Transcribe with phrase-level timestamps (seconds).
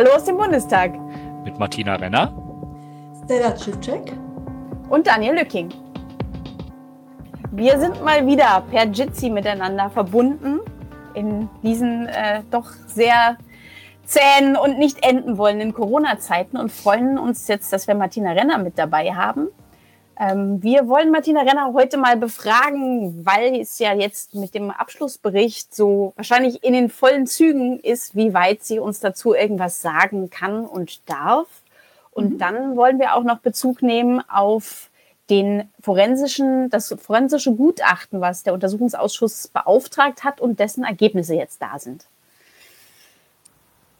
[0.00, 0.98] Hallo aus dem Bundestag.
[1.44, 2.32] Mit Martina Renner.
[3.22, 4.14] Stella Civcek.
[4.88, 5.68] Und Daniel Lücking.
[7.50, 10.60] Wir sind mal wieder per Jitsi miteinander verbunden
[11.12, 13.36] in diesen äh, doch sehr
[14.06, 18.78] zähen und nicht enden wollenden Corona-Zeiten und freuen uns jetzt, dass wir Martina Renner mit
[18.78, 19.48] dabei haben.
[20.20, 25.74] Ähm, wir wollen Martina Renner heute mal befragen, weil es ja jetzt mit dem Abschlussbericht
[25.74, 30.66] so wahrscheinlich in den vollen Zügen ist, wie weit sie uns dazu irgendwas sagen kann
[30.66, 31.46] und darf.
[32.10, 32.38] Und mhm.
[32.38, 34.90] dann wollen wir auch noch Bezug nehmen auf
[35.30, 41.78] den forensischen, das forensische Gutachten, was der Untersuchungsausschuss beauftragt hat und dessen Ergebnisse jetzt da
[41.78, 42.04] sind.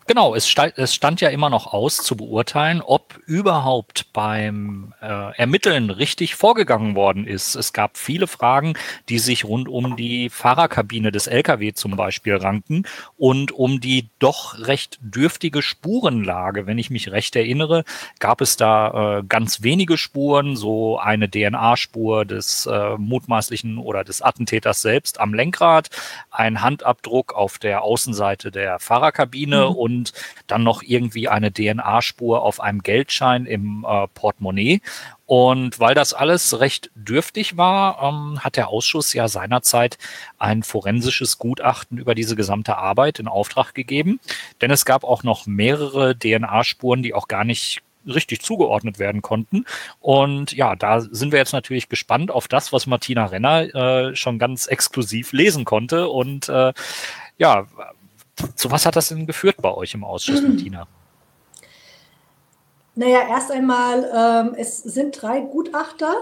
[0.06, 5.36] Genau, es stand, es stand ja immer noch aus zu beurteilen, ob überhaupt beim äh,
[5.36, 7.54] Ermitteln richtig vorgegangen worden ist.
[7.54, 8.74] Es gab viele Fragen,
[9.08, 12.86] die sich rund um die Fahrerkabine des Lkw zum Beispiel ranken
[13.18, 16.66] und um die doch recht dürftige Spurenlage.
[16.66, 17.84] Wenn ich mich recht erinnere,
[18.18, 24.22] gab es da äh, ganz wenige Spuren, so eine DNA-Spur des äh, mutmaßlichen oder des
[24.22, 25.88] Attentäters selbst am Lenkrad,
[26.30, 29.76] ein Handabdruck auf der Außenseite der Fahrerkabine mhm.
[29.76, 30.12] und und
[30.46, 34.80] dann noch irgendwie eine DNA-Spur auf einem Geldschein im äh, Portemonnaie.
[35.26, 39.98] Und weil das alles recht dürftig war, ähm, hat der Ausschuss ja seinerzeit
[40.38, 44.18] ein forensisches Gutachten über diese gesamte Arbeit in Auftrag gegeben.
[44.60, 49.66] Denn es gab auch noch mehrere DNA-Spuren, die auch gar nicht richtig zugeordnet werden konnten.
[50.00, 54.38] Und ja, da sind wir jetzt natürlich gespannt auf das, was Martina Renner äh, schon
[54.38, 56.08] ganz exklusiv lesen konnte.
[56.08, 56.72] Und äh,
[57.38, 57.66] ja,
[58.54, 60.86] zu was hat das denn geführt bei euch im Ausschuss, Martina?
[62.94, 66.12] Naja, erst einmal, ähm, es sind drei Gutachter,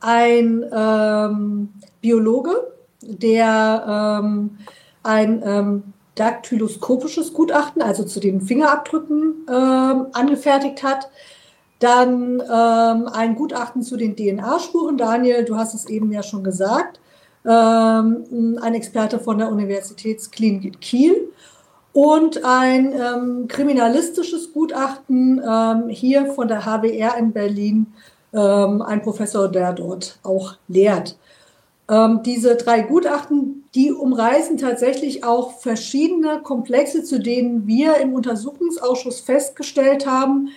[0.00, 4.58] ein ähm, Biologe, der ähm,
[5.02, 5.82] ein ähm,
[6.14, 11.10] daktyloskopisches Gutachten, also zu den Fingerabdrücken, ähm, angefertigt hat.
[11.80, 14.96] Dann ähm, ein Gutachten zu den DNA-Spuren.
[14.96, 17.00] Daniel, du hast es eben ja schon gesagt.
[17.50, 21.28] Ein Experte von der Universitätsklinik Kiel
[21.94, 27.86] und ein ähm, kriminalistisches Gutachten ähm, hier von der HWR in Berlin,
[28.32, 31.16] ähm, ein Professor, der dort auch lehrt.
[31.88, 39.20] Ähm, diese drei Gutachten, die umreißen tatsächlich auch verschiedene Komplexe, zu denen wir im Untersuchungsausschuss
[39.20, 40.48] festgestellt haben,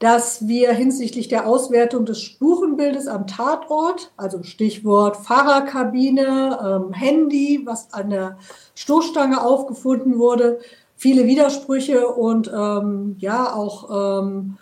[0.00, 7.92] dass wir hinsichtlich der Auswertung des Spurenbildes am Tatort, also Stichwort Fahrerkabine, ähm, Handy, was
[7.92, 8.38] an der
[8.74, 10.58] Stoßstange aufgefunden wurde,
[10.96, 14.56] viele Widersprüche und ähm, ja auch ähm,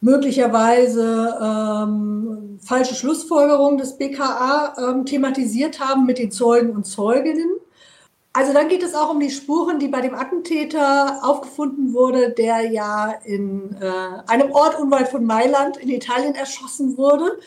[0.00, 7.50] möglicherweise ähm, falsche Schlussfolgerungen des BKA ähm, thematisiert haben mit den Zeugen und Zeuginnen.
[8.36, 12.68] Also dann geht es auch um die Spuren, die bei dem Attentäter aufgefunden wurde, der
[12.68, 13.86] ja in äh,
[14.26, 17.38] einem Ort unweit von Mailand in Italien erschossen wurde.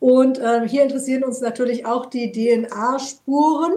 [0.00, 3.72] Und äh, hier interessieren uns natürlich auch die DNA-Spuren.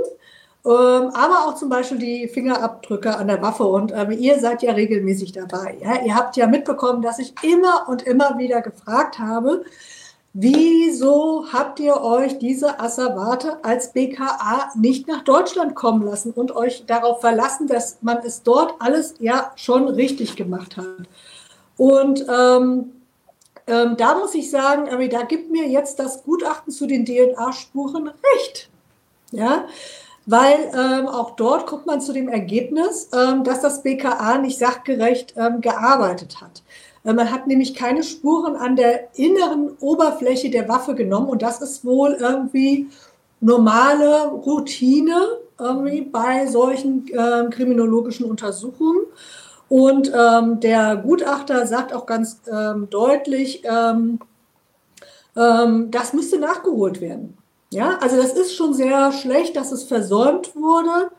[0.65, 3.63] Ähm, aber auch zum Beispiel die Fingerabdrücke an der Waffe.
[3.63, 5.77] Und ähm, ihr seid ja regelmäßig dabei.
[5.81, 6.01] Ja?
[6.03, 9.63] Ihr habt ja mitbekommen, dass ich immer und immer wieder gefragt habe,
[10.33, 16.85] wieso habt ihr euch diese Asservate als BKA nicht nach Deutschland kommen lassen und euch
[16.85, 20.85] darauf verlassen, dass man es dort alles ja schon richtig gemacht hat?
[21.77, 22.91] Und ähm,
[23.67, 28.69] ähm, da muss ich sagen, da gibt mir jetzt das Gutachten zu den DNA-Spuren recht.
[29.31, 29.65] Ja,
[30.25, 35.33] weil ähm, auch dort kommt man zu dem Ergebnis, ähm, dass das BKA nicht sachgerecht
[35.37, 36.63] ähm, gearbeitet hat.
[37.07, 41.61] Äh, man hat nämlich keine Spuren an der inneren Oberfläche der Waffe genommen und das
[41.61, 42.87] ist wohl irgendwie
[43.39, 45.15] normale Routine
[45.59, 49.01] irgendwie bei solchen ähm, kriminologischen Untersuchungen.
[49.69, 54.19] Und ähm, der Gutachter sagt auch ganz ähm, deutlich, ähm,
[55.35, 57.37] ähm, das müsste nachgeholt werden.
[57.71, 61.11] Ja, also das ist schon sehr schlecht, dass es versäumt wurde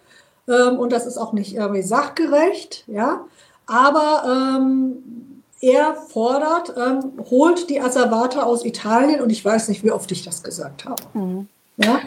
[0.48, 3.26] ähm, und das ist auch nicht irgendwie sachgerecht, ja.
[3.66, 5.17] Aber ähm,
[5.60, 10.24] er fordert, ähm, holt die Asservata aus Italien und ich weiß nicht, wie oft ich
[10.24, 11.02] das gesagt habe.
[11.14, 11.48] Mhm.
[11.76, 12.00] Ja.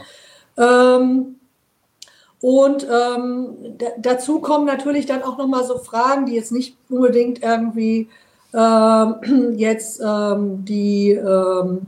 [0.58, 1.36] Ähm,
[2.40, 3.56] und ähm,
[4.00, 8.10] dazu kommen natürlich dann auch nochmal so Fragen, die jetzt nicht unbedingt irgendwie
[8.54, 11.86] ähm, jetzt ähm, die ähm,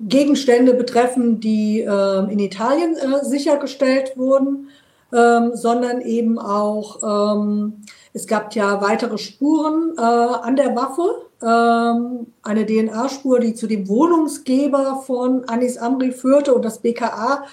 [0.00, 4.68] Gegenstände betreffen, die in Italien äh, sichergestellt wurden,
[5.10, 7.72] sondern eben auch,
[8.16, 13.88] es gab ja weitere Spuren äh, an der Waffe, ähm, eine DNA-Spur, die zu dem
[13.88, 17.44] Wohnungsgeber von Anis Amri führte und das BKA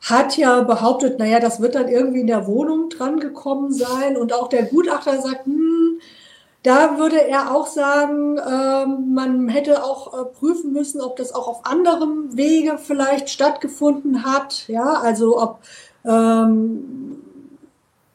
[0.00, 4.16] hat ja behauptet, naja, das wird dann irgendwie in der Wohnung dran gekommen sein.
[4.16, 6.00] Und auch der Gutachter sagt, hm,
[6.62, 11.46] da würde er auch sagen, äh, man hätte auch äh, prüfen müssen, ob das auch
[11.46, 14.66] auf anderem Wege vielleicht stattgefunden hat.
[14.68, 15.58] Ja, also ob
[16.06, 17.09] ähm,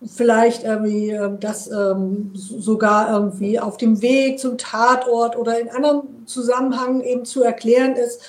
[0.08, 6.26] vielleicht irgendwie äh, das ähm, sogar irgendwie auf dem Weg zum Tatort oder in anderem
[6.26, 8.22] Zusammenhang eben zu erklären ist.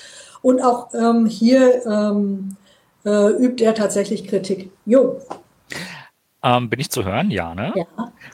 [0.42, 2.56] Und auch ähm, hier ähm,
[3.04, 4.70] äh, übt er tatsächlich Kritik.
[4.84, 5.20] Jo.
[6.42, 7.30] Ähm, bin ich zu hören?
[7.30, 7.72] Ja, ne?
[7.74, 7.86] Ja.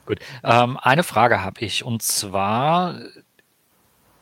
[0.05, 0.19] Gut.
[0.43, 2.99] Ähm, eine Frage habe ich und zwar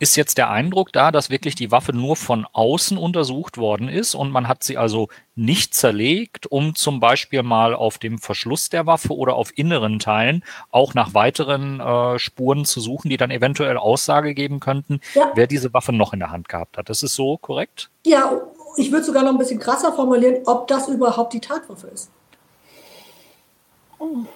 [0.02, 4.16] ist jetzt der Eindruck da, dass wirklich die Waffe nur von außen untersucht worden ist
[4.16, 8.88] und man hat sie also nicht zerlegt, um zum Beispiel mal auf dem Verschluss der
[8.88, 13.78] Waffe oder auf inneren Teilen auch nach weiteren äh, Spuren zu suchen, die dann eventuell
[13.78, 15.32] Aussage geben könnten, ja.
[15.36, 16.90] wer diese Waffe noch in der Hand gehabt hat.
[16.90, 17.92] Das ist so korrekt?
[18.04, 18.42] Ja,
[18.78, 22.10] ich würde sogar noch ein bisschen krasser formulieren, ob das überhaupt die Tatwaffe ist.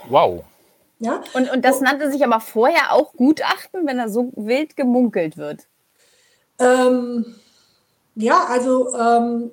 [0.10, 0.44] Wow.
[1.00, 1.22] Ja?
[1.34, 5.68] Und, und das nannte sich aber vorher auch Gutachten, wenn da so wild gemunkelt wird.
[6.60, 7.36] Ähm,
[8.16, 9.52] ja, also, ähm,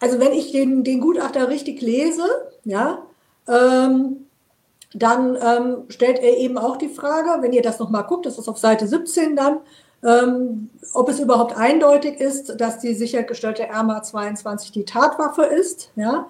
[0.00, 2.24] also wenn ich den, den Gutachter richtig lese,
[2.64, 3.02] ja,
[3.48, 4.26] ähm,
[4.92, 8.48] dann ähm, stellt er eben auch die Frage, wenn ihr das nochmal guckt, das ist
[8.48, 9.60] auf Seite 17 dann,
[10.02, 15.90] ähm, ob es überhaupt eindeutig ist, dass die sichergestellte RMA 22 die Tatwaffe ist.
[15.94, 16.28] Ja?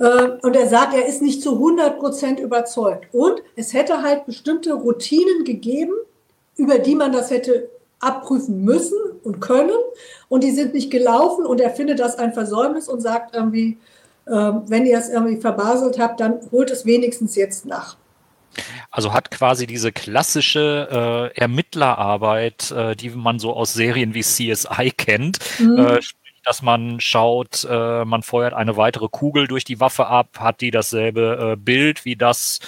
[0.00, 3.06] Äh, und er sagt, er ist nicht zu 100 Prozent überzeugt.
[3.12, 5.92] Und es hätte halt bestimmte Routinen gegeben,
[6.56, 7.70] über die man das hätte
[8.00, 9.76] abprüfen müssen und können.
[10.28, 11.46] Und die sind nicht gelaufen.
[11.46, 13.78] Und er findet das ein Versäumnis und sagt irgendwie,
[14.26, 17.96] äh, wenn ihr es irgendwie verbaselt habt, dann holt es wenigstens jetzt nach.
[18.90, 24.90] Also hat quasi diese klassische äh, Ermittlerarbeit, äh, die man so aus Serien wie CSI
[24.96, 25.78] kennt, mhm.
[25.78, 26.00] äh,
[26.44, 30.70] dass man schaut, äh, man feuert eine weitere Kugel durch die Waffe ab, hat die
[30.70, 32.60] dasselbe äh, Bild wie das,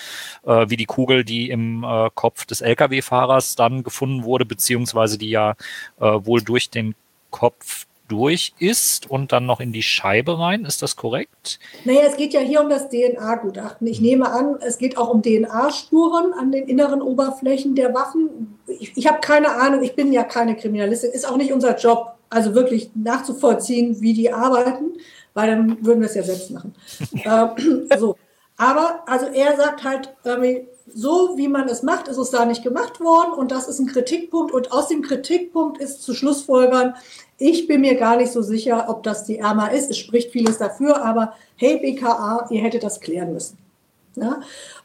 [0.45, 5.31] äh, wie die Kugel, die im äh, Kopf des Lkw-Fahrers dann gefunden wurde, beziehungsweise die
[5.31, 5.55] ja
[6.01, 6.95] äh, wohl durch den
[7.31, 10.67] Kopf durch ist und dann noch in die Scheibe rein.
[10.67, 11.59] Ist das korrekt?
[11.85, 13.87] Naja, es geht ja hier um das DNA-Gutachten.
[13.87, 18.59] Ich nehme an, es geht auch um DNA-Spuren an den inneren Oberflächen der Waffen.
[18.67, 22.15] Ich, ich habe keine Ahnung, ich bin ja keine Kriminalistin, ist auch nicht unser Job
[22.33, 24.93] also wirklich nachzuvollziehen, wie die arbeiten,
[25.35, 26.75] weil dann würden wir es ja selbst machen.
[27.25, 28.17] äh, so.
[28.57, 30.15] Aber also er sagt halt,
[30.95, 33.87] so wie man es macht, ist es da nicht gemacht worden und das ist ein
[33.87, 36.95] Kritikpunkt und aus dem Kritikpunkt ist zu Schlussfolgern,
[37.39, 39.91] ich bin mir gar nicht so sicher, ob das die ERMA ist.
[39.91, 43.59] Es spricht vieles dafür, aber hey BKA, ihr hättet das klären müssen.
[44.15, 44.41] Ja?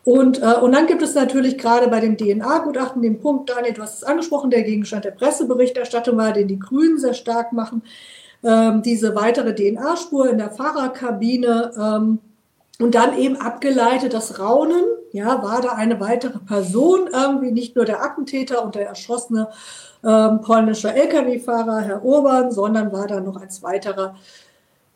[0.07, 3.81] Und, äh, und dann gibt es natürlich gerade bei dem DNA-Gutachten den Punkt, Daniel, du
[3.81, 7.83] hast es angesprochen, der Gegenstand der Presseberichterstattung war, den die Grünen sehr stark machen,
[8.42, 12.19] ähm, diese weitere DNA-Spur in der Fahrerkabine ähm,
[12.80, 17.83] und dann eben abgeleitet das Raunen, ja, war da eine weitere Person, irgendwie nicht nur
[17.83, 19.50] der Attentäter und der erschossene
[20.06, 24.15] ähm, polnische Lkw-Fahrer, Herr Urban, sondern war da noch als weiterer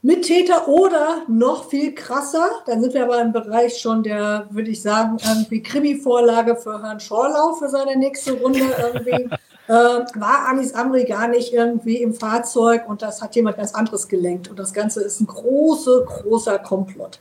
[0.04, 4.82] Mittäter oder noch viel krasser, dann sind wir aber im Bereich schon der, würde ich
[4.82, 9.30] sagen, irgendwie Krimi-Vorlage für Herrn Schorlau für seine nächste Runde irgendwie.
[9.68, 14.08] äh, war Anis Amri gar nicht irgendwie im Fahrzeug und das hat jemand ganz anderes
[14.08, 14.50] gelenkt.
[14.50, 17.20] Und das Ganze ist ein großer, großer Komplott.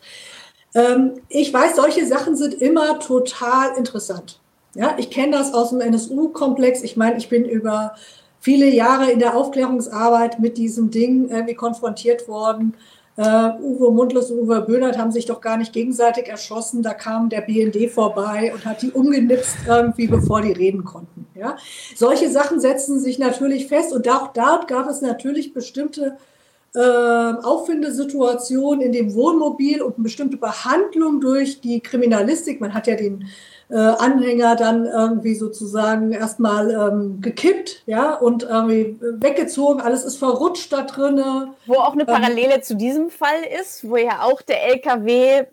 [0.75, 4.41] Ähm, ich weiß, solche Sachen sind immer total interessant.
[4.75, 6.82] Ja, ich kenne das aus dem NSU-Komplex.
[6.82, 7.94] Ich meine, ich bin über
[8.41, 12.75] viele Jahre in der Aufklärungsarbeit mit diesem Ding irgendwie konfrontiert worden.
[13.19, 16.82] Uh, Uwe Mundlos und Uwe Böhnert haben sich doch gar nicht gegenseitig erschossen.
[16.82, 21.27] Da kam der BND vorbei und hat die umgenipst irgendwie, bevor die reden konnten.
[21.35, 21.56] Ja?
[21.94, 26.17] Solche Sachen setzen sich natürlich fest und auch dort gab es natürlich bestimmte
[26.75, 32.61] äh, Auffindesituationen in dem Wohnmobil und eine bestimmte Behandlung durch die Kriminalistik.
[32.61, 33.27] Man hat ja den
[33.70, 39.81] äh, Anhänger dann irgendwie sozusagen erstmal ähm, gekippt, ja, und irgendwie weggezogen.
[39.81, 41.55] Alles ist verrutscht da drinne.
[41.67, 45.44] Wo auch eine ähm, Parallele ähm, zu diesem Fall ist, wo ja auch der LKW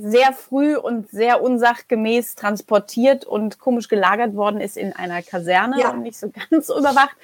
[0.00, 5.90] sehr früh und sehr unsachgemäß transportiert und komisch gelagert worden ist in einer Kaserne ja.
[5.90, 7.16] und nicht so ganz überwacht.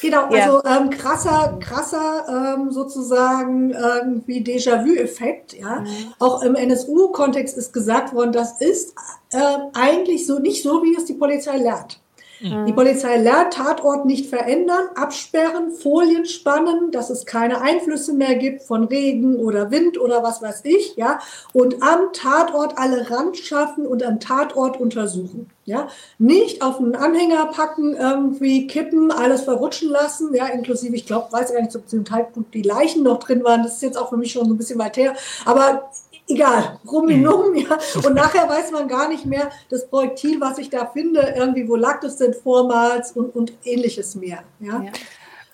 [0.00, 0.44] Genau, ja.
[0.44, 5.54] also ähm, krasser, krasser ähm, sozusagen irgendwie Déjà-vu-Effekt.
[5.54, 5.80] Ja?
[5.80, 6.14] Mhm.
[6.18, 8.94] Auch im NSU-Kontext ist gesagt worden, das ist
[9.30, 9.38] äh,
[9.74, 12.01] eigentlich so nicht so, wie es die Polizei lernt.
[12.42, 12.66] Mhm.
[12.66, 18.62] Die Polizei lernt Tatort nicht verändern, absperren, Folien spannen, dass es keine Einflüsse mehr gibt
[18.62, 21.20] von Regen oder Wind oder was weiß ich, ja,
[21.52, 27.46] und am Tatort alle Rand schaffen und am Tatort untersuchen, ja, nicht auf einen Anhänger
[27.46, 31.96] packen, irgendwie kippen, alles verrutschen lassen, ja, inklusive, ich glaube, weiß gar nicht, ob zu
[31.96, 34.54] dem Zeitpunkt die Leichen noch drin waren, das ist jetzt auch für mich schon so
[34.54, 35.90] ein bisschen weit her, aber
[36.28, 37.78] egal, rumminum, ja.
[38.04, 41.76] Und nachher weiß man gar nicht mehr das Projektil, was ich da finde, irgendwie, wo
[41.76, 44.42] lag das denn vormals und, und ähnliches mehr.
[44.60, 44.82] Ja.
[44.82, 44.92] ja.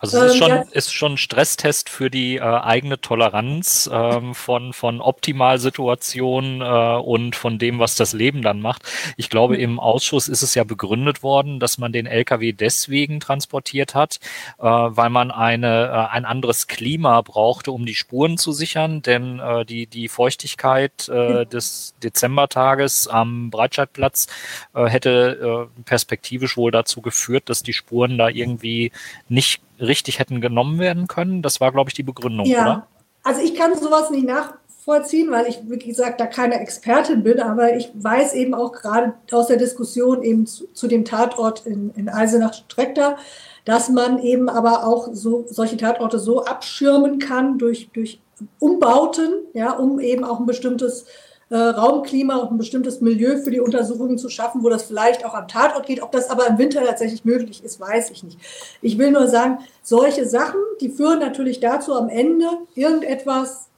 [0.00, 4.34] Also es ist ähm, schon, ist schon ein Stresstest für die äh, eigene Toleranz ähm,
[4.34, 8.82] von, von Optimalsituationen äh, und von dem, was das Leben dann macht.
[9.16, 9.60] Ich glaube, mhm.
[9.60, 14.20] im Ausschuss ist es ja begründet worden, dass man den LKW deswegen transportiert hat,
[14.58, 19.40] äh, weil man eine, äh, ein anderes Klima brauchte, um die Spuren zu sichern, denn
[19.40, 24.28] äh, die, die Feuchtigkeit äh, des Dezembertages am Breitscheidplatz
[24.74, 28.92] äh, hätte äh, perspektivisch wohl dazu geführt, dass die Spuren da irgendwie
[29.28, 31.42] nicht richtig hätten genommen werden können.
[31.42, 32.62] Das war, glaube ich, die Begründung, ja.
[32.62, 32.86] oder?
[33.22, 37.76] Also ich kann sowas nicht nachvollziehen, weil ich, wie gesagt, da keine Expertin bin, aber
[37.76, 42.08] ich weiß eben auch gerade aus der Diskussion eben zu, zu dem Tatort in, in
[42.08, 43.18] Eisenach-Streckter,
[43.64, 48.20] dass man eben aber auch so solche Tatorte so abschirmen kann durch, durch
[48.60, 51.06] Umbauten, ja, um eben auch ein bestimmtes
[51.50, 55.34] äh, Raumklima und ein bestimmtes Milieu für die Untersuchungen zu schaffen, wo das vielleicht auch
[55.34, 56.02] am Tatort geht.
[56.02, 58.38] Ob das aber im Winter tatsächlich möglich ist, weiß ich nicht.
[58.82, 63.68] Ich will nur sagen, solche Sachen, die führen natürlich dazu, am Ende irgendetwas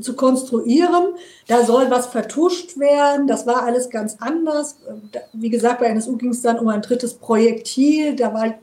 [0.00, 1.14] zu konstruieren.
[1.48, 3.26] Da soll was vertuscht werden.
[3.26, 4.76] Das war alles ganz anders.
[5.32, 8.14] Wie gesagt, bei NSU ging es dann um ein drittes Projektil.
[8.14, 8.54] Da war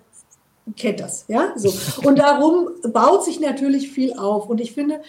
[0.75, 1.72] kennt das, ja, so.
[2.07, 4.50] Und darum baut sich natürlich viel auf.
[4.50, 5.01] Und ich finde,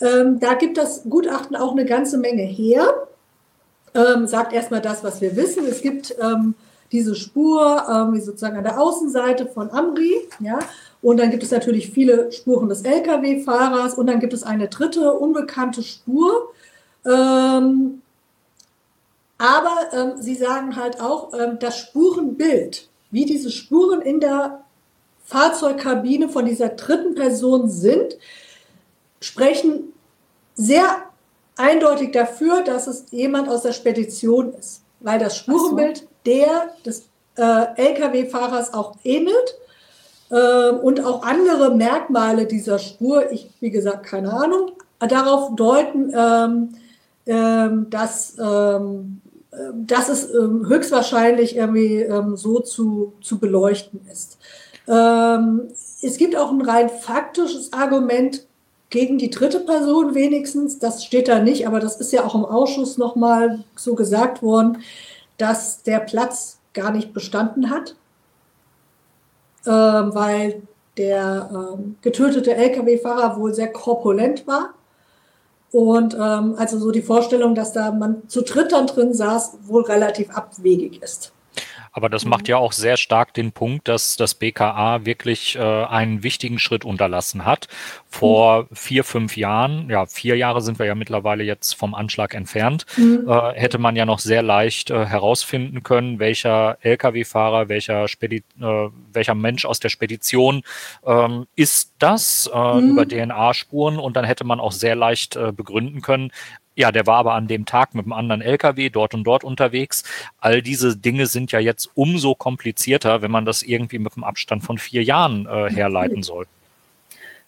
[0.00, 3.06] ähm, da gibt das Gutachten auch eine ganze Menge her.
[3.94, 5.66] Ähm, sagt erstmal das, was wir wissen.
[5.66, 6.54] Es gibt ähm,
[6.92, 10.58] diese Spur ähm, sozusagen an der Außenseite von Amri, ja,
[11.00, 15.12] und dann gibt es natürlich viele Spuren des Lkw-Fahrers und dann gibt es eine dritte
[15.12, 16.52] unbekannte Spur.
[17.06, 18.02] Ähm,
[19.38, 24.64] aber ähm, sie sagen halt auch, das Spurenbild, wie diese Spuren in der
[25.24, 28.16] Fahrzeugkabine von dieser dritten Person sind,
[29.20, 29.92] sprechen
[30.54, 30.84] sehr
[31.56, 36.04] eindeutig dafür, dass es jemand aus der Spedition ist, weil das Spurenbild so.
[36.26, 39.56] der des äh, Lkw-Fahrers auch ähnelt
[40.30, 46.74] äh, und auch andere Merkmale dieser Spur, ich wie gesagt keine Ahnung, darauf deuten, ähm,
[47.26, 49.20] ähm, dass, ähm,
[49.74, 54.38] dass es ähm, höchstwahrscheinlich irgendwie ähm, so zu, zu beleuchten ist.
[54.88, 55.68] Ähm,
[56.00, 58.47] es gibt auch ein rein faktisches Argument
[58.90, 60.78] gegen die dritte Person wenigstens.
[60.78, 64.78] Das steht da nicht, aber das ist ja auch im Ausschuss nochmal so gesagt worden,
[65.36, 67.96] dass der Platz gar nicht bestanden hat,
[69.64, 70.62] äh, weil
[70.96, 74.74] der äh, getötete Lkw-Fahrer wohl sehr korpulent war.
[75.70, 79.82] Und ähm, also so die Vorstellung, dass da man zu dritt dann drin saß, wohl
[79.82, 81.32] relativ abwegig ist.
[81.92, 82.50] Aber das macht mhm.
[82.50, 87.44] ja auch sehr stark den Punkt, dass das BKA wirklich äh, einen wichtigen Schritt unterlassen
[87.44, 87.68] hat.
[88.08, 88.66] Vor mhm.
[88.72, 93.26] vier, fünf Jahren, ja, vier Jahre sind wir ja mittlerweile jetzt vom Anschlag entfernt, mhm.
[93.28, 98.88] äh, hätte man ja noch sehr leicht äh, herausfinden können, welcher Lkw-Fahrer, welcher, Spedi äh,
[99.12, 100.62] welcher Mensch aus der Spedition
[101.06, 102.90] ähm, ist das äh, mhm.
[102.90, 106.30] über DNA-Spuren und dann hätte man auch sehr leicht äh, begründen können,
[106.78, 110.04] ja, der war aber an dem Tag mit einem anderen LKW dort und dort unterwegs.
[110.38, 114.62] All diese Dinge sind ja jetzt umso komplizierter, wenn man das irgendwie mit einem Abstand
[114.62, 116.46] von vier Jahren äh, herleiten soll.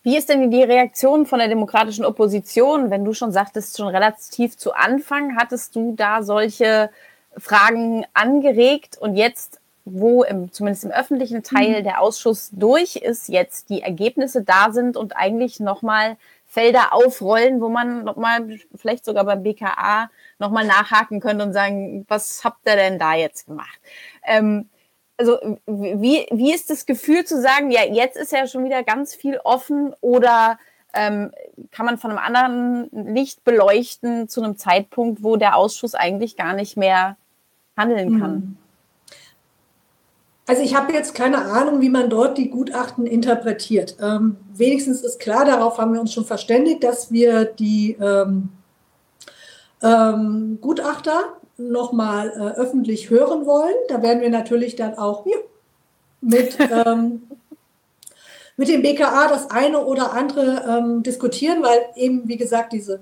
[0.03, 2.91] Wie ist denn die Reaktion von der demokratischen Opposition?
[2.91, 6.91] Wenn du schon sagtest, schon relativ zu Anfang hattest du da solche
[7.37, 11.85] Fragen angeregt und jetzt, wo im, zumindest im öffentlichen Teil mhm.
[11.85, 16.17] der Ausschuss durch ist, jetzt die Ergebnisse da sind und eigentlich nochmal
[16.51, 22.43] Felder aufrollen, wo man nochmal, vielleicht sogar beim BKA, nochmal nachhaken könnte und sagen, was
[22.43, 23.81] habt ihr denn da jetzt gemacht?
[24.25, 24.69] Ähm,
[25.17, 29.15] also wie, wie ist das Gefühl zu sagen, ja, jetzt ist ja schon wieder ganz
[29.15, 30.59] viel offen oder
[30.93, 31.31] ähm,
[31.71, 36.55] kann man von einem anderen Licht beleuchten zu einem Zeitpunkt, wo der Ausschuss eigentlich gar
[36.55, 37.17] nicht mehr
[37.77, 38.59] handeln kann?
[40.51, 43.95] Also ich habe jetzt keine Ahnung, wie man dort die Gutachten interpretiert.
[44.03, 48.49] Ähm, wenigstens ist klar, darauf haben wir uns schon verständigt, dass wir die ähm,
[49.81, 53.77] ähm, Gutachter nochmal äh, öffentlich hören wollen.
[53.91, 55.37] Da werden wir natürlich dann auch ja,
[56.21, 57.23] mit, ähm,
[58.57, 62.99] mit dem BKA das eine oder andere ähm, diskutieren, weil eben, wie gesagt, diese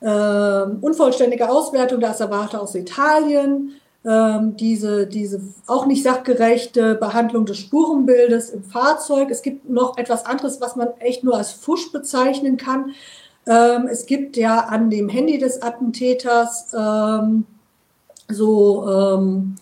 [0.00, 7.58] ähm, unvollständige Auswertung, das erwarte aus Italien, ähm, diese, diese auch nicht sachgerechte Behandlung des
[7.58, 9.30] Spurenbildes im Fahrzeug.
[9.30, 12.92] Es gibt noch etwas anderes, was man echt nur als Fusch bezeichnen kann.
[13.46, 17.46] Ähm, es gibt ja an dem Handy des Attentäters ähm,
[18.28, 19.56] so ähm,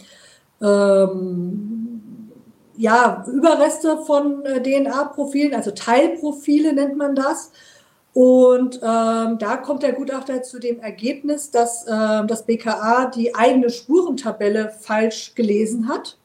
[0.61, 1.93] ähm,
[2.77, 7.53] ja, Überreste von äh, DNA-Profilen, also Teilprofile nennt man das.
[8.15, 13.71] Und ähm, da kommt der Gutachter zu dem Ergebnis, dass ähm, das BKA die eigene
[13.71, 16.19] Spurentabelle falsch gelesen hat.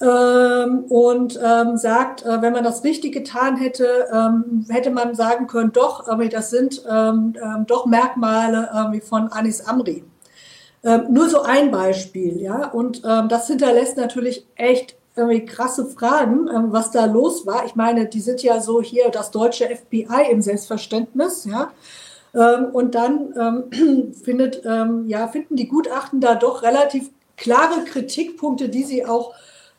[0.00, 5.46] Ähm, und ähm, sagt, äh, wenn man das richtig getan hätte, ähm, hätte man sagen
[5.46, 10.04] können, doch, das sind ähm, ähm, doch Merkmale äh, von Anis Amri.
[11.08, 12.68] Nur so ein Beispiel, ja.
[12.68, 17.64] Und das hinterlässt natürlich echt irgendwie krasse Fragen, ähm, was da los war.
[17.66, 21.70] Ich meine, die sind ja so hier das deutsche FBI im Selbstverständnis, ja.
[22.34, 23.34] Ähm, und dann
[23.72, 29.34] ähm, findet, ähm, ja, finden die Gutachten da doch relativ klare Kritikpunkte, die sie auch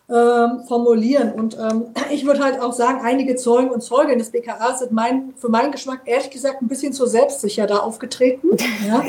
[0.07, 1.31] ähm, formulieren.
[1.31, 5.33] Und ähm, ich würde halt auch sagen, einige Zeugen und Zeugen des BKA sind mein,
[5.35, 8.49] für meinen Geschmack ehrlich gesagt ein bisschen zu selbstsicher da aufgetreten.
[8.85, 9.03] Ja.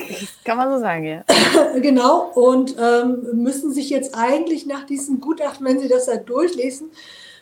[0.45, 1.25] Kann man so sagen, ja.
[1.81, 2.31] genau.
[2.35, 6.91] Und ähm, müssen sich jetzt eigentlich nach diesem Gutachten, wenn sie das da durchlesen,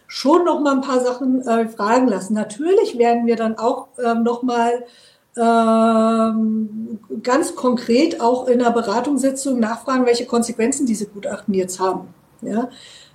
[0.09, 2.35] schon noch mal ein paar Sachen äh, fragen lassen.
[2.35, 4.85] Natürlich werden wir dann auch ähm, noch mal
[5.37, 12.09] ähm, ganz konkret auch in einer Beratungssitzung nachfragen, welche Konsequenzen diese Gutachten jetzt haben.
[12.43, 12.69] Ja,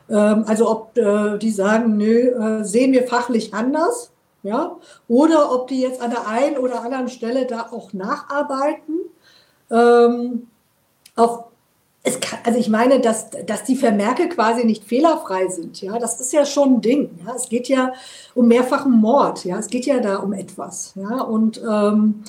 [0.10, 4.12] ähm, also ob äh, die sagen, nö, äh, sehen wir fachlich anders,
[4.44, 9.00] ja, oder ob die jetzt an der einen oder anderen Stelle da auch nacharbeiten.
[9.70, 10.48] Ähm,
[11.16, 11.46] auf,
[12.04, 16.20] es kann, also ich meine, dass, dass die Vermerke quasi nicht fehlerfrei sind, ja, das
[16.22, 17.20] ist ja schon ein Ding.
[17.26, 17.94] Ja, es geht ja
[18.36, 22.24] um mehrfachen Mord, ja, es geht ja da um etwas, ja, und ähm,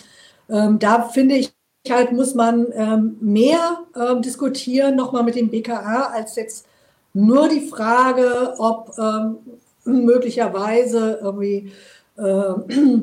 [0.49, 1.54] ähm, da finde ich
[1.88, 6.66] halt muss man ähm, mehr ähm, diskutieren nochmal mit dem BKA als jetzt
[7.12, 9.38] nur die Frage, ob ähm,
[9.85, 11.73] möglicherweise irgendwie
[12.17, 12.23] äh,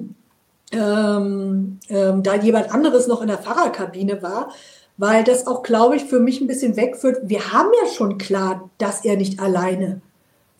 [0.71, 4.49] ähm, ähm, da jemand anderes noch in der Fahrerkabine war,
[4.97, 7.19] weil das auch, glaube ich, für mich ein bisschen wegführt.
[7.23, 10.01] Wir haben ja schon klar, dass er nicht alleine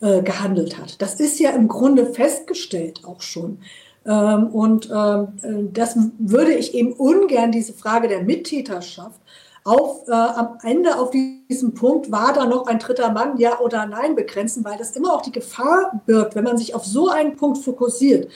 [0.00, 1.00] äh, gehandelt hat.
[1.02, 3.58] Das ist ja im Grunde festgestellt auch schon.
[4.06, 9.20] Ähm, und ähm, äh, das würde ich eben ungern, diese Frage der Mittäterschaft,
[9.68, 13.84] auf, äh, am Ende auf diesem Punkt, war da noch ein dritter Mann, ja oder
[13.84, 17.36] nein, begrenzen, weil das immer auch die Gefahr birgt, wenn man sich auf so einen
[17.36, 18.30] Punkt fokussiert.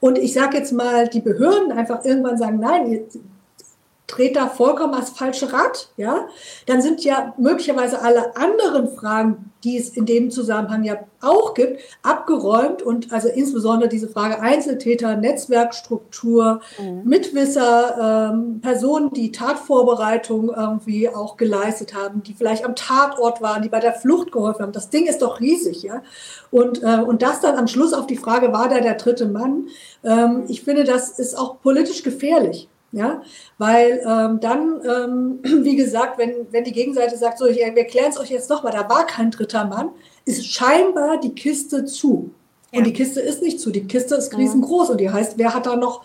[0.00, 3.04] Und ich sage jetzt mal, die Behörden einfach irgendwann sagen, nein,
[4.08, 6.26] dreht da vollkommen das falsche Rad, ja,
[6.66, 11.80] dann sind ja möglicherweise alle anderen Fragen, die es in dem Zusammenhang ja auch gibt,
[12.02, 17.02] abgeräumt und also insbesondere diese Frage Einzeltäter, Netzwerkstruktur, mhm.
[17.04, 23.68] Mitwisser, ähm, Personen, die Tatvorbereitung irgendwie auch geleistet haben, die vielleicht am Tatort waren, die
[23.68, 24.72] bei der Flucht geholfen haben.
[24.72, 26.02] Das Ding ist doch riesig, ja.
[26.50, 29.68] Und, äh, und das dann am Schluss auf die Frage, war da der dritte Mann?
[30.04, 32.68] Ähm, ich finde, das ist auch politisch gefährlich.
[32.94, 33.22] Ja,
[33.56, 38.10] weil ähm, dann, ähm, wie gesagt, wenn, wenn die Gegenseite sagt, so, ich, wir klären
[38.10, 39.90] es euch jetzt nochmal, da war kein dritter Mann,
[40.26, 42.34] ist scheinbar die Kiste zu.
[42.70, 42.78] Ja.
[42.78, 45.66] Und die Kiste ist nicht zu, die Kiste ist riesengroß und die heißt, wer hat
[45.66, 46.04] da noch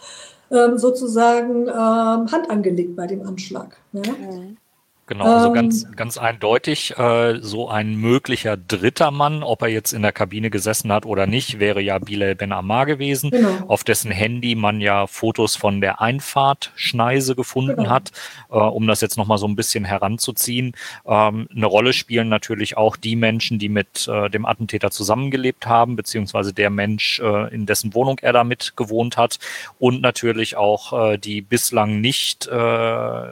[0.50, 3.78] ähm, sozusagen ähm, Hand angelegt bei dem Anschlag?
[3.92, 4.14] Ja?
[4.14, 4.58] Mhm.
[5.08, 9.94] Genau, also ähm, ganz, ganz eindeutig, äh, so ein möglicher dritter Mann, ob er jetzt
[9.94, 13.64] in der Kabine gesessen hat oder nicht, wäre ja Bilal Ben Ammar gewesen, genau.
[13.70, 17.90] auf dessen Handy man ja Fotos von der Einfahrtschneise gefunden genau.
[17.90, 18.12] hat,
[18.52, 20.74] äh, um das jetzt nochmal so ein bisschen heranzuziehen.
[21.06, 25.96] Ähm, eine Rolle spielen natürlich auch die Menschen, die mit äh, dem Attentäter zusammengelebt haben,
[25.96, 29.40] beziehungsweise der Mensch, äh, in dessen Wohnung er damit gewohnt hat
[29.80, 33.32] und natürlich auch äh, die bislang nicht äh,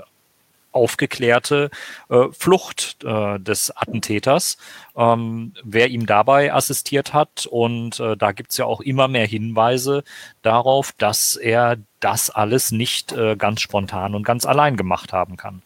[0.75, 1.69] aufgeklärte
[2.09, 4.57] äh, Flucht äh, des Attentäters,
[4.95, 7.47] ähm, wer ihm dabei assistiert hat.
[7.49, 10.03] Und äh, da gibt's ja auch immer mehr Hinweise
[10.41, 15.61] darauf, dass er das alles nicht äh, ganz spontan und ganz allein gemacht haben kann.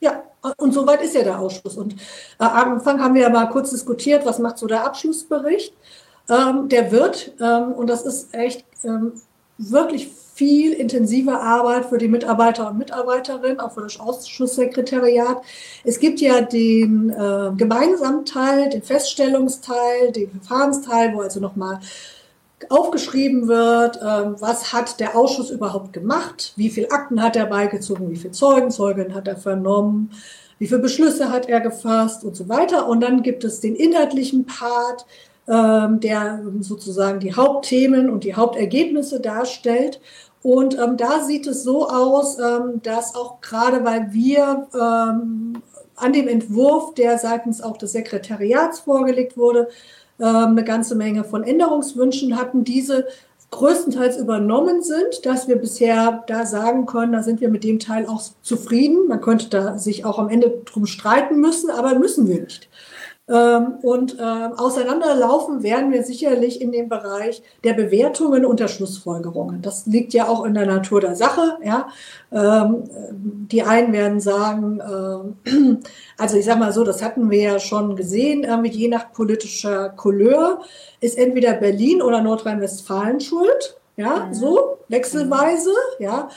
[0.00, 0.22] Ja,
[0.56, 1.76] und soweit ist ja der Ausschuss.
[1.76, 1.94] Und
[2.38, 5.74] äh, am Anfang haben wir ja mal kurz diskutiert, was macht so der Abschlussbericht.
[6.28, 9.12] Ähm, der wird, ähm, und das ist echt ähm,
[9.58, 15.42] wirklich viel intensive Arbeit für die Mitarbeiter und Mitarbeiterinnen, auch für das Ausschusssekretariat.
[15.84, 21.80] Es gibt ja den äh, gemeinsamen Teil, den Feststellungsteil, den Verfahrensteil, wo also nochmal
[22.70, 28.10] aufgeschrieben wird, äh, was hat der Ausschuss überhaupt gemacht, wie viele Akten hat er beigezogen,
[28.10, 30.10] wie viele Zeugen, Zeugen hat er vernommen,
[30.58, 32.88] wie viele Beschlüsse hat er gefasst und so weiter.
[32.88, 35.04] Und dann gibt es den inhaltlichen Part,
[35.50, 40.00] ähm, der sozusagen die Hauptthemen und die Hauptergebnisse darstellt.
[40.42, 45.62] Und ähm, da sieht es so aus, ähm, dass auch gerade weil wir ähm,
[45.96, 49.68] an dem Entwurf, der seitens auch des Sekretariats vorgelegt wurde,
[50.18, 52.64] ähm, eine ganze Menge von Änderungswünschen hatten.
[52.64, 53.06] Diese
[53.50, 58.06] größtenteils übernommen sind, dass wir bisher da sagen können, da sind wir mit dem Teil
[58.06, 59.08] auch zufrieden.
[59.08, 62.69] Man könnte da sich auch am Ende drum streiten müssen, aber müssen wir nicht.
[63.30, 69.62] Ähm, und äh, auseinanderlaufen werden wir sicherlich in dem Bereich der Bewertungen und der Schlussfolgerungen.
[69.62, 71.56] Das liegt ja auch in der Natur der Sache.
[71.62, 71.88] Ja?
[72.32, 75.50] Ähm, die einen werden sagen, äh,
[76.18, 79.90] also ich sage mal so, das hatten wir ja schon gesehen, äh, je nach politischer
[79.90, 80.62] Couleur
[81.00, 83.76] ist entweder Berlin oder Nordrhein-Westfalen schuld.
[83.96, 84.34] Ja, mhm.
[84.34, 85.70] so wechselweise.
[86.00, 86.30] Ja.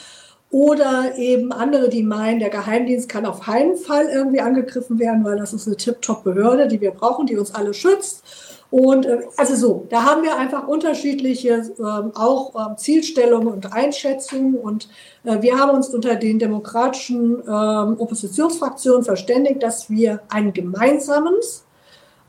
[0.54, 5.36] Oder eben andere, die meinen, der Geheimdienst kann auf keinen Fall irgendwie angegriffen werden, weil
[5.36, 8.22] das ist eine Tip-Top-Behörde, die wir brauchen, die uns alle schützt.
[8.70, 14.54] Und äh, also so, da haben wir einfach unterschiedliche ähm, auch ähm, Zielstellungen und Einschätzungen.
[14.54, 14.88] Und
[15.24, 21.64] äh, wir haben uns unter den demokratischen ähm, Oppositionsfraktionen verständigt, dass wir ein gemeinsames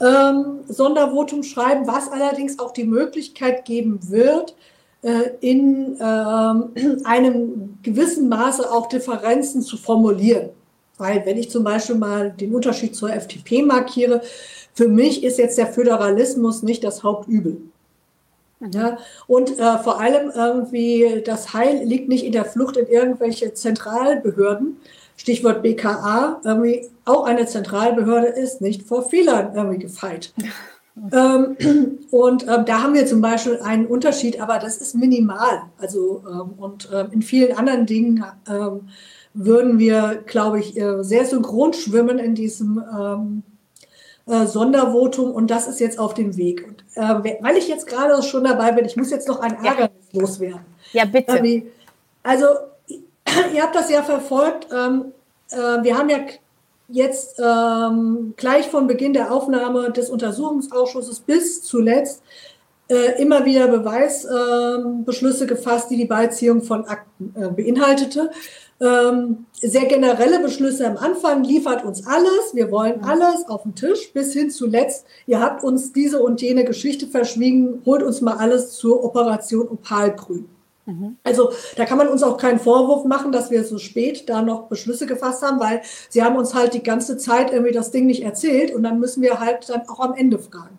[0.02, 4.56] ähm, Sondervotum schreiben, was allerdings auch die Möglichkeit geben wird,
[5.42, 10.50] in äh, einem gewissen Maße auch Differenzen zu formulieren.
[10.98, 14.22] Weil wenn ich zum Beispiel mal den Unterschied zur FDP markiere,
[14.74, 17.62] für mich ist jetzt der Föderalismus nicht das Hauptübel.
[18.60, 18.72] Mhm.
[18.72, 23.54] Ja, und äh, vor allem irgendwie das Heil liegt nicht in der Flucht in irgendwelche
[23.54, 24.78] Zentralbehörden,
[25.18, 30.34] Stichwort BKA, irgendwie auch eine Zentralbehörde ist nicht vor Fehlern irgendwie gefeit.
[31.12, 31.58] Ähm,
[32.12, 35.64] und ähm, da haben wir zum Beispiel einen Unterschied, aber das ist minimal.
[35.78, 38.90] Also ähm, und ähm, in vielen anderen Dingen ähm,
[39.34, 43.44] würden wir, glaube ich, äh, sehr synchron schwimmen in diesem ähm,
[44.28, 46.66] äh, Sondervotum und das ist jetzt auf dem Weg.
[46.68, 49.92] Und äh, weil ich jetzt gerade schon dabei bin, ich muss jetzt noch ein Ärgernis
[50.12, 50.22] ja.
[50.22, 50.66] loswerden.
[50.94, 51.64] Ja, bitte.
[52.24, 52.46] also
[53.54, 54.72] ihr habt das ja verfolgt.
[54.72, 56.20] Äh, wir haben ja
[56.88, 62.22] jetzt ähm, gleich von Beginn der Aufnahme des Untersuchungsausschusses bis zuletzt
[62.88, 68.30] äh, immer wieder Beweisbeschlüsse äh, gefasst, die die Beiziehung von Akten äh, beinhaltete.
[68.80, 72.54] Ähm, sehr generelle Beschlüsse am Anfang liefert uns alles.
[72.54, 75.06] Wir wollen alles auf den Tisch bis hin zuletzt.
[75.26, 77.82] Ihr habt uns diese und jene Geschichte verschwiegen.
[77.86, 80.50] Holt uns mal alles zur Operation Opalgrün.
[81.24, 84.68] Also da kann man uns auch keinen Vorwurf machen, dass wir so spät da noch
[84.68, 88.24] Beschlüsse gefasst haben, weil sie haben uns halt die ganze Zeit irgendwie das Ding nicht
[88.24, 90.78] erzählt und dann müssen wir halt dann auch am Ende fragen.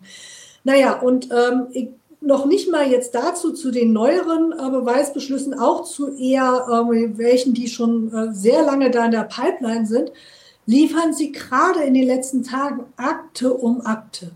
[0.63, 1.89] Naja, und ähm, ich,
[2.21, 7.53] noch nicht mal jetzt dazu zu den neueren äh, Beweisbeschlüssen, auch zu eher äh, welchen,
[7.53, 10.11] die schon äh, sehr lange da in der Pipeline sind,
[10.65, 14.31] liefern sie gerade in den letzten Tagen Akte um Akte.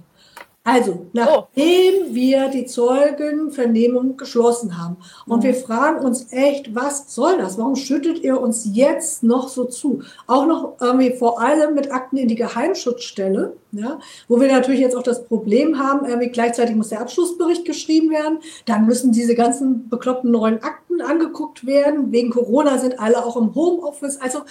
[0.64, 2.14] Also, nachdem oh.
[2.14, 5.44] wir die Zeugenvernehmung geschlossen haben und mhm.
[5.44, 7.58] wir fragen uns echt, was soll das?
[7.58, 10.04] Warum schüttet ihr uns jetzt noch so zu?
[10.28, 14.96] Auch noch irgendwie vor allem mit Akten in die Geheimschutzstelle, ja, wo wir natürlich jetzt
[14.96, 19.90] auch das Problem haben, irgendwie gleichzeitig muss der Abschlussbericht geschrieben werden, dann müssen diese ganzen
[19.90, 22.12] bekloppten neuen Akten angeguckt werden.
[22.12, 24.22] Wegen Corona sind alle auch im Homeoffice.
[24.22, 24.42] Also,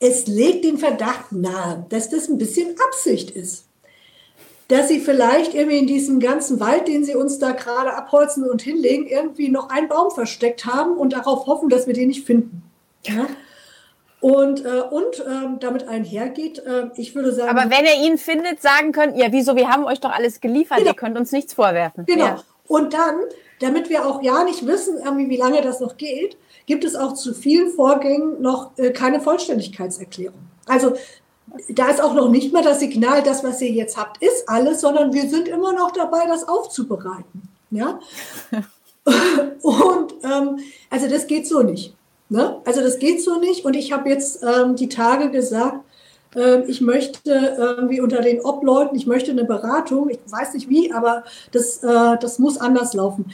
[0.00, 3.66] es legt den Verdacht nahe, dass das ein bisschen Absicht ist
[4.72, 8.62] dass sie vielleicht irgendwie in diesem ganzen Wald, den sie uns da gerade abholzen und
[8.62, 12.62] hinlegen, irgendwie noch einen Baum versteckt haben und darauf hoffen, dass wir den nicht finden.
[13.04, 13.26] Ja?
[14.20, 17.50] Und, äh, und äh, damit einhergeht, äh, ich würde sagen.
[17.50, 20.78] Aber wenn ihr ihn findet, sagen könnt, ja, wieso, wir haben euch doch alles geliefert,
[20.78, 20.92] genau.
[20.92, 22.06] ihr könnt uns nichts vorwerfen.
[22.06, 22.24] Genau.
[22.24, 22.42] Ja.
[22.66, 23.16] Und dann,
[23.60, 27.12] damit wir auch ja nicht wissen, irgendwie, wie lange das noch geht, gibt es auch
[27.12, 30.38] zu vielen Vorgängen noch äh, keine Vollständigkeitserklärung.
[30.66, 30.94] Also
[31.68, 34.80] da ist auch noch nicht mal das Signal, das, was ihr jetzt habt, ist alles,
[34.80, 37.48] sondern wir sind immer noch dabei, das aufzubereiten.
[37.70, 38.00] Ja?
[39.62, 41.94] Und ähm, also das geht so nicht.
[42.28, 42.60] Ne?
[42.64, 43.64] Also das geht so nicht.
[43.64, 45.80] Und ich habe jetzt ähm, die Tage gesagt,
[46.34, 50.92] äh, ich möchte irgendwie unter den Obleuten, ich möchte eine Beratung, ich weiß nicht wie,
[50.92, 53.32] aber das, äh, das muss anders laufen.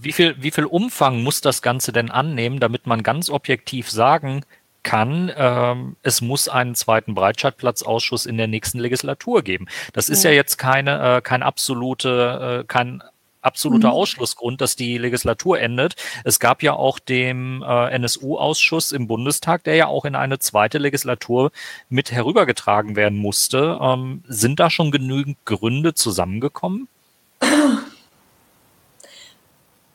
[0.00, 4.44] Wie viel, wie viel Umfang muss das Ganze denn annehmen, damit man ganz objektiv sagen
[4.88, 9.66] kann, ähm, es muss einen zweiten Breitscheidplatzausschuss in der nächsten Legislatur geben.
[9.92, 13.02] Das ist ja, ja jetzt keine, äh, kein absolute, äh, kein
[13.42, 13.94] absoluter mhm.
[13.94, 15.96] Ausschlussgrund, dass die Legislatur endet.
[16.24, 20.78] Es gab ja auch den äh, NSU-Ausschuss im Bundestag, der ja auch in eine zweite
[20.78, 21.52] Legislatur
[21.90, 23.78] mit herübergetragen werden musste.
[23.82, 26.88] Ähm, sind da schon genügend Gründe zusammengekommen?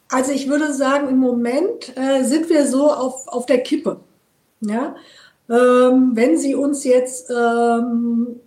[0.09, 3.99] Also ich würde sagen, im Moment äh, sind wir so auf, auf der Kippe.
[4.67, 4.95] Ja?
[5.49, 8.39] Ähm, wenn Sie uns jetzt ähm,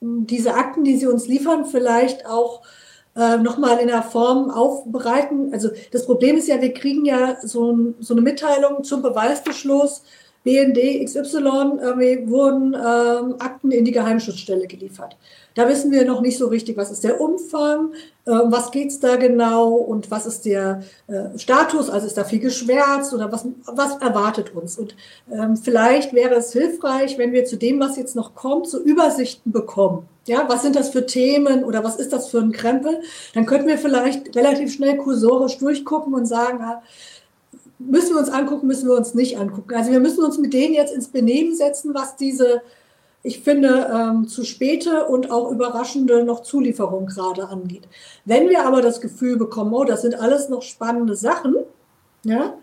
[0.00, 2.62] diese Akten, die Sie uns liefern, vielleicht auch
[3.16, 5.52] äh, nochmal in der Form aufbereiten.
[5.52, 10.02] Also das Problem ist ja, wir kriegen ja so, so eine Mitteilung zum Beweisbeschluss
[10.44, 15.16] BND XY äh, wurden ähm, Akten in die Geheimschutzstelle geliefert.
[15.54, 17.92] Da wissen wir noch nicht so richtig, was ist der Umfang,
[18.26, 22.24] äh, was geht es da genau und was ist der äh, Status, also ist da
[22.24, 24.76] viel geschwärzt oder was, was erwartet uns.
[24.76, 24.94] Und
[25.32, 29.50] ähm, vielleicht wäre es hilfreich, wenn wir zu dem, was jetzt noch kommt, so Übersichten
[29.50, 30.06] bekommen.
[30.26, 33.00] Ja, was sind das für Themen oder was ist das für ein Krempel?
[33.34, 36.64] Dann könnten wir vielleicht relativ schnell kursorisch durchgucken und sagen,
[37.86, 39.74] müssen wir uns angucken, müssen wir uns nicht angucken.
[39.74, 42.62] Also wir müssen uns mit denen jetzt ins Benehmen setzen, was diese
[43.26, 47.88] ich finde, ähm, zu späte und auch überraschende noch Zulieferung gerade angeht.
[48.26, 51.56] Wenn wir aber das Gefühl bekommen, oh, das sind alles noch spannende Sachen,
[52.22, 52.58] ja,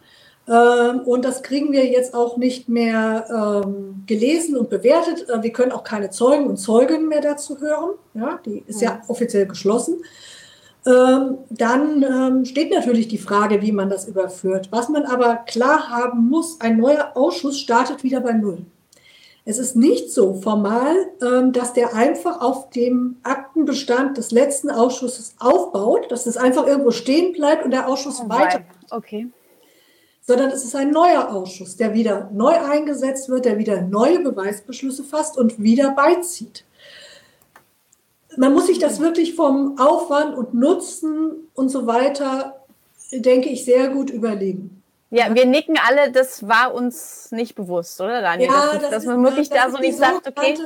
[0.48, 5.30] ähm, und das kriegen wir jetzt auch nicht mehr ähm, gelesen und bewertet.
[5.30, 7.92] Äh, wir können auch keine Zeugen und Zeugen mehr dazu hören.
[8.14, 10.04] Ja, die ist ja offiziell geschlossen.
[10.86, 14.70] Ähm, dann ähm, steht natürlich die Frage, wie man das überführt.
[14.72, 18.66] Was man aber klar haben muss, ein neuer Ausschuss startet wieder bei Null.
[19.44, 25.36] Es ist nicht so formal, ähm, dass der einfach auf dem Aktenbestand des letzten Ausschusses
[25.40, 28.62] aufbaut, dass es einfach irgendwo stehen bleibt und der Ausschuss oh, weiter.
[28.90, 29.28] Okay.
[30.22, 35.04] Sondern es ist ein neuer Ausschuss, der wieder neu eingesetzt wird, der wieder neue Beweisbeschlüsse
[35.04, 36.64] fasst und wieder beizieht.
[38.38, 42.62] Man muss sich das wirklich vom Aufwand und Nutzen und so weiter,
[43.12, 44.82] denke ich, sehr gut überlegen.
[45.10, 48.50] Ja, wir nicken alle, das war uns nicht bewusst, oder Daniel?
[48.50, 50.58] Ja, dass, das dass man wirklich da so nicht sagt, okay.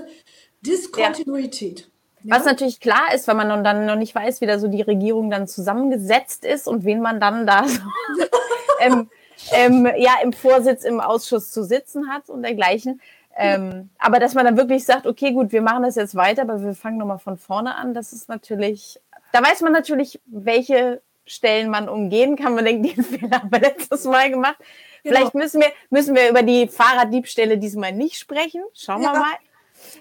[0.61, 1.89] Diskontinuität.
[2.23, 2.35] Ja.
[2.35, 5.29] Was natürlich klar ist, weil man dann noch nicht weiß, wie da so die Regierung
[5.29, 7.79] dann zusammengesetzt ist und wen man dann da so
[8.79, 9.09] ähm,
[9.51, 13.01] ähm, ja, im Vorsitz im Ausschuss zu sitzen hat und dergleichen.
[13.37, 16.61] Ähm, aber dass man dann wirklich sagt, okay, gut, wir machen das jetzt weiter, aber
[16.63, 18.99] wir fangen nochmal von vorne an, das ist natürlich,
[19.33, 22.55] da weiß man natürlich, welche Stellen man umgehen kann.
[22.55, 24.57] Man denkt, den Fehler haben wir letztes Mal gemacht.
[25.03, 25.17] Genau.
[25.17, 28.63] Vielleicht müssen wir, müssen wir über die Fahrraddiebstähle diesmal nicht sprechen.
[28.73, 29.13] Schauen ja.
[29.13, 29.33] wir mal.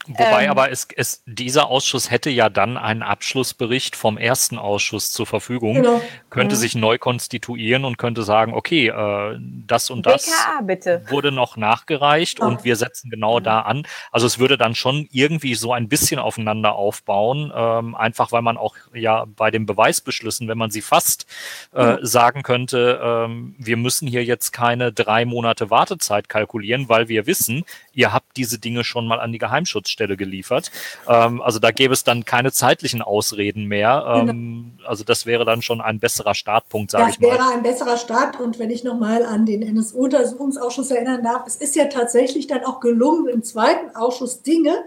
[0.07, 5.13] Wobei ähm, aber es, es, dieser Ausschuss hätte ja dann einen Abschlussbericht vom ersten Ausschuss
[5.13, 6.03] zur Verfügung, genau.
[6.31, 6.59] könnte mhm.
[6.61, 12.41] sich neu konstituieren und könnte sagen, okay, äh, das und das BKA, wurde noch nachgereicht
[12.41, 12.47] oh.
[12.47, 13.45] und wir setzen genau mhm.
[13.45, 13.87] da an.
[14.13, 18.57] Also es würde dann schon irgendwie so ein bisschen aufeinander aufbauen, ähm, einfach weil man
[18.57, 21.27] auch ja bei den Beweisbeschlüssen, wenn man sie fasst,
[21.75, 21.99] äh, mhm.
[22.03, 27.65] sagen könnte, ähm, wir müssen hier jetzt keine drei Monate Wartezeit kalkulieren, weil wir wissen,
[27.95, 30.71] ihr habt diese Dinge schon mal an die Geheimschutzstelle geliefert.
[31.09, 34.03] Ähm, also da gäbe es dann keine zeitlichen Ausreden mehr.
[34.05, 34.31] Genau.
[34.31, 34.89] Ähm, genau.
[34.89, 37.31] Also das wäre dann schon ein besserer Startpunkt, sage ich mal.
[37.31, 38.41] Das wäre ein besserer Start.
[38.41, 42.81] Und wenn ich nochmal an den NSU-Untersuchungsausschuss erinnern darf, es ist ja tatsächlich dann auch
[42.81, 44.85] gelungen, im zweiten Ausschuss Dinge,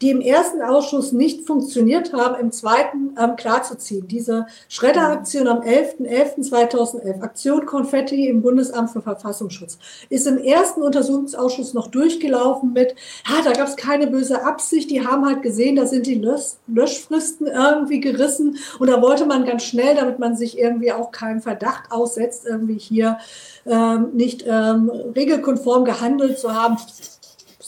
[0.00, 4.08] die im ersten Ausschuss nicht funktioniert haben, im zweiten ähm, klarzuziehen.
[4.08, 11.88] Diese Schredderaktion am 11.11.2011, Aktion Konfetti im Bundesamt für Verfassungsschutz, ist im ersten Untersuchungsausschuss noch
[11.88, 12.94] durchgelaufen mit,
[13.26, 16.40] ha, da gab es keine böse Absicht, die haben halt gesehen, da sind die Lösch
[16.66, 18.56] Löschfristen irgendwie gerissen.
[18.78, 22.78] Und da wollte man ganz schnell, damit man sich irgendwie auch keinem Verdacht aussetzt, irgendwie
[22.78, 23.18] hier
[23.66, 26.76] ähm, nicht ähm, regelkonform gehandelt zu haben,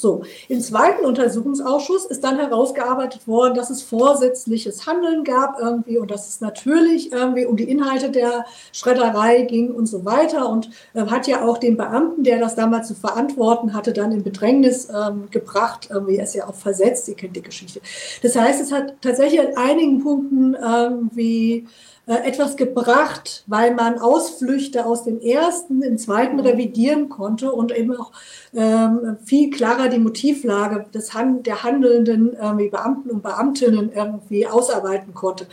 [0.03, 6.11] so, im zweiten Untersuchungsausschuss ist dann herausgearbeitet worden, dass es vorsätzliches Handeln gab irgendwie und
[6.11, 11.07] dass es natürlich irgendwie um die Inhalte der Schredderei ging und so weiter und äh,
[11.07, 15.29] hat ja auch den Beamten, der das damals zu verantworten hatte, dann in Bedrängnis ähm,
[15.31, 15.89] gebracht.
[15.91, 17.81] Irgendwie ist ja auch versetzt, ihr kennt die Geschichte.
[18.23, 21.69] Das heißt, es hat tatsächlich an einigen Punkten irgendwie
[22.07, 28.11] etwas gebracht, weil man Ausflüchte aus dem ersten im zweiten revidieren konnte und eben auch
[28.55, 35.15] ähm, viel klarer die Motivlage des Han der handelnden irgendwie Beamten und Beamtinnen irgendwie ausarbeiten
[35.15, 35.47] konnte.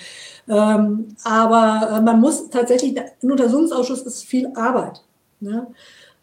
[0.48, 5.04] Ähm, aber äh, man muss tatsächlich, ein Untersuchungsausschuss ist viel Arbeit.
[5.40, 5.68] Ne?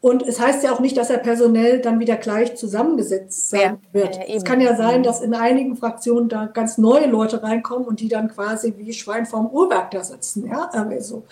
[0.07, 4.01] Und es heißt ja auch nicht, dass er personell dann wieder gleich zusammengesetzt sein ja,
[4.01, 4.15] wird.
[4.15, 7.99] Ja, es kann ja sein, dass in einigen Fraktionen da ganz neue Leute reinkommen und
[7.99, 10.47] die dann quasi wie Schwein vorm Uhrwerk da sitzen.
[10.47, 11.25] Ja, irgendwie so.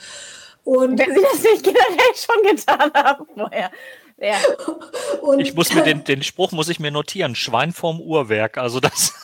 [0.65, 3.71] Und Wenn sie das nicht generell schon getan haben vorher.
[4.21, 4.39] Ja.
[5.23, 7.37] Und ich muss mir den, den Spruch muss ich mir notieren.
[7.37, 8.59] Schwein vorm Uhrwerk.
[8.59, 9.15] Also das,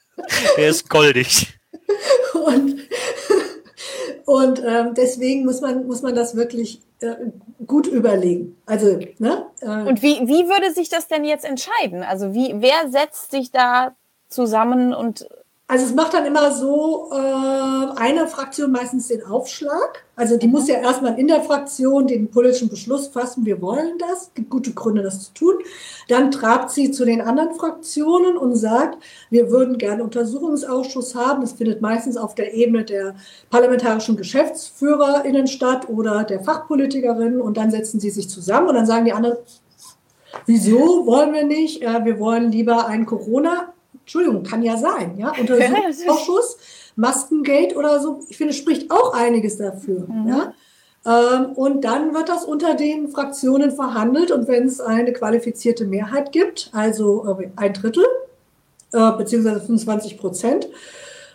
[0.58, 1.58] der ist goldig.
[2.34, 2.82] Und,
[4.26, 6.82] und ähm, deswegen muss man, muss man das wirklich
[7.66, 8.60] gut überlegen.
[8.66, 9.46] Also, ne?
[9.60, 12.02] Äh, und wie, wie würde sich das denn jetzt entscheiden?
[12.02, 13.94] Also wie, wer setzt sich da
[14.28, 15.28] zusammen und
[15.72, 17.16] also es macht dann immer so äh,
[17.96, 20.04] eine Fraktion meistens den Aufschlag.
[20.16, 20.52] Also die mhm.
[20.52, 24.74] muss ja erstmal in der Fraktion den politischen Beschluss fassen, wir wollen das, gibt gute
[24.74, 25.54] Gründe, das zu tun.
[26.08, 31.40] Dann trabt sie zu den anderen Fraktionen und sagt, wir würden gerne Untersuchungsausschuss haben.
[31.40, 33.14] Das findet meistens auf der Ebene der
[33.48, 39.06] parlamentarischen GeschäftsführerInnen statt oder der Fachpolitikerinnen und dann setzen sie sich zusammen und dann sagen
[39.06, 39.38] die anderen,
[40.44, 41.82] Wieso wollen wir nicht?
[41.82, 46.58] Äh, wir wollen lieber ein Corona, Entschuldigung, kann ja sein, ja, Untersuchungsausschuss,
[46.96, 48.20] Maskengate oder so.
[48.28, 50.06] Ich finde, spricht auch einiges dafür.
[50.08, 50.28] Mhm.
[50.28, 50.54] Ja?
[51.04, 56.32] Ähm, und dann wird das unter den Fraktionen verhandelt und wenn es eine qualifizierte Mehrheit
[56.32, 58.04] gibt, also äh, ein Drittel,
[58.92, 60.68] äh, beziehungsweise 25 Prozent,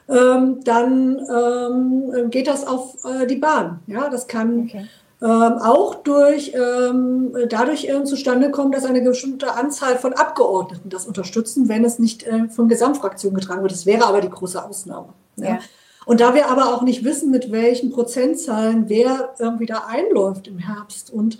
[0.10, 2.96] ähm, dann ähm, geht das auf
[3.30, 3.82] die Bahn.
[3.88, 4.88] Ja, das kann okay
[5.22, 11.08] ähm, auch durch, ähm, dadurch äh, zustande kommen, dass eine bestimmte Anzahl von Abgeordneten das
[11.08, 13.72] unterstützen, wenn es nicht äh, von Gesamtfraktionen getragen wird.
[13.72, 15.10] Das wäre aber die große Ausnahme.
[15.38, 15.46] Ja.
[15.46, 15.60] ja.
[16.06, 20.60] Und da wir aber auch nicht wissen, mit welchen Prozentzahlen wer irgendwie da einläuft im
[20.60, 21.40] Herbst und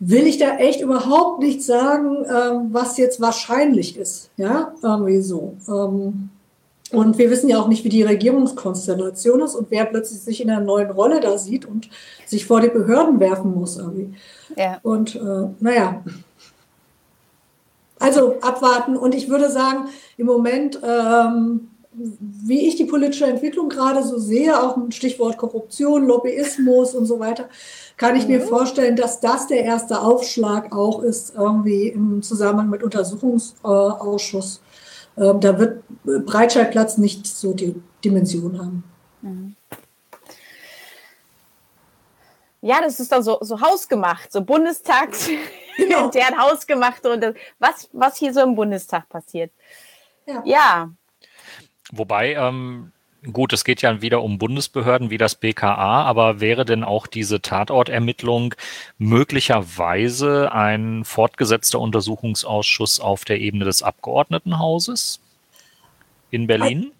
[0.00, 4.30] will ich da echt überhaupt nicht sagen, ähm, was jetzt wahrscheinlich ist.
[4.36, 5.56] Ja, irgendwie so.
[6.90, 10.50] Und wir wissen ja auch nicht, wie die Regierungskonstellation ist und wer plötzlich sich in
[10.50, 11.90] einer neuen Rolle da sieht und
[12.24, 13.76] sich vor die Behörden werfen muss.
[13.76, 14.14] Irgendwie.
[14.56, 14.78] Ja.
[14.82, 16.02] Und äh, naja.
[17.98, 18.96] Also abwarten.
[18.96, 24.62] Und ich würde sagen, im Moment, ähm, wie ich die politische Entwicklung gerade so sehe,
[24.62, 27.48] auch ein Stichwort Korruption, Lobbyismus und so weiter,
[27.96, 28.34] kann ich mhm.
[28.34, 34.60] mir vorstellen, dass das der erste Aufschlag auch ist, irgendwie im Zusammenhang mit Untersuchungsausschuss.
[35.18, 38.84] Ähm, da wird Breitscheidplatz nicht so die Dimension haben.
[39.22, 39.56] Mhm.
[42.60, 45.28] Ja, das ist dann so, so hausgemacht, so Bundestags,
[45.76, 46.08] genau.
[46.10, 49.52] deren hausgemachte und das, was, was hier so im Bundestag passiert.
[50.26, 50.42] Ja.
[50.44, 50.90] ja.
[51.92, 52.92] Wobei, ähm,
[53.32, 57.42] Gut, es geht ja wieder um Bundesbehörden wie das BKA, aber wäre denn auch diese
[57.42, 58.54] Tatortermittlung
[58.96, 65.20] möglicherweise ein fortgesetzter Untersuchungsausschuss auf der Ebene des Abgeordnetenhauses
[66.30, 66.92] in Berlin?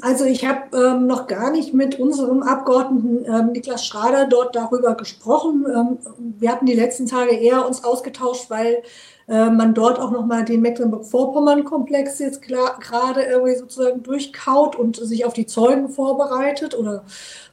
[0.00, 4.96] Also ich habe ähm, noch gar nicht mit unserem Abgeordneten ähm, Niklas Schrader dort darüber
[4.96, 5.66] gesprochen.
[5.72, 5.98] Ähm,
[6.38, 8.82] wir hatten die letzten Tage eher uns ausgetauscht, weil
[9.28, 15.32] äh, man dort auch nochmal den Mecklenburg-Vorpommern-Komplex jetzt gerade irgendwie sozusagen durchkaut und sich auf
[15.32, 17.04] die Zeugen vorbereitet oder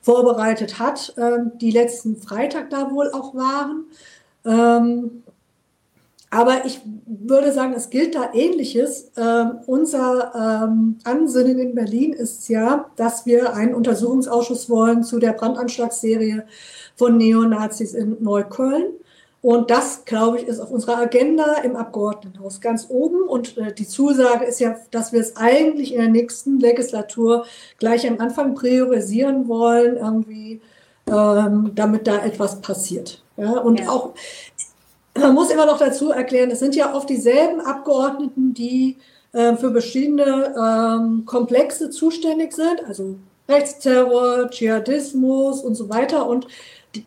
[0.01, 3.85] vorbereitet hat, ähm, die letzten Freitag da wohl auch waren.
[4.45, 5.23] Ähm,
[6.33, 9.11] aber ich würde sagen, es gilt da Ähnliches.
[9.17, 15.33] Ähm, unser ähm, Ansinnen in Berlin ist ja, dass wir einen Untersuchungsausschuss wollen zu der
[15.33, 16.45] Brandanschlagsserie
[16.95, 18.93] von Neonazis in Neukölln.
[19.41, 23.23] Und das, glaube ich, ist auf unserer Agenda im Abgeordnetenhaus ganz oben.
[23.23, 27.45] Und äh, die Zusage ist ja, dass wir es eigentlich in der nächsten Legislatur
[27.79, 30.61] gleich am Anfang priorisieren wollen, irgendwie,
[31.07, 33.23] ähm, damit da etwas passiert.
[33.35, 33.89] Ja, und ja.
[33.89, 34.11] auch,
[35.15, 38.97] man muss immer noch dazu erklären, es sind ja oft dieselben Abgeordneten, die
[39.33, 43.15] äh, für verschiedene ähm, Komplexe zuständig sind, also
[43.49, 46.27] Rechtsterror, Dschihadismus und so weiter.
[46.27, 46.45] Und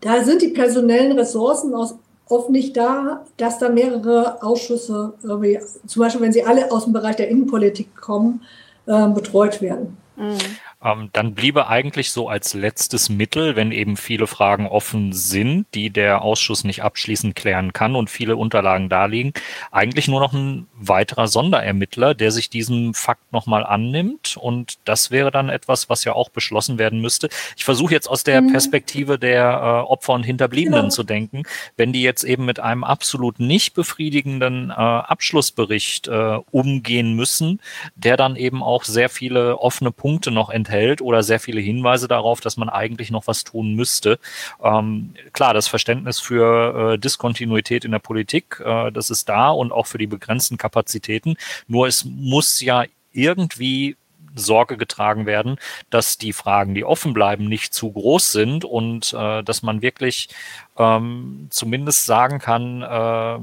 [0.01, 1.95] da sind die personellen Ressourcen aus
[2.29, 7.17] oft nicht da, dass da mehrere Ausschüsse, zum Beispiel wenn sie alle aus dem Bereich
[7.17, 8.43] der Innenpolitik kommen,
[8.87, 9.97] äh, betreut werden.
[10.17, 10.39] Mhm.
[10.85, 15.89] Ähm, dann bliebe eigentlich so als letztes Mittel, wenn eben viele Fragen offen sind, die
[15.89, 19.33] der Ausschuss nicht abschließend klären kann und viele Unterlagen darliegen,
[19.71, 24.37] eigentlich nur noch ein weiterer Sonderermittler, der sich diesem Fakt nochmal annimmt.
[24.37, 27.31] Und das wäre dann etwas, was ja auch beschlossen werden müsste.
[27.57, 28.53] Ich versuche jetzt aus der mhm.
[28.53, 30.91] Perspektive der äh, Opfer und Hinterbliebenen genau.
[30.91, 31.45] zu denken.
[31.77, 37.61] Wenn die jetzt eben mit einem absolut nicht befriedigenden äh, Abschlussbericht äh, umgehen müssen,
[37.95, 42.09] der dann eben auch sehr viele offene Punkte noch enthält, enthält oder sehr viele Hinweise
[42.09, 44.19] darauf, dass man eigentlich noch was tun müsste.
[44.63, 49.73] Ähm, klar, das Verständnis für äh, Diskontinuität in der Politik, äh, das ist da und
[49.73, 51.37] auch für die begrenzten Kapazitäten.
[51.69, 53.97] Nur es muss ja irgendwie
[54.37, 55.59] Sorge getragen werden,
[55.91, 60.29] dass die Fragen, die offen bleiben, nicht zu groß sind und äh, dass man wirklich
[60.77, 63.39] ähm, zumindest sagen kann, äh,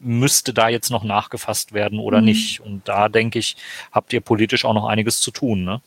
[0.00, 2.26] müsste da jetzt noch nachgefasst werden oder mhm.
[2.26, 2.60] nicht.
[2.60, 3.56] Und da denke ich,
[3.90, 5.64] habt ihr politisch auch noch einiges zu tun.
[5.64, 5.80] Ne?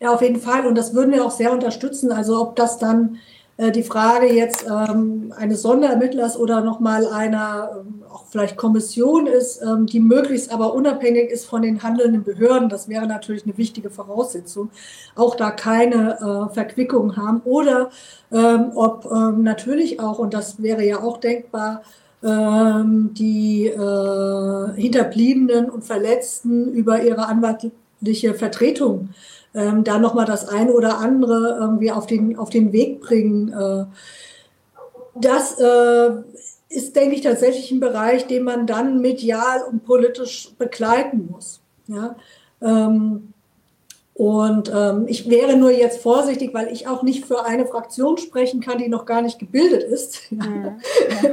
[0.00, 0.66] Ja, auf jeden Fall.
[0.66, 2.12] Und das würden wir auch sehr unterstützen.
[2.12, 3.18] Also ob das dann
[3.56, 9.62] äh, die Frage jetzt ähm, eines Sonderermittlers oder nochmal einer ähm, auch vielleicht Kommission ist,
[9.62, 13.88] ähm, die möglichst aber unabhängig ist von den handelnden Behörden, das wäre natürlich eine wichtige
[13.90, 14.70] Voraussetzung,
[15.14, 17.40] auch da keine äh, Verquickung haben.
[17.44, 17.90] Oder
[18.30, 21.82] ähm, ob ähm, natürlich auch, und das wäre ja auch denkbar,
[22.22, 29.10] ähm, die äh, Hinterbliebenen und Verletzten über ihre anwaltliche Vertretung
[29.56, 33.48] ähm, da nochmal das eine oder andere irgendwie auf den, auf den Weg bringen.
[33.52, 33.86] Äh,
[35.14, 36.10] das äh,
[36.68, 41.60] ist, denke ich, tatsächlich ein Bereich, den man dann medial und politisch begleiten muss.
[41.86, 42.16] Ja?
[42.60, 43.32] Ähm,
[44.16, 48.62] Und ähm, ich wäre nur jetzt vorsichtig, weil ich auch nicht für eine Fraktion sprechen
[48.62, 50.20] kann, die noch gar nicht gebildet ist.
[50.36, 50.80] Mhm.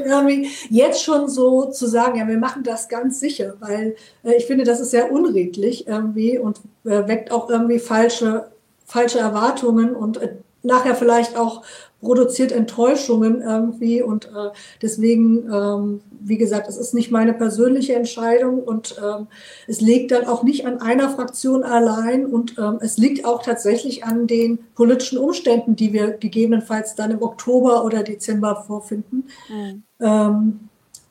[0.05, 4.45] irgendwie jetzt schon so zu sagen, ja, wir machen das ganz sicher, weil äh, ich
[4.45, 8.51] finde, das ist sehr unredlich irgendwie und äh, weckt auch irgendwie falsche,
[8.85, 11.61] falsche Erwartungen und äh, nachher vielleicht auch
[12.01, 14.49] produziert Enttäuschungen irgendwie und äh,
[14.81, 19.27] deswegen, ähm, wie gesagt, es ist nicht meine persönliche Entscheidung und ähm,
[19.67, 24.03] es liegt dann auch nicht an einer Fraktion allein und ähm, es liegt auch tatsächlich
[24.03, 29.27] an den politischen Umständen, die wir gegebenenfalls dann im Oktober oder Dezember vorfinden.
[29.49, 29.83] Mhm.
[30.01, 30.59] Ähm,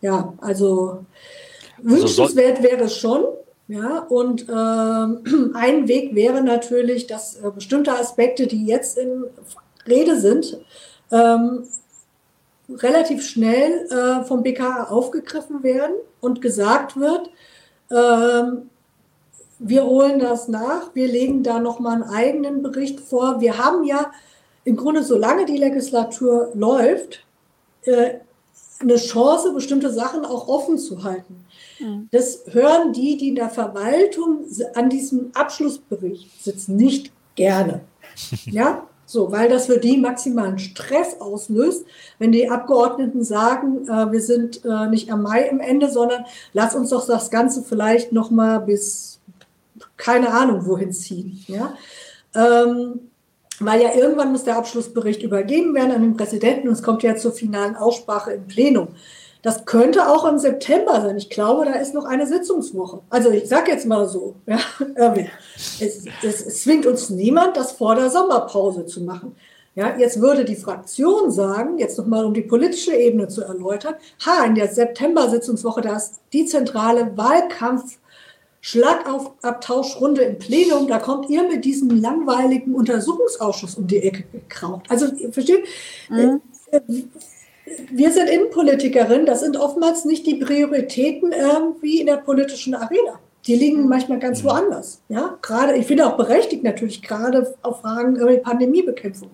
[0.03, 1.05] ja, also,
[1.79, 3.25] also wünschenswert wäre es schon.
[3.73, 9.25] Ja, und ähm, ein Weg wäre natürlich, dass äh, bestimmte Aspekte, die jetzt in
[9.89, 10.59] Rede sind,
[11.11, 11.65] ähm,
[12.69, 17.31] relativ schnell äh, vom BKA aufgegriffen werden und gesagt wird,
[17.91, 18.69] ähm,
[19.59, 23.41] wir holen das nach, wir legen da nochmal einen eigenen Bericht vor.
[23.41, 24.13] Wir haben ja
[24.65, 27.25] im Grunde, solange die Legislatur läuft,
[27.85, 28.17] äh,
[28.81, 31.47] eine Chance, bestimmte Sachen auch offen zu halten.
[32.11, 37.81] Das hören die, die in der Verwaltung an diesem Abschlussbericht sitzen, nicht gerne.
[38.45, 41.85] Ja, so, weil das für die maximalen Stress auslöst,
[42.19, 46.75] wenn die Abgeordneten sagen, äh, wir sind äh, nicht am Mai im Ende, sondern lass
[46.75, 49.21] uns doch das Ganze vielleicht noch mal bis
[49.97, 51.45] keine Ahnung wohin ziehen.
[51.47, 51.75] Ja?
[52.35, 53.11] Ähm,
[53.61, 57.15] weil ja irgendwann muss der Abschlussbericht übergeben werden an den Präsidenten und es kommt ja
[57.17, 58.89] zur finalen Aussprache im Plenum.
[59.43, 61.17] Das könnte auch im September sein.
[61.17, 63.01] Ich glaube, da ist noch eine Sitzungswoche.
[63.11, 64.59] Also ich sage jetzt mal so, ja,
[65.81, 69.35] es, es, zwingt uns niemand, das vor der Sommerpause zu machen.
[69.75, 74.45] Ja, jetzt würde die Fraktion sagen, jetzt nochmal um die politische Ebene zu erläutern, ha,
[74.45, 77.99] in der September-Sitzungswoche, da ist die zentrale Wahlkampf
[78.61, 84.83] Schlagabtauschrunde im Plenum, da kommt ihr mit diesem langweiligen Untersuchungsausschuss um die Ecke gekraut.
[84.89, 85.65] Also, versteht?
[86.09, 86.41] Mhm.
[87.91, 93.19] Wir sind Innenpolitikerin, das sind oftmals nicht die Prioritäten irgendwie in der politischen Arena.
[93.47, 94.49] Die liegen manchmal ganz mhm.
[94.49, 95.03] woanders.
[95.09, 99.31] Ja, gerade, ich finde auch berechtigt natürlich, gerade auf Fragen über die Pandemiebekämpfung.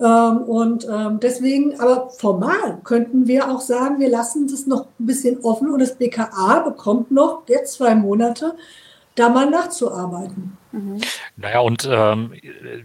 [0.00, 5.06] Ähm, und ähm, deswegen, aber formal könnten wir auch sagen, wir lassen das noch ein
[5.06, 8.54] bisschen offen und das BKA bekommt noch jetzt zwei Monate,
[9.14, 10.56] da mal nachzuarbeiten.
[10.72, 11.00] Mhm.
[11.36, 12.34] Naja, und ähm,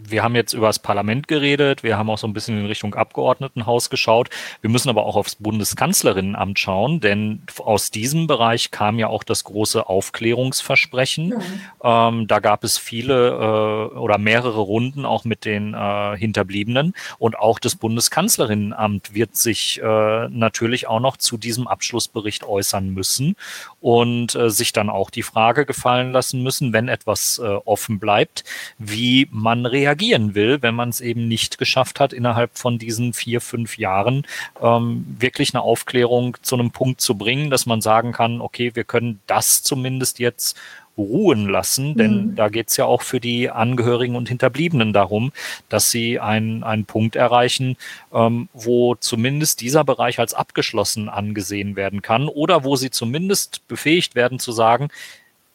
[0.00, 2.94] wir haben jetzt über das Parlament geredet, wir haben auch so ein bisschen in Richtung
[2.94, 4.30] Abgeordnetenhaus geschaut.
[4.60, 9.44] Wir müssen aber auch aufs Bundeskanzlerinnenamt schauen, denn aus diesem Bereich kam ja auch das
[9.44, 11.28] große Aufklärungsversprechen.
[11.28, 11.60] Mhm.
[11.82, 16.94] Ähm, da gab es viele äh, oder mehrere Runden auch mit den äh, Hinterbliebenen.
[17.18, 23.36] Und auch das Bundeskanzlerinnenamt wird sich äh, natürlich auch noch zu diesem Abschlussbericht äußern müssen
[23.80, 28.42] und äh, sich dann auch die Frage gefallen lassen müssen, wenn etwas äh, offen bleibt,
[28.78, 33.42] wie man reagieren will, wenn man es eben nicht geschafft hat, innerhalb von diesen vier,
[33.42, 34.26] fünf Jahren
[34.62, 38.84] ähm, wirklich eine Aufklärung zu einem Punkt zu bringen, dass man sagen kann, okay, wir
[38.84, 40.56] können das zumindest jetzt
[40.96, 42.34] ruhen lassen, denn mhm.
[42.36, 45.32] da geht es ja auch für die Angehörigen und Hinterbliebenen darum,
[45.68, 47.76] dass sie einen, einen Punkt erreichen,
[48.10, 54.14] ähm, wo zumindest dieser Bereich als abgeschlossen angesehen werden kann oder wo sie zumindest befähigt
[54.14, 54.88] werden zu sagen,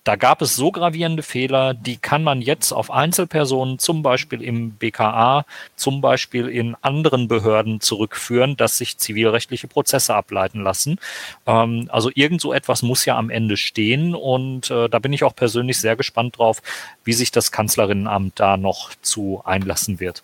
[0.03, 4.71] da gab es so gravierende Fehler, die kann man jetzt auf Einzelpersonen, zum Beispiel im
[4.71, 5.45] BKA,
[5.75, 10.97] zum Beispiel in anderen Behörden zurückführen, dass sich zivilrechtliche Prozesse ableiten lassen.
[11.45, 15.23] Ähm, also irgend so etwas muss ja am Ende stehen und äh, da bin ich
[15.23, 16.63] auch persönlich sehr gespannt drauf,
[17.03, 20.23] wie sich das Kanzlerinnenamt da noch zu einlassen wird.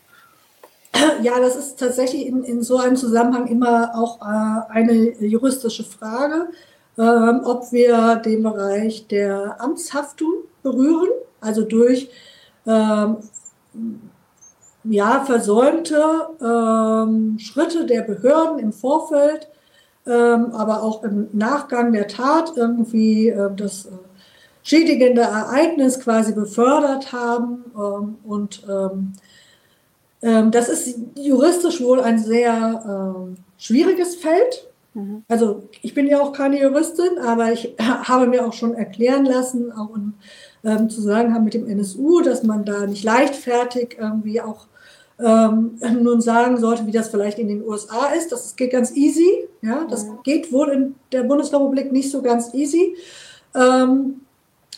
[1.21, 6.47] Ja, das ist tatsächlich in, in so einem Zusammenhang immer auch äh, eine juristische Frage
[6.97, 10.33] ähm, ob wir den Bereich der Amtshaftung
[10.63, 12.09] berühren, also durch
[12.65, 13.17] ähm,
[14.83, 16.03] ja, versäumte
[16.41, 19.47] ähm, Schritte der Behörden im Vorfeld,
[20.05, 23.89] ähm, aber auch im Nachgang der Tat irgendwie äh, das
[24.63, 27.65] schädigende Ereignis quasi befördert haben.
[27.75, 29.13] Ähm, und ähm,
[30.19, 34.67] das ist juristisch wohl ein sehr schwieriges Feld.
[34.97, 35.23] Mhm.
[35.27, 39.71] Also ich bin ja auch keine Juristin, aber ich habe mir auch schon erklären lassen,
[39.71, 40.13] auch in
[40.63, 44.67] ähm, Zusammenhang mit dem NSU, dass man da nicht leichtfertig irgendwie auch
[45.19, 48.31] ähm, nun sagen sollte, wie das vielleicht in den USA ist.
[48.31, 49.47] Das geht ganz easy.
[49.61, 50.19] Ja, das mhm.
[50.23, 52.95] geht wohl in der Bundesrepublik nicht so ganz easy.
[53.55, 54.26] Ähm, äh,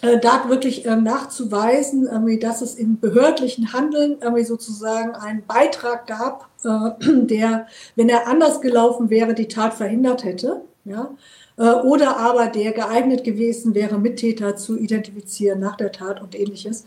[0.02, 2.08] da wirklich äh, nachzuweisen,
[2.40, 6.92] dass es im behördlichen Handeln sozusagen einen Beitrag gab, äh,
[7.26, 10.62] der, wenn er anders gelaufen wäre, die Tat verhindert hätte.
[10.86, 11.12] Ja?
[11.60, 16.86] äh, oder aber der geeignet gewesen wäre, Mittäter zu identifizieren nach der Tat und ähnliches.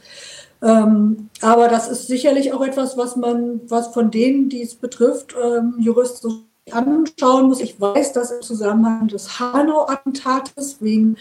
[0.62, 5.34] Ähm, aber das ist sicherlich auch etwas, was man, was von denen, die es betrifft,
[5.40, 6.32] ähm, juristisch
[6.70, 7.60] anschauen muss.
[7.60, 11.16] Ich weiß, dass im Zusammenhang des Hanau-Attentates wegen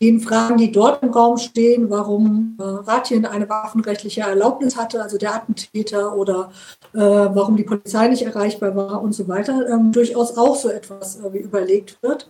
[0.00, 5.16] den Fragen, die dort im Raum stehen, warum äh, Ratien eine waffenrechtliche Erlaubnis hatte, also
[5.16, 6.50] der Attentäter, oder
[6.92, 11.16] äh, warum die Polizei nicht erreichbar war und so weiter, ähm, durchaus auch so etwas
[11.16, 12.28] äh, überlegt wird.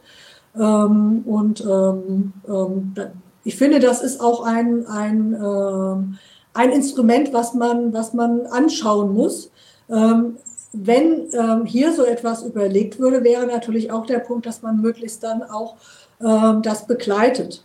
[0.55, 2.95] Ähm, und ähm, ähm,
[3.43, 6.19] ich finde, das ist auch ein, ein, ähm,
[6.55, 9.51] ein Instrument, was man, was man anschauen muss.
[9.91, 10.37] Ähm,
[10.73, 15.43] wenn hier so etwas überlegt würde, wäre natürlich auch der Punkt, dass man möglichst dann
[15.43, 15.77] auch
[16.19, 17.63] das begleitet.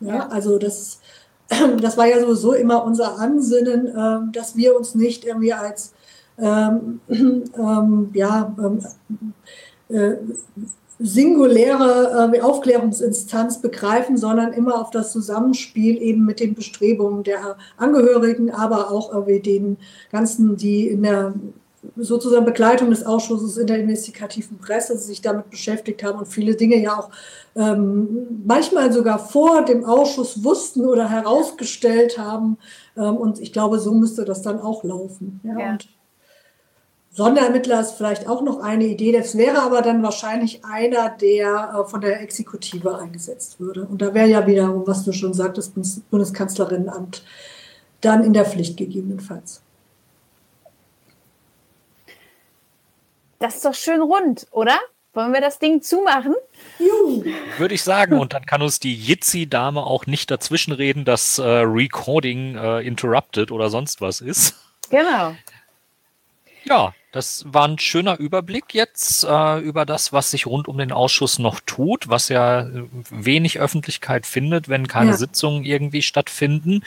[0.00, 0.28] Ja, ja.
[0.28, 1.00] Also das,
[1.80, 5.92] das war ja sowieso immer unser Ansinnen, ähm, dass wir uns nicht irgendwie als
[6.38, 8.80] ähm, ähm, ja, ähm,
[9.88, 10.16] äh,
[10.98, 18.50] singuläre äh, Aufklärungsinstanz begreifen, sondern immer auf das Zusammenspiel eben mit den Bestrebungen der Angehörigen,
[18.50, 19.78] aber auch irgendwie den
[20.12, 21.34] ganzen, die in der
[21.96, 26.76] sozusagen Begleitung des Ausschusses in der investigativen Presse sich damit beschäftigt haben und viele Dinge
[26.76, 27.10] ja auch
[27.56, 32.58] ähm, manchmal sogar vor dem Ausschuss wussten oder herausgestellt haben.
[32.96, 35.40] Ähm, und ich glaube, so müsste das dann auch laufen.
[35.42, 35.72] Ja, ja.
[35.72, 35.88] Und
[37.14, 39.12] Sonderermittler ist vielleicht auch noch eine Idee.
[39.12, 43.84] Das wäre aber dann wahrscheinlich einer, der äh, von der Exekutive eingesetzt würde.
[43.84, 45.74] Und da wäre ja wiederum, was du schon sagtest,
[46.10, 47.22] Bundeskanzlerinnenamt
[48.00, 49.62] dann in der Pflicht gegebenenfalls.
[53.42, 54.78] Das ist doch schön rund, oder?
[55.14, 56.36] Wollen wir das Ding zumachen?
[56.78, 57.24] Juhu.
[57.58, 58.20] Würde ich sagen.
[58.20, 63.68] Und dann kann uns die Jitsi-Dame auch nicht dazwischenreden, dass äh, Recording äh, interrupted oder
[63.68, 64.54] sonst was ist.
[64.90, 65.34] Genau.
[66.62, 70.92] Ja, das war ein schöner Überblick jetzt äh, über das, was sich rund um den
[70.92, 75.16] Ausschuss noch tut, was ja äh, wenig Öffentlichkeit findet, wenn keine ja.
[75.16, 76.84] Sitzungen irgendwie stattfinden.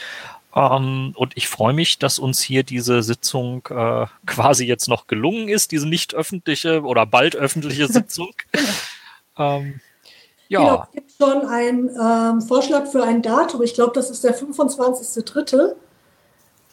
[0.55, 5.49] Ähm, und ich freue mich, dass uns hier diese Sitzung äh, quasi jetzt noch gelungen
[5.49, 8.31] ist, diese nicht öffentliche oder bald öffentliche Sitzung.
[9.37, 9.81] ähm,
[10.47, 10.59] ja.
[10.59, 13.61] Genau, es gibt schon einen ähm, Vorschlag für ein Datum.
[13.63, 15.75] Ich glaube, das ist der 25.3.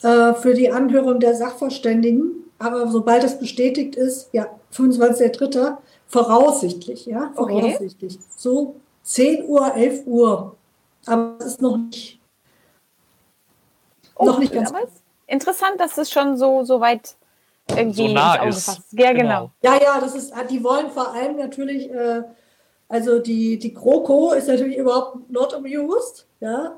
[0.02, 2.32] Äh, für die Anhörung der Sachverständigen.
[2.58, 5.76] Aber sobald es bestätigt ist, ja, 25.3.
[6.06, 8.14] voraussichtlich, ja, voraussichtlich.
[8.14, 8.24] Okay.
[8.36, 10.56] So 10 Uhr, 11 Uhr.
[11.06, 12.21] Aber es ist noch nicht
[14.16, 14.72] Oh, noch nicht ganz.
[15.26, 17.16] interessant, dass es schon so, so weit
[17.68, 18.80] irgendwie so nah ist.
[18.92, 19.50] Ja, genau.
[19.62, 19.76] genau.
[19.76, 22.22] Ja, ja, das ist, die wollen vor allem natürlich, äh,
[22.88, 26.26] also die, die GroKo ist natürlich überhaupt not amused.
[26.40, 26.76] Ja.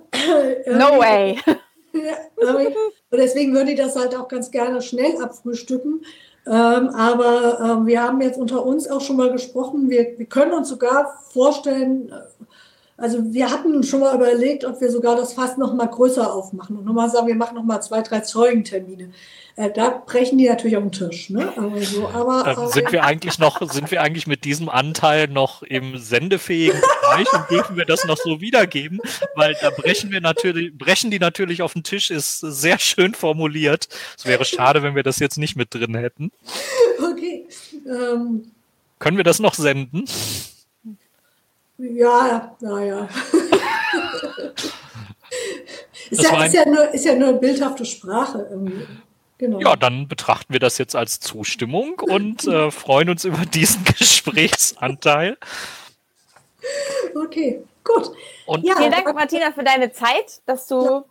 [0.67, 1.39] no way.
[1.95, 6.05] und deswegen würde ich das halt auch ganz gerne schnell abfrühstücken.
[6.47, 10.53] Ähm, aber ähm, wir haben jetzt unter uns auch schon mal gesprochen, wir, wir können
[10.53, 12.13] uns sogar vorstellen,
[12.97, 16.77] also wir hatten schon mal überlegt, ob wir sogar das Fass noch mal größer aufmachen
[16.77, 19.11] und nochmal sagen, wir machen noch mal zwei, drei Zeugentermine.
[19.57, 21.31] Äh, da brechen die natürlich auf den Tisch.
[21.31, 21.53] Ne?
[21.57, 25.63] Aber, so, aber, aber sind wir eigentlich noch, sind wir eigentlich mit diesem Anteil noch
[25.63, 29.01] im sendefähigen Bereich und dürfen wir das noch so wiedergeben?
[29.35, 33.89] Weil da brechen wir natürlich, brechen die natürlich auf den Tisch, ist sehr schön formuliert.
[34.17, 36.33] Es wäre schade, wenn wir das jetzt nicht mit drin hätten.
[36.99, 37.47] Okay.
[37.87, 38.51] Ähm,
[38.99, 40.05] Können wir das noch senden?
[41.79, 43.09] Ja, naja.
[46.11, 48.87] ist, ja, ist, ja nur, ist ja nur bildhafte Sprache irgendwie.
[49.39, 49.59] Genau.
[49.59, 55.37] Ja, dann betrachten wir das jetzt als Zustimmung und äh, freuen uns über diesen Gesprächsanteil.
[57.15, 58.13] Okay, gut.
[58.47, 61.05] Und ja, vielen Dank, Martina, für deine Zeit, dass du ja.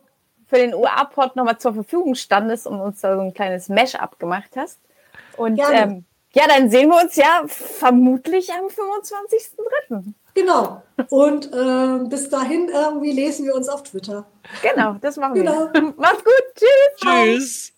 [0.47, 4.51] für den UA-Port nochmal zur Verfügung standest und uns da so ein kleines Mesh-up gemacht
[4.55, 4.79] hast.
[5.35, 10.13] Und ähm, ja, dann sehen wir uns ja vermutlich am 25.03.
[10.33, 10.83] Genau.
[11.09, 14.25] Und äh, bis dahin irgendwie lesen wir uns auf Twitter.
[14.61, 15.69] Genau, das machen genau.
[15.73, 15.93] wir.
[15.97, 16.43] Macht's gut.
[16.55, 17.01] Tschüss.
[17.01, 17.73] Tschüss.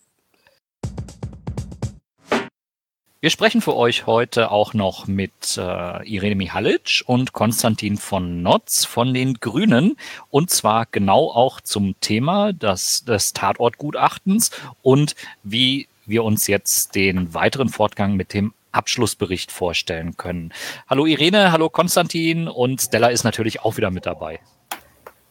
[3.25, 8.85] Wir sprechen für euch heute auch noch mit äh, Irene Mihalic und Konstantin von Notz
[8.85, 9.97] von den Grünen
[10.29, 14.51] und zwar genau auch zum Thema des, des Tatortgutachtens
[14.83, 20.53] und wie wir uns jetzt den weiteren Fortgang mit dem Abschlussbericht vorstellen können.
[20.87, 24.39] Hallo Irene, hallo Konstantin und Stella ist natürlich auch wieder mit dabei.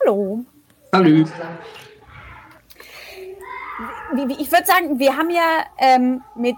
[0.01, 0.45] Hallo.
[0.93, 1.27] Hallo.
[4.39, 6.57] Ich würde sagen, wir haben ja ähm, mit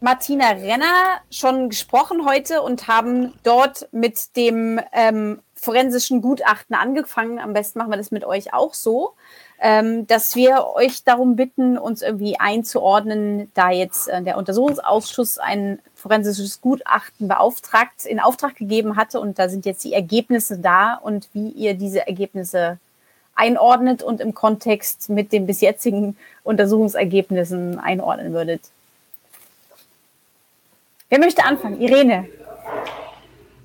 [0.00, 7.38] Martina Renner schon gesprochen heute und haben dort mit dem ähm, forensischen Gutachten angefangen.
[7.38, 9.14] Am besten machen wir das mit euch auch so.
[9.64, 15.78] Ähm, dass wir euch darum bitten, uns irgendwie einzuordnen, da jetzt äh, der Untersuchungsausschuss ein
[15.94, 21.28] forensisches Gutachten beauftragt, in Auftrag gegeben hatte und da sind jetzt die Ergebnisse da und
[21.32, 22.78] wie ihr diese Ergebnisse
[23.36, 28.62] einordnet und im Kontext mit den bis jetzigen Untersuchungsergebnissen einordnen würdet.
[31.08, 31.80] Wer möchte anfangen?
[31.80, 32.28] Irene.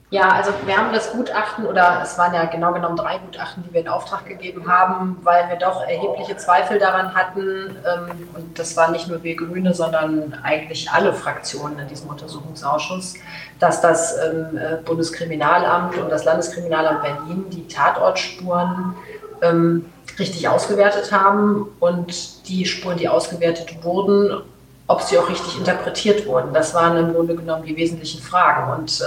[0.10, 3.74] Ja, also wir haben das Gutachten oder es waren ja genau genommen drei Gutachten, die
[3.74, 7.76] wir in Auftrag gegeben haben, weil wir doch erhebliche Zweifel daran hatten.
[7.86, 13.16] Ähm, und das waren nicht nur wir Grüne, sondern eigentlich alle Fraktionen in diesem Untersuchungsausschuss,
[13.60, 18.96] dass das ähm, äh, Bundeskriminalamt und das Landeskriminalamt Berlin die Tatortspuren
[19.42, 19.88] ähm,
[20.18, 24.42] richtig ausgewertet haben und die Spuren, die ausgewertet wurden,
[24.88, 26.54] ob sie auch richtig interpretiert wurden.
[26.54, 28.72] Das waren im Grunde genommen die wesentlichen Fragen.
[28.72, 29.04] Und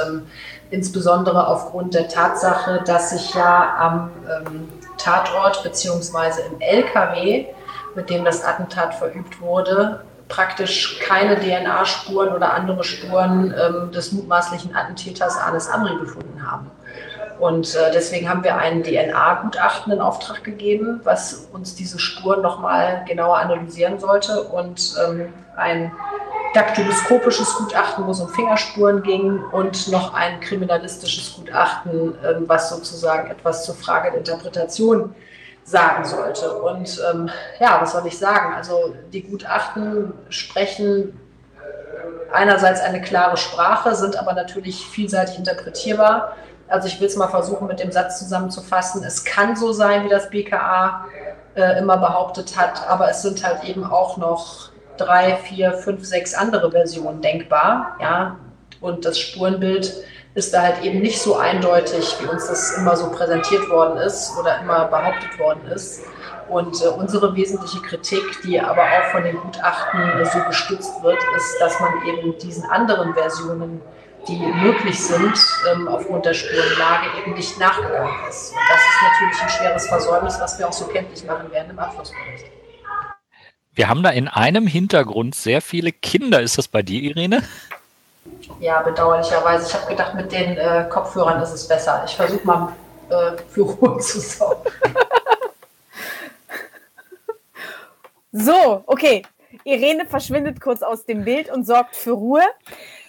[0.71, 4.69] insbesondere aufgrund der Tatsache, dass sich ja am ähm,
[4.99, 7.47] Tatort beziehungsweise im LKW,
[7.95, 14.75] mit dem das Attentat verübt wurde, praktisch keine DNA-Spuren oder andere Spuren ähm, des mutmaßlichen
[14.77, 16.71] Attentäters Anis Amri gefunden haben.
[17.41, 23.03] Und äh, deswegen haben wir ein DNA-Gutachten in Auftrag gegeben, was uns diese Spuren nochmal
[23.09, 25.91] genauer analysieren sollte und ähm, ein
[26.53, 33.31] daktyloskopisches Gutachten, wo es um Fingerspuren ging und noch ein kriminalistisches Gutachten, ähm, was sozusagen
[33.31, 35.15] etwas zur Frage der Interpretation
[35.65, 36.53] sagen sollte.
[36.61, 38.55] Und ähm, ja, was soll ich sagen?
[38.55, 41.19] Also die Gutachten sprechen
[42.33, 46.37] einerseits eine klare Sprache, sind aber natürlich vielseitig interpretierbar
[46.71, 49.03] also ich will es mal versuchen, mit dem Satz zusammenzufassen.
[49.05, 51.07] Es kann so sein, wie das BKA
[51.55, 56.35] äh, immer behauptet hat, aber es sind halt eben auch noch drei, vier, fünf, sechs
[56.35, 57.97] andere Versionen denkbar.
[58.01, 58.37] Ja?
[58.81, 60.05] Und das Spurenbild
[60.35, 64.33] ist da halt eben nicht so eindeutig, wie uns das immer so präsentiert worden ist
[64.39, 66.03] oder immer behauptet worden ist.
[66.49, 71.19] Und äh, unsere wesentliche Kritik, die aber auch von den Gutachten äh, so gestützt wird,
[71.37, 73.81] ist, dass man eben diesen anderen Versionen
[74.29, 75.35] die möglich sind,
[75.73, 78.53] ähm, aufgrund der Spurenlage eben nicht nachgegangen ist.
[78.53, 81.79] Und das ist natürlich ein schweres Versäumnis, was wir auch so kenntlich machen werden im
[81.79, 82.47] Abschlussbericht.
[83.73, 86.43] Wir haben da in einem Hintergrund sehr viele Kinder.
[86.43, 87.43] Ist das bei dir, Irene?
[88.59, 89.69] Ja, bedauerlicherweise.
[89.69, 92.03] Ich habe gedacht, mit den äh, Kopfhörern ist es besser.
[92.07, 92.73] Ich versuche mal
[93.09, 94.71] äh, für Ruhe zu sorgen.
[98.33, 99.23] so, okay.
[99.65, 102.43] Irene verschwindet kurz aus dem Bild und sorgt für Ruhe.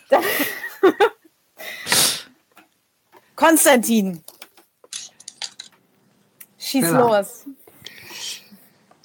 [0.10, 0.24] Dann
[3.36, 4.24] Konstantin.
[6.58, 7.16] Schieß genau.
[7.16, 7.46] los.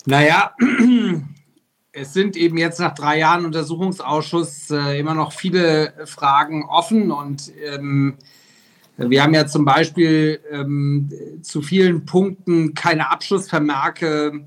[0.05, 0.55] Naja,
[1.93, 7.51] es sind eben jetzt nach drei Jahren Untersuchungsausschuss äh, immer noch viele Fragen offen und
[7.64, 8.18] ähm,
[8.99, 11.11] wir haben ja zum Beispiel ähm,
[11.43, 14.47] zu vielen Punkten keine Abschlussvermerke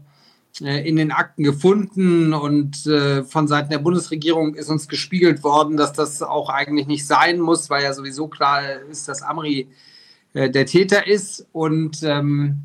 [0.60, 5.94] in den Akten gefunden und äh, von Seiten der Bundesregierung ist uns gespiegelt worden, dass
[5.94, 9.70] das auch eigentlich nicht sein muss, weil ja sowieso klar ist, dass Amri
[10.34, 12.64] äh, der Täter ist und ähm,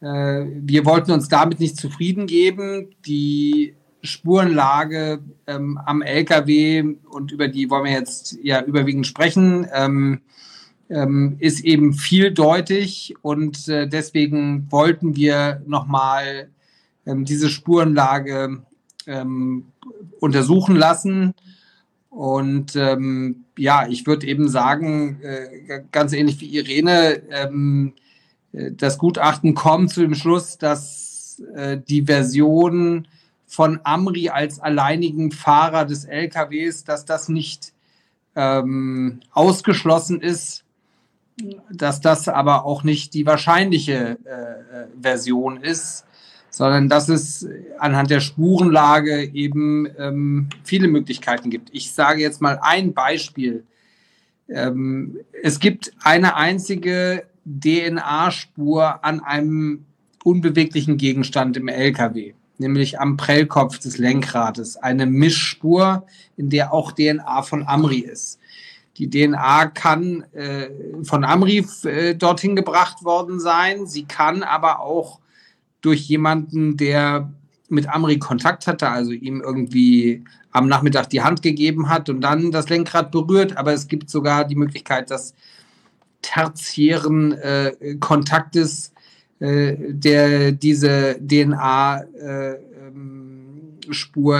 [0.00, 2.94] äh, wir wollten uns damit nicht zufrieden geben.
[3.06, 9.68] Die Spurenlage ähm, am LKW und über die wollen wir jetzt ja überwiegend sprechen.
[9.72, 10.20] Ähm,
[10.88, 16.48] ähm, ist eben vieldeutig und äh, deswegen wollten wir nochmal
[17.06, 18.62] ähm, diese Spurenlage
[19.06, 19.66] ähm,
[20.20, 21.34] untersuchen lassen.
[22.10, 27.92] Und ähm, ja, ich würde eben sagen, äh, ganz ähnlich wie Irene, ähm,
[28.52, 33.06] äh, das Gutachten kommt zu dem Schluss, dass äh, die Version
[33.46, 37.72] von Amri als alleinigen Fahrer des LKWs, dass das nicht
[38.36, 40.64] ähm, ausgeschlossen ist,
[41.72, 46.04] dass das aber auch nicht die wahrscheinliche äh, äh Version ist
[46.50, 47.46] sondern dass es
[47.78, 51.68] anhand der Spurenlage eben ähm, viele Möglichkeiten gibt.
[51.72, 53.64] Ich sage jetzt mal ein Beispiel.
[54.48, 59.86] Ähm, es gibt eine einzige DNA-Spur an einem
[60.24, 64.76] unbeweglichen Gegenstand im LKW, nämlich am Prellkopf des Lenkrades.
[64.76, 68.38] Eine Mischspur, in der auch DNA von Amri ist.
[68.98, 70.68] Die DNA kann äh,
[71.04, 73.86] von Amri äh, dorthin gebracht worden sein.
[73.86, 75.20] Sie kann aber auch
[75.80, 77.32] durch jemanden, der
[77.68, 82.50] mit Amri Kontakt hatte, also ihm irgendwie am Nachmittag die Hand gegeben hat und dann
[82.50, 83.56] das Lenkrad berührt.
[83.56, 85.34] Aber es gibt sogar die Möglichkeit, dass
[86.22, 88.92] tertiären äh, Kontaktes,
[89.38, 92.00] äh, der diese DNA-Spur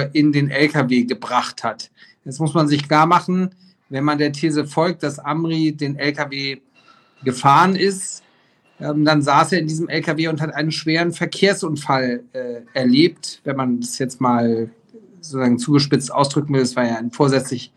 [0.00, 1.90] äh, in den LKW gebracht hat.
[2.24, 3.54] Jetzt muss man sich klar machen,
[3.88, 6.58] wenn man der These folgt, dass Amri den LKW
[7.24, 8.22] gefahren ist,
[8.80, 13.56] Ähm, dann saß er in diesem LKW und hat einen schweren Verkehrsunfall äh, erlebt, wenn
[13.56, 14.70] man das jetzt mal
[15.20, 16.62] sozusagen zugespitzt ausdrücken will.
[16.62, 17.72] Es war ja ein vorsätzlich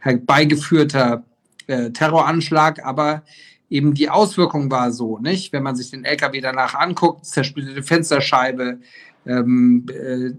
[0.00, 1.24] herbeigeführter
[1.66, 3.22] äh, Terroranschlag, aber
[3.70, 5.52] eben die Auswirkung war so, nicht?
[5.52, 8.80] Wenn man sich den LKW danach anguckt, zersplitterte Fensterscheibe,
[9.26, 10.30] ähm, äh,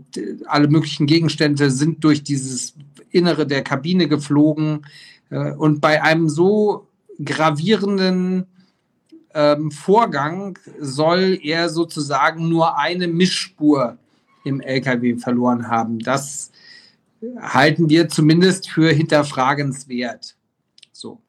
[0.47, 2.73] alle möglichen Gegenstände sind durch dieses
[3.11, 4.85] Innere der Kabine geflogen.
[5.29, 6.87] Äh, und bei einem so
[7.23, 8.47] gravierenden
[9.33, 13.97] ähm, Vorgang soll er sozusagen nur eine Mischspur
[14.43, 15.99] im LKW verloren haben.
[15.99, 16.51] Das
[17.39, 20.35] halten wir zumindest für hinterfragenswert.
[20.91, 21.21] So.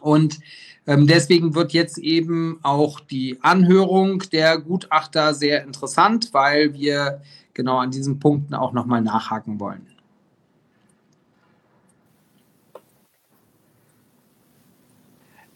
[0.00, 0.38] Und
[0.86, 7.20] ähm, deswegen wird jetzt eben auch die Anhörung der Gutachter sehr interessant, weil wir
[7.54, 9.86] genau an diesen Punkten auch nochmal nachhaken wollen.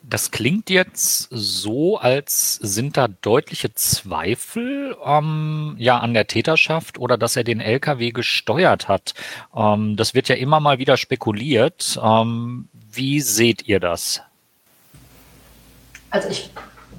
[0.08, 7.18] Das klingt jetzt so, als sind da deutliche Zweifel ähm, ja an der Täterschaft oder
[7.18, 9.14] dass er den LKW gesteuert hat.
[9.54, 11.98] Ähm, das wird ja immer mal wieder spekuliert.
[12.00, 14.20] Ähm, wie seht ihr das?
[16.10, 16.50] Also ich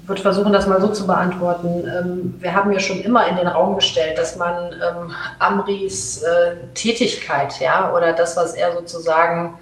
[0.04, 1.84] würde versuchen, das mal so zu beantworten.
[1.88, 6.56] Ähm, wir haben ja schon immer in den Raum gestellt, dass man ähm, Amris äh,
[6.74, 9.58] Tätigkeit, ja, oder das, was er sozusagen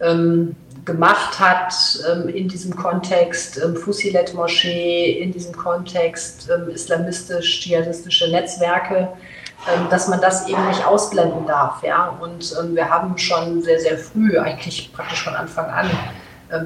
[0.00, 0.54] ähm,
[0.90, 1.72] gemacht hat
[2.10, 9.08] ähm, in diesem Kontext ähm, Fusilet-Moschee, in diesem Kontext ähm, islamistisch-dschihadistische Netzwerke,
[9.90, 11.82] dass man das eben nicht ausblenden darf.
[11.82, 12.16] Ja?
[12.18, 15.90] Und wir haben schon sehr, sehr früh, eigentlich praktisch von Anfang an,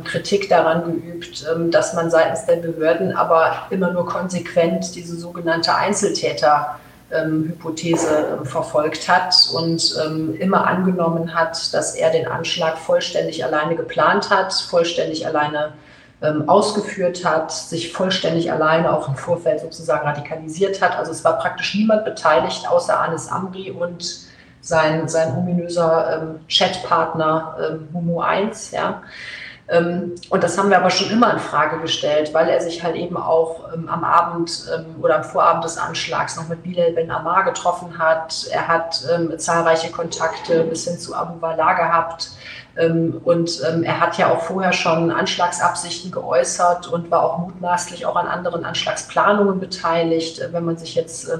[0.04, 6.78] Kritik daran geübt, dass man seitens der Behörden aber immer nur konsequent diese sogenannte Einzeltäter
[7.14, 13.44] ähm, Hypothese ähm, verfolgt hat und ähm, immer angenommen hat, dass er den Anschlag vollständig
[13.44, 15.72] alleine geplant hat, vollständig alleine
[16.22, 20.96] ähm, ausgeführt hat, sich vollständig alleine auch im Vorfeld sozusagen radikalisiert hat.
[20.96, 24.24] Also es war praktisch niemand beteiligt außer Anis Amri und
[24.60, 28.70] sein, sein ominöser ähm, Chatpartner ähm, Humo 1.
[28.70, 29.02] Ja.
[29.68, 32.96] Ähm, und das haben wir aber schon immer in Frage gestellt, weil er sich halt
[32.96, 37.10] eben auch ähm, am Abend ähm, oder am Vorabend des Anschlags noch mit Bilal Ben
[37.10, 38.46] Ammar getroffen hat.
[38.50, 39.02] Er hat
[39.38, 42.30] zahlreiche Kontakte bis hin zu Abu Wallah gehabt.
[42.76, 48.26] Und er hat ja auch vorher schon Anschlagsabsichten geäußert und war auch mutmaßlich auch an
[48.26, 50.40] anderen Anschlagsplanungen beteiligt.
[50.50, 51.30] Wenn man sich jetzt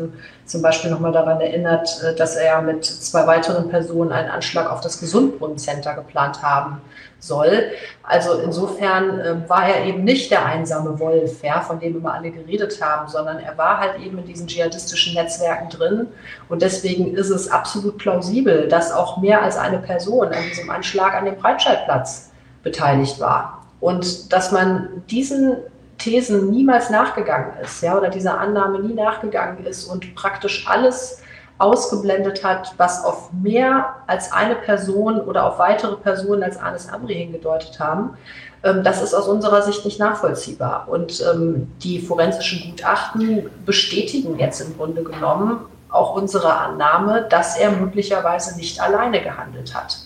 [0.47, 4.71] zum Beispiel nochmal daran erinnert, äh, dass er ja mit zwei weiteren Personen einen Anschlag
[4.71, 6.81] auf das Gesundbrunnencenter geplant haben
[7.19, 7.71] soll.
[8.03, 12.31] Also insofern äh, war er eben nicht der einsame Wolf, ja, von dem immer alle
[12.31, 16.09] geredet haben, sondern er war halt eben in diesen dschihadistischen Netzwerken drin.
[16.51, 21.15] Und deswegen ist es absolut plausibel, dass auch mehr als eine Person an diesem Anschlag
[21.15, 22.31] an dem Breitscheidplatz
[22.63, 23.65] beteiligt war.
[23.81, 25.57] Und dass man diesen
[25.99, 31.23] Thesen niemals nachgegangen ist, ja, oder dieser Annahme nie nachgegangen ist und praktisch alles
[31.59, 37.15] ausgeblendet hat, was auf mehr als eine Person oder auf weitere Personen als Anis Amri
[37.15, 38.17] hingedeutet haben.
[38.65, 40.89] Ähm, das ist aus unserer Sicht nicht nachvollziehbar.
[40.89, 45.61] Und ähm, die forensischen Gutachten bestätigen jetzt im Grunde genommen
[45.91, 49.99] auch unsere Annahme, dass er möglicherweise nicht alleine gehandelt hat.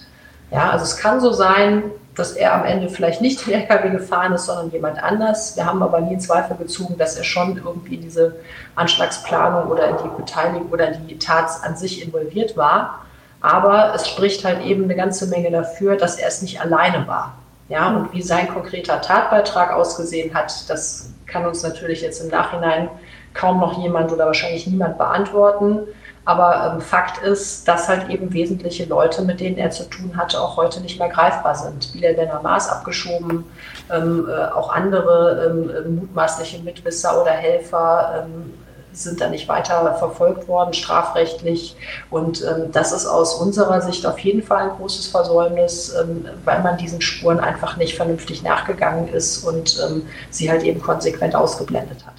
[0.50, 1.84] Ja, also es kann so sein,
[2.14, 5.56] dass er am Ende vielleicht nicht den LKW gefahren ist, sondern jemand anders.
[5.56, 8.36] Wir haben aber nie in Zweifel gezogen, dass er schon irgendwie in diese
[8.74, 13.04] Anschlagsplanung oder in die Beteiligung oder in die Tat an sich involviert war.
[13.40, 17.34] Aber es spricht halt eben eine ganze Menge dafür, dass er es nicht alleine war.
[17.68, 22.88] Ja, und wie sein konkreter Tatbeitrag ausgesehen hat, das kann uns natürlich jetzt im Nachhinein
[23.34, 25.80] kaum noch jemand oder wahrscheinlich niemand beantworten.
[26.28, 30.38] Aber ähm, Fakt ist, dass halt eben wesentliche Leute, mit denen er zu tun hatte,
[30.38, 31.90] auch heute nicht mehr greifbar sind.
[31.94, 33.46] Bilal Ben Hamas abgeschoben,
[33.90, 38.52] ähm, äh, auch andere ähm, äh, mutmaßliche Mitwisser oder Helfer ähm,
[38.92, 41.76] sind da nicht weiter verfolgt worden, strafrechtlich.
[42.10, 46.62] Und ähm, das ist aus unserer Sicht auf jeden Fall ein großes Versäumnis, ähm, weil
[46.62, 49.80] man diesen Spuren einfach nicht vernünftig nachgegangen ist und
[50.28, 52.16] sie halt eben konsequent ausgeblendet hat.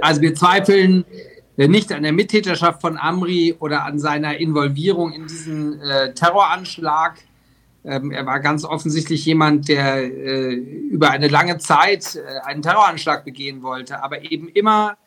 [0.00, 1.04] Also wir zweifeln
[1.66, 7.16] nicht an der Mittäterschaft von Amri oder an seiner Involvierung in diesen äh, Terroranschlag.
[7.84, 13.24] Ähm, er war ganz offensichtlich jemand, der äh, über eine lange Zeit äh, einen Terroranschlag
[13.24, 14.98] begehen wollte, aber eben immer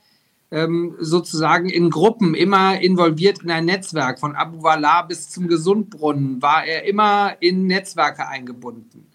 [0.52, 4.20] ähm, sozusagen in Gruppen, immer involviert in ein Netzwerk.
[4.20, 9.08] Von Abu Wallah bis zum Gesundbrunnen war er immer in Netzwerke eingebunden.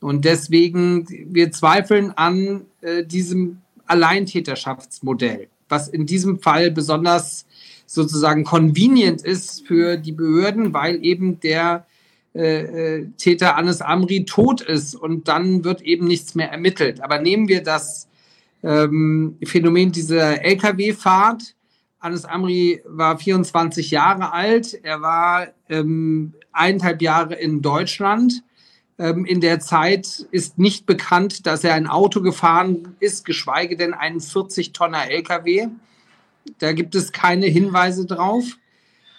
[0.00, 7.46] Und deswegen, wir zweifeln an äh, diesem Alleintäterschaftsmodell was in diesem Fall besonders
[7.86, 11.86] sozusagen convenient ist für die Behörden, weil eben der
[12.34, 17.02] äh, äh, Täter Anis Amri tot ist und dann wird eben nichts mehr ermittelt.
[17.02, 18.08] Aber nehmen wir das
[18.62, 21.56] ähm, Phänomen dieser Lkw-Fahrt.
[21.98, 24.78] Anis Amri war 24 Jahre alt.
[24.84, 28.44] Er war ähm, eineinhalb Jahre in Deutschland.
[29.00, 33.94] Ähm, in der Zeit ist nicht bekannt, dass er ein Auto gefahren ist, geschweige denn
[33.94, 35.68] einen 40-Tonner Lkw.
[36.58, 38.44] Da gibt es keine Hinweise drauf.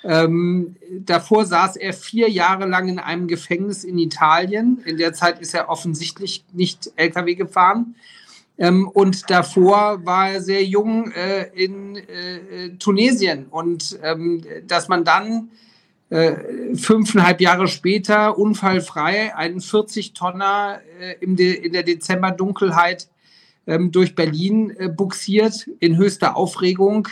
[0.03, 4.83] Ähm, davor saß er vier Jahre lang in einem Gefängnis in Italien.
[4.85, 7.95] In der Zeit ist er offensichtlich nicht Lkw gefahren.
[8.59, 13.47] Ähm, und davor war er sehr jung äh, in äh, Tunesien.
[13.49, 15.49] Und ähm, dass man dann
[16.11, 23.09] äh, fünfeinhalb Jahre später unfallfrei einen 40-Tonner äh, in der Dezemberdunkelheit
[23.65, 27.07] ähm, durch Berlin äh, buxiert in höchster Aufregung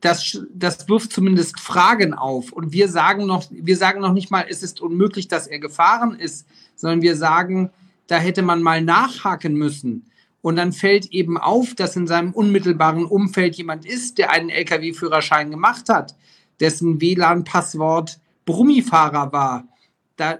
[0.00, 2.52] das, das wirft zumindest Fragen auf.
[2.52, 6.14] Und wir sagen noch, wir sagen noch nicht mal, es ist unmöglich, dass er gefahren
[6.14, 6.46] ist,
[6.76, 7.70] sondern wir sagen,
[8.06, 10.06] da hätte man mal nachhaken müssen.
[10.40, 15.50] Und dann fällt eben auf, dass in seinem unmittelbaren Umfeld jemand ist, der einen Lkw-Führerschein
[15.50, 16.14] gemacht hat,
[16.60, 19.68] dessen WLAN-Passwort Brummifahrer war.
[20.16, 20.38] Da,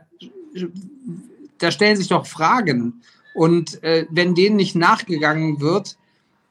[1.59, 3.03] da stellen sich doch Fragen.
[3.35, 5.97] Und äh, wenn denen nicht nachgegangen wird,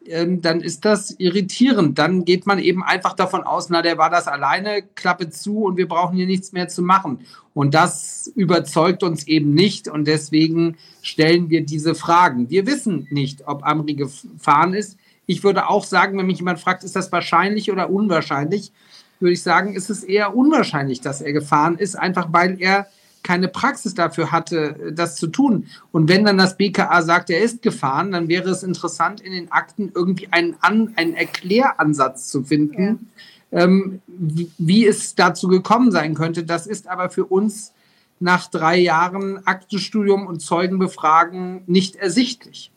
[0.08, 2.00] ähm, dann ist das irritierend.
[2.00, 5.78] Dann geht man eben einfach davon aus, na, der war das alleine, Klappe zu und
[5.78, 7.20] wir brauchen hier nichts mehr zu machen.
[7.54, 12.50] Und das überzeugt uns eben nicht und deswegen stellen wir diese Fragen.
[12.50, 14.98] Wir wissen nicht, ob Amri gefahren ist.
[15.26, 18.72] Ich würde auch sagen, wenn mich jemand fragt, ist das wahrscheinlich oder unwahrscheinlich,
[19.20, 22.88] würde ich sagen, ist es eher unwahrscheinlich, dass er gefahren ist, einfach weil er
[23.24, 25.68] keine Praxis dafür hatte, das zu tun.
[25.92, 29.52] Und wenn dann das BKA sagt, er ist gefahren, dann wäre es interessant, in den
[29.52, 33.10] Akten irgendwie einen, An einen Erkläransatz zu finden,
[33.52, 33.64] ja.
[33.64, 36.46] ähm, wie, wie es dazu gekommen sein könnte.
[36.46, 37.74] Das ist aber für uns
[38.20, 42.72] nach drei Jahren Aktenstudium und Zeugenbefragen nicht ersichtlich.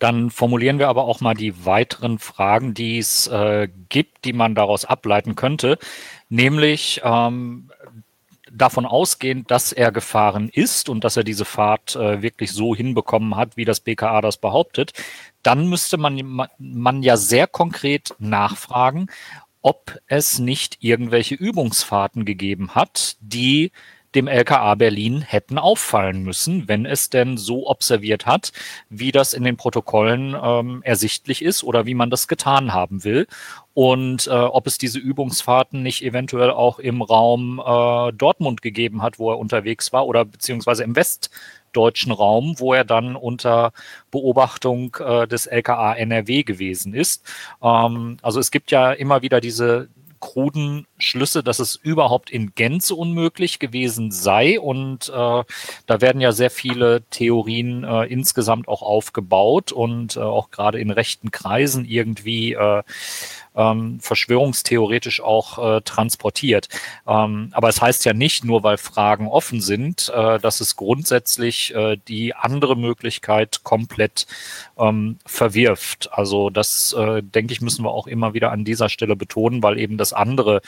[0.00, 4.56] Dann formulieren wir aber auch mal die weiteren Fragen, die es äh, gibt, die man
[4.56, 5.78] daraus ableiten könnte.
[6.28, 7.70] Nämlich, ähm,
[8.50, 13.36] davon ausgehend, dass er gefahren ist und dass er diese Fahrt äh, wirklich so hinbekommen
[13.36, 14.92] hat, wie das BKA das behauptet,
[15.42, 19.06] dann müsste man, man ja sehr konkret nachfragen,
[19.62, 23.72] ob es nicht irgendwelche Übungsfahrten gegeben hat, die
[24.14, 28.52] dem LKA Berlin hätten auffallen müssen, wenn es denn so observiert hat,
[28.88, 33.26] wie das in den Protokollen ähm, ersichtlich ist oder wie man das getan haben will.
[33.72, 39.18] Und äh, ob es diese Übungsfahrten nicht eventuell auch im Raum äh, Dortmund gegeben hat,
[39.18, 43.72] wo er unterwegs war, oder beziehungsweise im westdeutschen Raum, wo er dann unter
[44.10, 47.24] Beobachtung äh, des LKA NRW gewesen ist.
[47.62, 49.88] Ähm, also es gibt ja immer wieder diese
[50.20, 54.60] kruden Schlüsse, dass es überhaupt in Gänze unmöglich gewesen sei.
[54.60, 55.44] Und äh,
[55.86, 60.90] da werden ja sehr viele Theorien äh, insgesamt auch aufgebaut und äh, auch gerade in
[60.90, 62.82] rechten Kreisen irgendwie äh,
[63.60, 66.68] ähm, verschwörungstheoretisch auch äh, transportiert.
[67.06, 71.74] Ähm, aber es heißt ja nicht, nur weil Fragen offen sind, äh, dass es grundsätzlich
[71.74, 74.26] äh, die andere Möglichkeit komplett
[74.78, 76.10] ähm, verwirft.
[76.12, 79.78] Also das, äh, denke ich, müssen wir auch immer wieder an dieser Stelle betonen, weil
[79.78, 80.62] eben das andere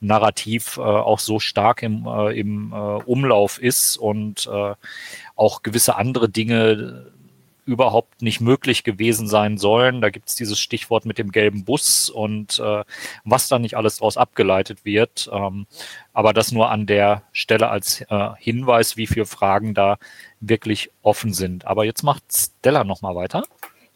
[0.00, 2.72] Narrativ äh, auch so stark im, äh, im
[3.06, 4.48] Umlauf ist und
[5.36, 7.06] auch gewisse andere Dinge
[7.66, 10.00] überhaupt nicht möglich gewesen sein sollen.
[10.00, 12.84] Da gibt es dieses Stichwort mit dem gelben Bus und äh,
[13.24, 15.28] was da nicht alles daraus abgeleitet wird.
[15.32, 15.66] Ähm,
[16.12, 19.98] aber das nur an der Stelle als äh, Hinweis, wie viele Fragen da
[20.40, 21.66] wirklich offen sind.
[21.66, 23.42] Aber jetzt macht Stella nochmal weiter.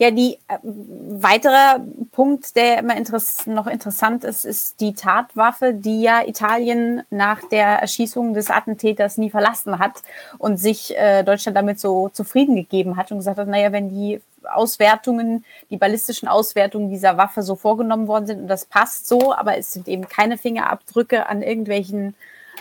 [0.01, 1.79] Ja, die äh, weitere
[2.11, 7.67] Punkt, der immer interess noch interessant ist, ist die Tatwaffe, die ja Italien nach der
[7.83, 10.03] Erschießung des Attentäters nie verlassen hat
[10.39, 14.23] und sich äh, Deutschland damit so zufrieden gegeben hat und gesagt hat, naja, wenn die
[14.51, 19.59] Auswertungen, die ballistischen Auswertungen dieser Waffe so vorgenommen worden sind und das passt so, aber
[19.59, 22.15] es sind eben keine Fingerabdrücke an irgendwelchen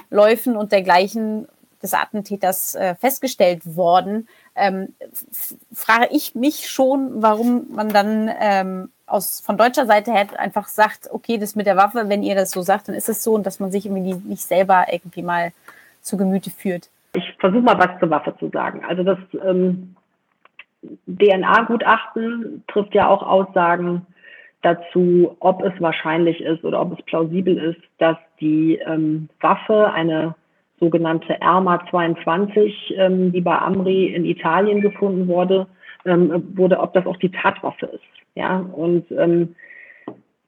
[0.09, 1.47] Läufen und dergleichen
[1.81, 4.27] des Attentäters äh, festgestellt worden,
[4.59, 4.93] ähm,
[5.73, 11.09] frage ich mich schon, warum man dann ähm, aus, von deutscher Seite her einfach sagt,
[11.11, 13.45] okay, das mit der Waffe, wenn ihr das so sagt, dann ist es so und
[13.45, 15.51] dass man sich irgendwie nicht selber irgendwie mal
[16.01, 16.89] zu Gemüte führt.
[17.13, 18.83] Ich versuche mal was zur Waffe zu sagen.
[18.87, 19.95] Also das ähm,
[21.07, 24.05] DNA-Gutachten trifft ja auch Aussagen
[24.61, 30.35] dazu, ob es wahrscheinlich ist oder ob es plausibel ist, dass die ähm, Waffe eine
[30.79, 35.67] sogenannte Erma 22, ähm, die bei Amri in Italien gefunden wurde,
[36.05, 38.03] ähm, wurde, ob das auch die Tatwaffe ist.
[38.35, 39.55] Ja, und ähm,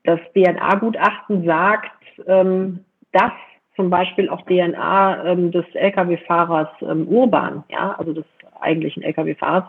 [0.04, 1.92] das DNA-Gutachten sagt,
[2.26, 2.80] ähm,
[3.12, 3.34] dass
[3.76, 8.26] zum Beispiel auch DNA ähm, des Lkw-Fahrers ähm, Urban, ja, also des
[8.60, 9.66] eigentlichen Lkw-Fahrers,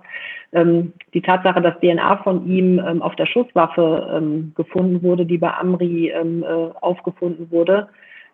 [1.15, 6.71] die Tatsache, dass DNA von ihm auf der Schusswaffe gefunden wurde, die bei Amri äh,
[6.79, 7.89] aufgefunden wurde,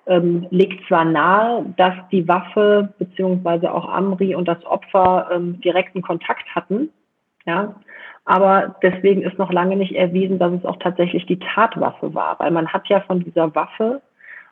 [0.09, 6.03] ähm, legt zwar nahe, dass die Waffe beziehungsweise auch Amri und das Opfer ähm, direkten
[6.03, 6.91] Kontakt hatten,
[7.47, 7.75] ja,
[8.25, 12.51] aber deswegen ist noch lange nicht erwiesen, dass es auch tatsächlich die Tatwaffe war, weil
[12.51, 14.03] man hat ja von dieser Waffe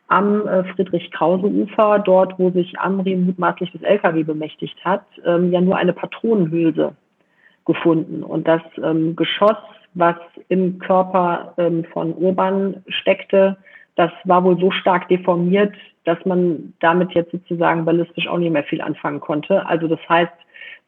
[0.09, 5.77] am äh, Friedrich-Krause-Ufer, dort, wo sich Amri mutmaßlich das LKW bemächtigt hat, ähm, ja nur
[5.77, 6.95] eine Patronenhülse
[7.67, 8.23] gefunden.
[8.23, 9.59] Und das ähm, Geschoss,
[9.95, 10.17] was
[10.49, 13.57] im Körper ähm, von Urban steckte,
[13.97, 15.75] das war wohl so stark deformiert,
[16.05, 19.67] dass man damit jetzt sozusagen ballistisch auch nicht mehr viel anfangen konnte.
[19.67, 20.33] Also das heißt,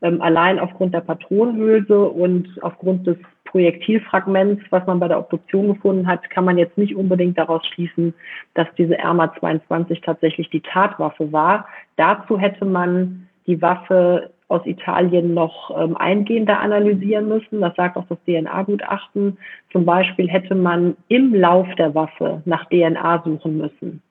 [0.03, 6.07] ähm, allein aufgrund der Patronenhülse und aufgrund des Projektilfragments, was man bei der Obduktion gefunden
[6.07, 8.15] hat, kann man jetzt nicht unbedingt daraus schließen,
[8.55, 11.67] dass diese RMA 22 tatsächlich die Tatwaffe war.
[11.97, 17.61] Dazu hätte man die Waffe aus Italien noch ähm, eingehender analysieren müssen.
[17.61, 19.37] Das sagt auch das DNA-Gutachten.
[19.71, 24.03] Zum Beispiel hätte man im Lauf der Waffe nach DNA suchen müssen.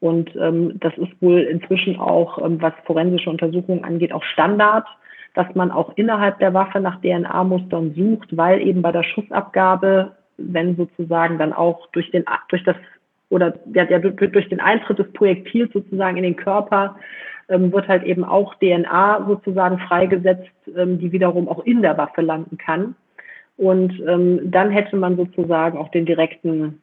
[0.00, 4.86] Und ähm, das ist wohl inzwischen auch, ähm, was forensische Untersuchungen angeht, auch Standard,
[5.34, 10.76] dass man auch innerhalb der Waffe nach DNA-Mustern sucht, weil eben bei der Schussabgabe, wenn
[10.76, 12.76] sozusagen dann auch durch den durch das
[13.30, 16.96] oder ja, durch den Eintritt des Projektils sozusagen in den Körper
[17.48, 22.20] ähm, wird halt eben auch DNA sozusagen freigesetzt, ähm, die wiederum auch in der Waffe
[22.20, 22.94] landen kann.
[23.56, 26.80] Und ähm, dann hätte man sozusagen auch den direkten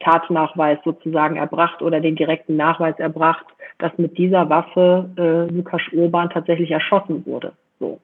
[0.00, 3.46] Tatnachweis sozusagen erbracht oder den direkten Nachweis erbracht,
[3.78, 7.52] dass mit dieser Waffe äh, Lukas Urban tatsächlich erschossen wurde.
[7.78, 8.00] So.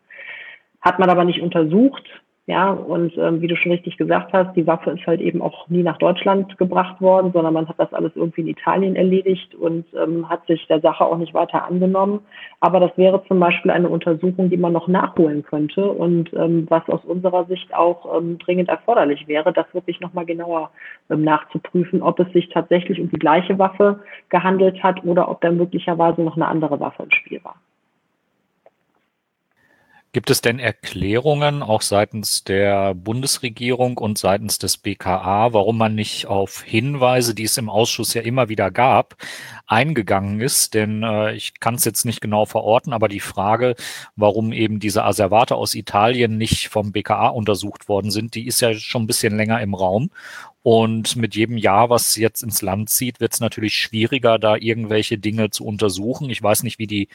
[0.81, 2.05] Hat man aber nicht untersucht,
[2.47, 5.69] ja, und ähm, wie du schon richtig gesagt hast, die Waffe ist halt eben auch
[5.69, 9.87] nie nach Deutschland gebracht worden, sondern man hat das alles irgendwie in Italien erledigt und
[9.95, 12.19] ähm, hat sich der Sache auch nicht weiter angenommen.
[12.59, 16.89] Aber das wäre zum Beispiel eine Untersuchung, die man noch nachholen könnte und ähm, was
[16.89, 20.71] aus unserer Sicht auch ähm, dringend erforderlich wäre, das wirklich nochmal genauer
[21.11, 25.53] ähm, nachzuprüfen, ob es sich tatsächlich um die gleiche Waffe gehandelt hat oder ob da
[25.53, 27.55] möglicherweise noch eine andere Waffe im Spiel war.
[30.15, 36.27] Gibt es denn Erklärungen auch seitens der Bundesregierung und seitens des BKA, warum man nicht
[36.27, 39.17] auf Hinweise, die es im Ausschuss ja immer wieder gab,
[39.67, 40.75] eingegangen ist?
[40.75, 43.75] Denn äh, ich kann es jetzt nicht genau verorten, aber die Frage,
[44.15, 48.75] warum eben diese Asservate aus Italien nicht vom BKA untersucht worden sind, die ist ja
[48.75, 50.11] schon ein bisschen länger im Raum.
[50.63, 55.19] Und mit jedem Jahr, was jetzt ins Land zieht, wird es natürlich schwieriger, da irgendwelche
[55.19, 56.31] Dinge zu untersuchen.
[56.31, 57.09] Ich weiß nicht, wie die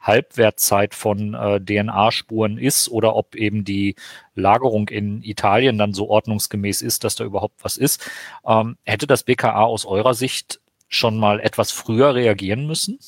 [0.00, 3.94] Halbwertzeit von äh, DNA-Spuren ist oder ob eben die
[4.34, 8.10] Lagerung in Italien dann so ordnungsgemäß ist, dass da überhaupt was ist.
[8.46, 12.98] Ähm, hätte das BKA aus eurer Sicht schon mal etwas früher reagieren müssen?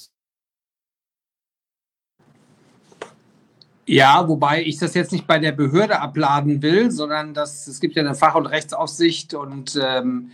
[3.86, 7.94] Ja, wobei ich das jetzt nicht bei der Behörde abladen will, sondern dass es gibt
[7.94, 10.32] ja eine Fach- und Rechtsaufsicht und ähm,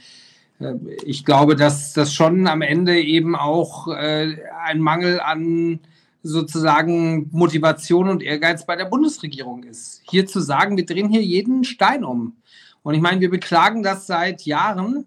[0.59, 0.75] äh,
[1.05, 5.81] ich glaube, dass das schon am Ende eben auch äh, ein Mangel an
[6.23, 10.01] sozusagen Motivation und Ehrgeiz bei der Bundesregierung ist.
[10.09, 12.37] Hier zu sagen, wir drehen hier jeden Stein um.
[12.83, 15.07] Und ich meine, wir beklagen das seit Jahren.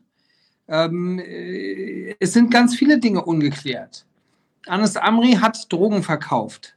[0.67, 4.05] Ähm, äh, es sind ganz viele Dinge ungeklärt.
[4.67, 6.74] Anis Amri hat Drogen verkauft.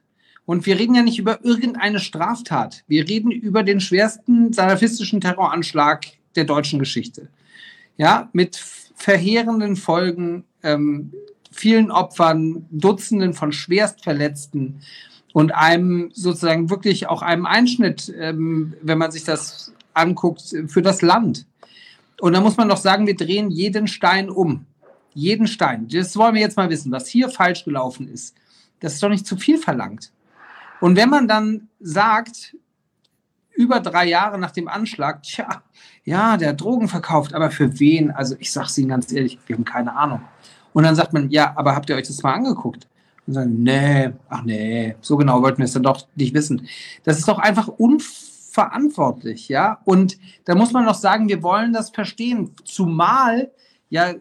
[0.49, 2.83] Und wir reden ja nicht über irgendeine Straftat.
[2.87, 7.29] Wir reden über den schwersten salafistischen Terroranschlag der deutschen Geschichte.
[7.97, 8.55] Ja, mit
[8.95, 11.13] verheerenden Folgen, ähm,
[11.51, 14.81] vielen Opfern, Dutzenden von Schwerstverletzten
[15.33, 21.03] und einem sozusagen wirklich auch einem Einschnitt, ähm, wenn man sich das anguckt, für das
[21.03, 21.45] Land.
[22.21, 24.65] Und da muss man doch sagen, wir drehen jeden Stein um.
[25.13, 25.87] Jeden Stein.
[25.89, 28.33] Das wollen wir jetzt mal wissen, was hier falsch gelaufen ist.
[28.79, 30.11] Das ist doch nicht zu viel verlangt.
[30.79, 32.55] Und wenn man dann sagt,
[33.59, 35.63] über drei Jahre nach dem Anschlag, tja,
[36.05, 38.11] ja, der hat Drogen verkauft, aber für wen?
[38.11, 40.21] Also ich sage es Ihnen ganz ehrlich, wir haben keine Ahnung.
[40.73, 42.87] Und dann sagt man, ja, aber habt ihr euch das mal angeguckt?
[43.27, 46.67] Und sagen, nee, ach nee, so genau wollten wir es dann doch nicht wissen.
[47.03, 49.79] Das ist doch einfach unverantwortlich, ja.
[49.83, 52.55] Und da muss man noch sagen, wir wollen das verstehen.
[52.63, 53.51] Zumal,
[53.89, 54.13] ja,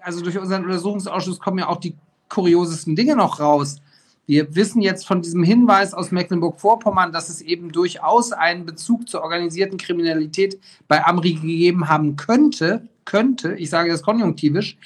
[0.00, 1.96] also durch unseren Untersuchungsausschuss kommen ja auch die
[2.28, 3.82] kuriosesten Dinge noch raus.
[4.26, 9.22] Wir wissen jetzt von diesem Hinweis aus Mecklenburg-Vorpommern, dass es eben durchaus einen Bezug zur
[9.22, 10.58] organisierten Kriminalität
[10.88, 14.76] bei Amri gegeben haben könnte, könnte, ich sage das konjunktivisch.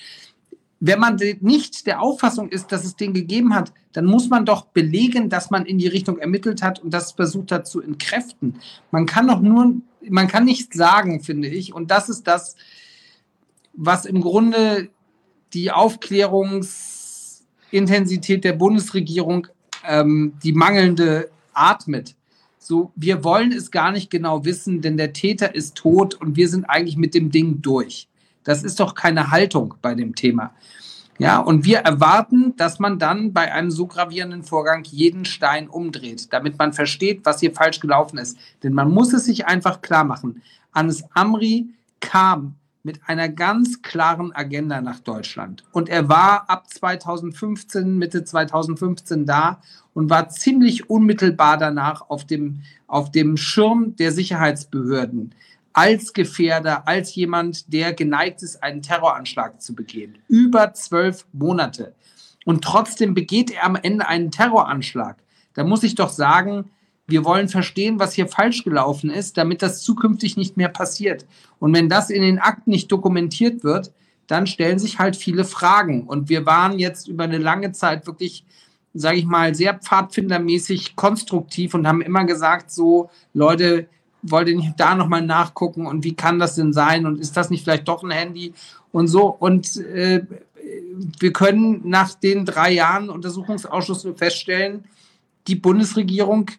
[0.79, 4.67] Wenn man nicht der Auffassung ist, dass es den gegeben hat, dann muss man doch
[4.67, 8.61] belegen, dass man in die Richtung ermittelt hat und das versucht hat zu entkräften.
[8.91, 9.75] Man kann doch nur,
[10.09, 12.57] man kann nicht sagen, finde ich, und das ist das,
[13.73, 14.91] was im Grunde
[15.55, 17.00] die Aufklärungs-
[17.71, 19.47] Intensität der Bundesregierung
[19.87, 22.15] ähm, die mangelnde atmet.
[22.59, 26.49] so, wir wollen es gar nicht genau wissen, denn der Täter ist tot und wir
[26.49, 28.09] sind eigentlich mit dem Ding durch.
[28.45, 30.53] Das ist doch keine Haltung bei dem Thema.
[31.19, 36.33] Ja, und wir erwarten, dass man dann bei einem so gravierenden Vorgang jeden Stein umdreht,
[36.33, 38.39] damit man versteht, was hier falsch gelaufen ist.
[38.63, 40.41] Denn man muss es sich einfach klar machen.
[40.73, 41.69] Anis Amri
[42.01, 45.65] kam mit einer ganz klaren Agenda nach Deutschland.
[45.73, 49.61] Und er war ab 2015, Mitte 2015 da
[49.93, 55.35] und war ziemlich unmittelbar danach auf dem, auf dem Schirm der Sicherheitsbehörden
[55.73, 60.19] als Gefährder, als jemand, der geneigt ist, einen Terroranschlag zu begehen.
[60.29, 61.95] Über zwölf Monate.
[62.45, 65.17] Und trotzdem begeht er am Ende einen Terroranschlag.
[65.55, 66.71] Da muss ich doch sagen,
[67.11, 71.27] wir wollen verstehen, was hier falsch gelaufen ist, damit das zukünftig nicht mehr passiert.
[71.59, 73.93] Und wenn das in den Akten nicht dokumentiert wird,
[74.27, 76.05] dann stellen sich halt viele Fragen.
[76.05, 78.45] Und wir waren jetzt über eine lange Zeit wirklich,
[78.95, 83.89] sage ich mal, sehr pfadfindermäßig konstruktiv und haben immer gesagt, so Leute,
[84.23, 87.51] wollt ihr nicht da nochmal nachgucken und wie kann das denn sein und ist das
[87.51, 88.53] nicht vielleicht doch ein Handy
[88.93, 89.27] und so.
[89.27, 90.25] Und äh,
[91.19, 94.85] wir können nach den drei Jahren Untersuchungsausschuss feststellen,
[95.47, 96.51] die Bundesregierung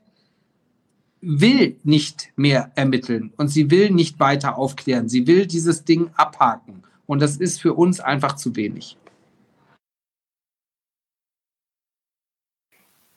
[1.22, 5.08] will nicht mehr ermitteln und sie will nicht weiter aufklären.
[5.08, 6.84] Sie will dieses Ding abhaken.
[7.06, 8.98] Und das ist für uns einfach zu wenig.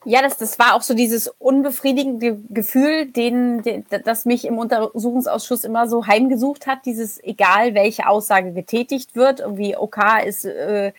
[0.06, 5.64] Ja, das, das war auch so dieses unbefriedigende Gefühl, den, den, das mich im Untersuchungsausschuss
[5.64, 6.84] immer so heimgesucht hat.
[6.84, 9.96] Dieses, egal welche Aussage getätigt wird, irgendwie OK
[10.26, 10.92] ist, äh,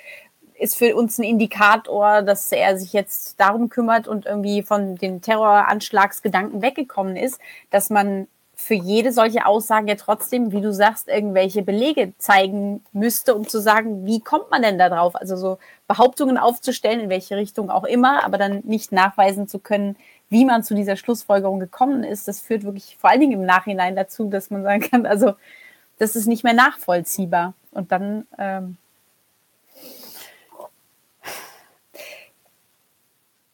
[0.58, 5.22] ist für uns ein Indikator, dass er sich jetzt darum kümmert und irgendwie von den
[5.22, 7.39] Terroranschlagsgedanken weggekommen ist,
[7.72, 8.28] dass man
[8.58, 13.60] für jede solche Aussage ja trotzdem, wie du sagst, irgendwelche Belege zeigen müsste, um zu
[13.60, 15.16] sagen, wie kommt man denn da drauf?
[15.16, 19.97] Also so Behauptungen aufzustellen, in welche Richtung auch immer, aber dann nicht nachweisen zu können,
[20.30, 23.95] wie man zu dieser Schlussfolgerung gekommen ist, das führt wirklich vor allen Dingen im Nachhinein
[23.95, 25.34] dazu, dass man sagen kann, also
[25.99, 27.53] das ist nicht mehr nachvollziehbar.
[27.72, 28.78] Und dann ähm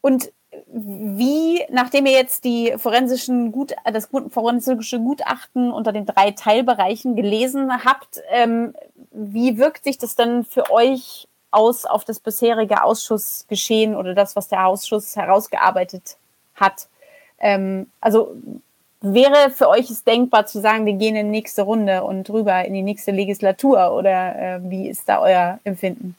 [0.01, 0.31] und
[0.67, 7.71] wie, nachdem ihr jetzt die forensischen Gut, das forensische Gutachten unter den drei Teilbereichen gelesen
[7.85, 8.73] habt, ähm,
[9.11, 14.47] wie wirkt sich das dann für euch aus auf das bisherige Ausschussgeschehen oder das, was
[14.47, 16.17] der Ausschuss herausgearbeitet
[16.55, 16.87] hat?
[17.39, 18.35] Ähm, also
[19.01, 22.63] wäre für euch es denkbar zu sagen, wir gehen in die nächste Runde und rüber
[22.65, 26.15] in die nächste Legislatur oder äh, wie ist da euer Empfinden?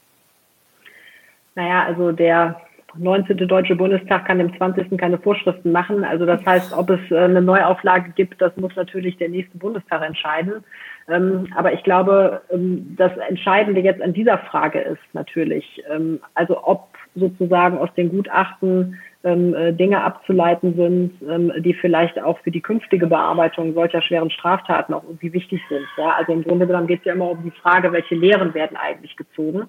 [1.55, 2.61] Naja, also der
[2.97, 3.37] 19.
[3.49, 4.99] Deutsche Bundestag kann im 20.
[4.99, 6.05] keine Vorschriften machen.
[6.05, 10.03] Also das heißt, ob es äh, eine Neuauflage gibt, das muss natürlich der nächste Bundestag
[10.03, 10.65] entscheiden.
[11.09, 16.63] Ähm, aber ich glaube, ähm, das Entscheidende jetzt an dieser Frage ist natürlich, ähm, also
[16.65, 23.07] ob sozusagen aus den Gutachten äh, Dinge abzuleiten sind, die vielleicht auch für die künftige
[23.07, 25.87] Bearbeitung solcher schweren Straftaten auch irgendwie wichtig sind.
[25.97, 29.15] Also im Grunde genommen geht es ja immer um die Frage, welche Lehren werden eigentlich
[29.17, 29.69] gezogen.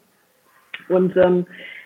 [0.90, 1.16] Und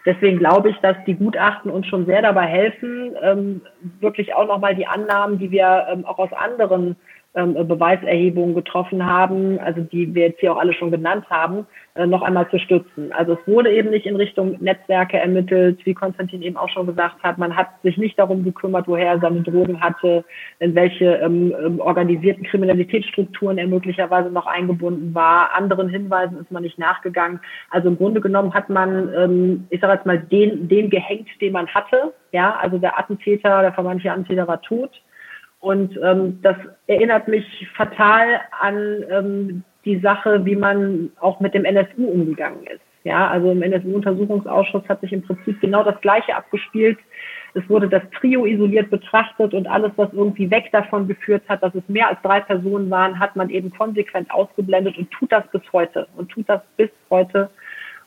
[0.07, 3.61] Deswegen glaube ich, dass die Gutachten uns schon sehr dabei helfen, ähm,
[3.99, 6.95] wirklich auch nochmal die Annahmen, die wir ähm, auch aus anderen
[7.37, 12.07] ähm, Beweiserhebungen getroffen haben, also die wir jetzt hier auch alle schon genannt haben, äh,
[12.07, 13.11] noch einmal zu stützen.
[13.13, 17.21] Also es wurde eben nicht in Richtung Netzwerke ermittelt, wie Konstantin eben auch schon gesagt
[17.23, 17.37] hat.
[17.37, 20.25] Man hat sich nicht darum gekümmert, woher er seine Drogen hatte,
[20.59, 25.55] in welche ähm, ähm, organisierten Kriminalitätsstrukturen er möglicherweise noch eingebunden war.
[25.55, 27.39] Anderen Hinweisen ist man nicht nachgegangen.
[27.69, 31.53] Also im Grunde genommen hat man, ähm, ich sage jetzt mal, den, den gehängt, den
[31.53, 32.13] man hatte.
[32.31, 34.91] Ja, also der Attentäter, der vermeintliche Attentäter war tot.
[35.59, 36.55] Und ähm, das
[36.87, 42.81] erinnert mich fatal an ähm, die Sache, wie man auch mit dem NSU umgegangen ist.
[43.03, 46.97] Ja, also im NSU-Untersuchungsausschuss hat sich im Prinzip genau das Gleiche abgespielt.
[47.53, 51.73] Es wurde das Trio isoliert betrachtet und alles, was irgendwie weg davon geführt hat, dass
[51.73, 55.61] es mehr als drei Personen waren, hat man eben konsequent ausgeblendet und tut das bis
[55.71, 57.49] heute und tut das bis heute.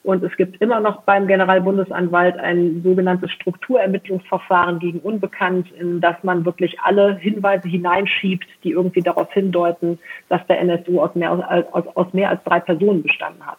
[0.03, 6.47] Und es gibt immer noch beim Generalbundesanwalt ein sogenanntes Strukturermittlungsverfahren gegen Unbekannt, in das man
[6.47, 9.99] wirklich alle Hinweise hineinschiebt, die irgendwie darauf hindeuten,
[10.31, 13.59] dass der NSU aus mehr als, aus, aus mehr als drei Personen bestanden hat.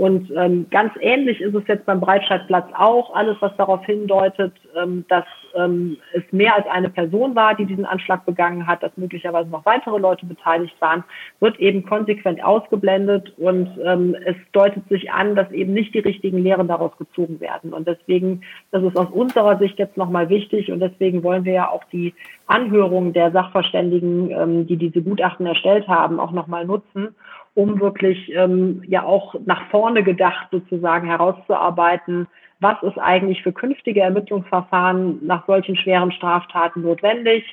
[0.00, 3.14] Und ähm, ganz ähnlich ist es jetzt beim Breitscheidplatz auch.
[3.14, 7.84] Alles, was darauf hindeutet, ähm, dass ähm, es mehr als eine Person war, die diesen
[7.84, 11.04] Anschlag begangen hat, dass möglicherweise noch weitere Leute beteiligt waren,
[11.40, 16.38] wird eben konsequent ausgeblendet und ähm, es deutet sich an, dass eben nicht die richtigen
[16.38, 17.74] Lehren daraus gezogen werden.
[17.74, 18.40] Und deswegen,
[18.70, 22.14] das ist aus unserer Sicht jetzt nochmal wichtig und deswegen wollen wir ja auch die
[22.46, 27.14] Anhörung der Sachverständigen, ähm, die diese Gutachten erstellt haben, auch nochmal nutzen,
[27.54, 32.28] um wirklich ähm, ja auch nach vorne gedacht sozusagen herauszuarbeiten,
[32.60, 37.44] was ist eigentlich für künftige Ermittlungsverfahren nach solchen schweren Straftaten notwendig,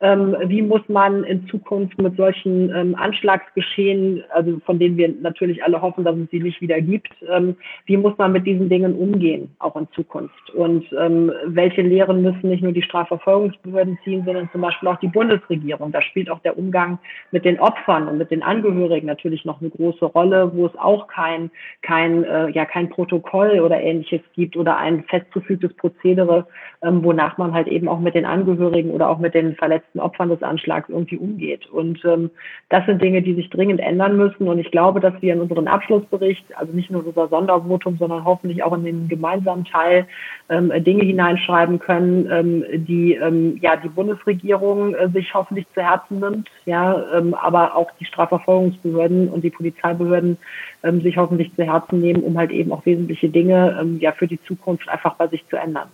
[0.00, 5.64] ähm, wie muss man in Zukunft mit solchen ähm, Anschlagsgeschehen, also von denen wir natürlich
[5.64, 7.56] alle hoffen, dass es sie nicht wieder gibt, ähm,
[7.86, 10.50] wie muss man mit diesen Dingen umgehen, auch in Zukunft?
[10.50, 15.08] Und ähm, welche Lehren müssen nicht nur die Strafverfolgungsbehörden ziehen, sondern zum Beispiel auch die
[15.08, 15.92] Bundesregierung?
[15.92, 16.98] Da spielt auch der Umgang
[17.30, 21.06] mit den Opfern und mit den Angehörigen natürlich noch eine große Rolle, wo es auch
[21.06, 26.46] kein, kein, äh, ja, kein Protokoll oder ähnliches gibt oder ein festgefügtes Prozedere,
[26.82, 30.28] ähm, wonach man halt eben auch mit den Angehörigen oder auch mit den Verletzten Opfern
[30.28, 31.66] des Anschlags irgendwie umgeht.
[31.66, 32.30] Und ähm,
[32.68, 34.48] das sind Dinge, die sich dringend ändern müssen.
[34.48, 38.62] Und ich glaube, dass wir in unseren Abschlussbericht, also nicht nur unser Sondervotum, sondern hoffentlich
[38.62, 40.06] auch in den gemeinsamen Teil
[40.48, 46.20] ähm, Dinge hineinschreiben können, ähm, die ähm, ja die Bundesregierung äh, sich hoffentlich zu Herzen
[46.20, 50.38] nimmt, ja, ähm, aber auch die Strafverfolgungsbehörden und die Polizeibehörden
[50.82, 54.26] ähm, sich hoffentlich zu Herzen nehmen, um halt eben auch wesentliche Dinge ähm, ja für
[54.26, 55.88] die Zukunft einfach bei sich zu ändern.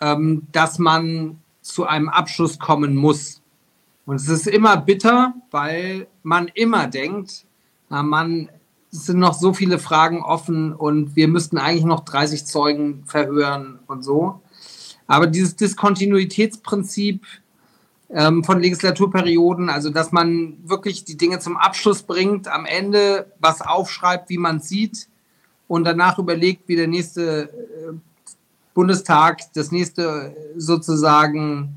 [0.00, 3.42] ähm, dass man zu einem Abschluss kommen muss.
[4.04, 7.46] Und es ist immer bitter, weil man immer denkt,
[7.88, 8.48] na man,
[8.90, 13.78] es sind noch so viele Fragen offen und wir müssten eigentlich noch 30 Zeugen verhören
[13.86, 14.40] und so.
[15.06, 17.24] Aber dieses Diskontinuitätsprinzip
[18.12, 23.62] ähm, von Legislaturperioden, also dass man wirklich die Dinge zum Abschluss bringt, am Ende was
[23.62, 25.08] aufschreibt, wie man sieht
[25.66, 27.92] und danach überlegt, wie der nächste äh,
[28.74, 31.76] Bundestag, das nächste sozusagen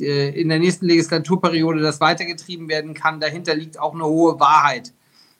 [0.00, 3.20] äh, in der nächsten Legislaturperiode das weitergetrieben werden kann.
[3.20, 4.92] Dahinter liegt auch eine hohe Wahrheit.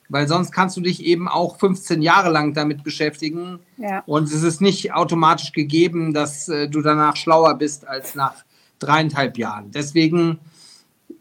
[0.09, 3.59] Weil sonst kannst du dich eben auch 15 Jahre lang damit beschäftigen.
[3.75, 4.03] Ja.
[4.05, 8.45] Und es ist nicht automatisch gegeben, dass äh, du danach schlauer bist als nach
[8.79, 9.71] dreieinhalb Jahren.
[9.71, 10.39] Deswegen,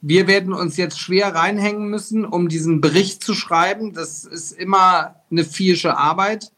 [0.00, 3.92] wir werden uns jetzt schwer reinhängen müssen, um diesen Bericht zu schreiben.
[3.92, 6.52] Das ist immer eine vielsche Arbeit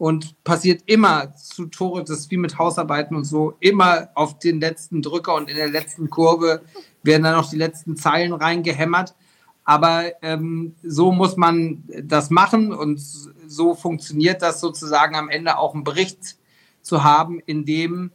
[0.00, 4.58] und passiert immer zu Tore, das ist wie mit Hausarbeiten und so, immer auf den
[4.58, 6.62] letzten Drücker und in der letzten Kurve
[7.02, 9.14] werden dann noch die letzten Zeilen reingehämmert.
[9.62, 15.74] Aber ähm, so muss man das machen und so funktioniert das sozusagen am Ende auch
[15.74, 16.38] einen Bericht
[16.80, 18.10] zu haben, in dem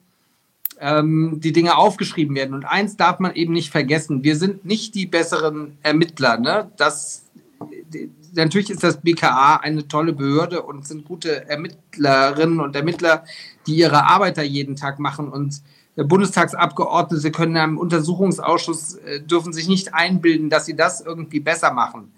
[0.79, 2.53] ähm, die Dinge aufgeschrieben werden.
[2.53, 6.37] Und eins darf man eben nicht vergessen, wir sind nicht die besseren Ermittler.
[6.37, 6.71] Ne?
[6.77, 7.25] Das,
[8.33, 13.23] natürlich ist das BKA eine tolle Behörde und sind gute Ermittlerinnen und Ermittler,
[13.67, 15.29] die ihre Arbeit da jeden Tag machen.
[15.29, 15.61] Und
[15.95, 22.11] Bundestagsabgeordnete können im Untersuchungsausschuss, äh, dürfen sich nicht einbilden, dass sie das irgendwie besser machen.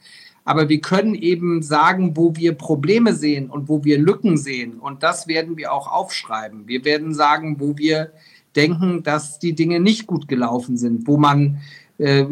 [0.45, 4.79] Aber wir können eben sagen, wo wir Probleme sehen und wo wir Lücken sehen.
[4.79, 6.67] Und das werden wir auch aufschreiben.
[6.67, 8.13] Wir werden sagen, wo wir
[8.57, 11.61] denken, dass die Dinge nicht gut gelaufen sind, wo man
[11.97, 12.25] äh,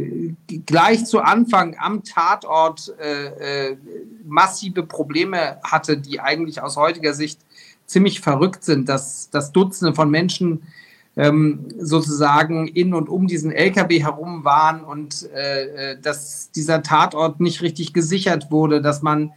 [0.65, 3.77] gleich zu Anfang am Tatort äh, äh,
[4.25, 7.39] massive Probleme hatte, die eigentlich aus heutiger Sicht
[7.85, 10.63] ziemlich verrückt sind, dass, dass Dutzende von Menschen
[11.17, 17.39] ähm, sozusagen in und um diesen LKW herum waren und äh, äh, dass dieser Tatort
[17.39, 19.31] nicht richtig gesichert wurde, dass man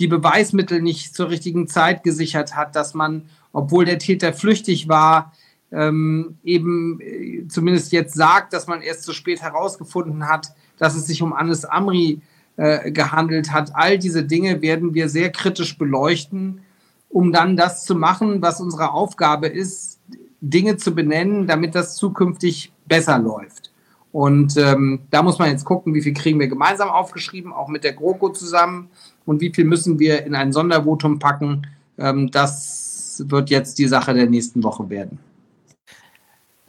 [0.00, 5.32] die Beweismittel nicht zur richtigen Zeit gesichert hat, dass man, obwohl der Täter flüchtig war,
[5.72, 11.06] ähm, eben äh, zumindest jetzt sagt, dass man erst zu spät herausgefunden hat, dass es
[11.06, 12.20] sich um Anis Amri
[12.56, 13.70] äh, gehandelt hat.
[13.74, 16.60] All diese Dinge werden wir sehr kritisch beleuchten,
[17.08, 19.98] um dann das zu machen, was unsere Aufgabe ist,
[20.40, 23.72] Dinge zu benennen, damit das zukünftig besser läuft.
[24.10, 27.84] Und ähm, da muss man jetzt gucken, wie viel kriegen wir gemeinsam aufgeschrieben, auch mit
[27.84, 28.88] der GroKo zusammen
[29.26, 31.66] und wie viel müssen wir in ein Sondervotum packen.
[31.98, 35.18] Ähm, das wird jetzt die Sache der nächsten Woche werden.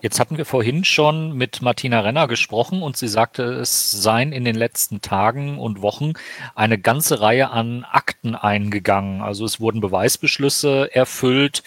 [0.02, 4.46] Jetzt hatten wir vorhin schon mit Martina Renner gesprochen und sie sagte, es seien in
[4.46, 6.14] den letzten Tagen und Wochen
[6.56, 9.22] eine ganze Reihe an Akten eingegangen.
[9.22, 11.64] Also es wurden Beweisbeschlüsse erfüllt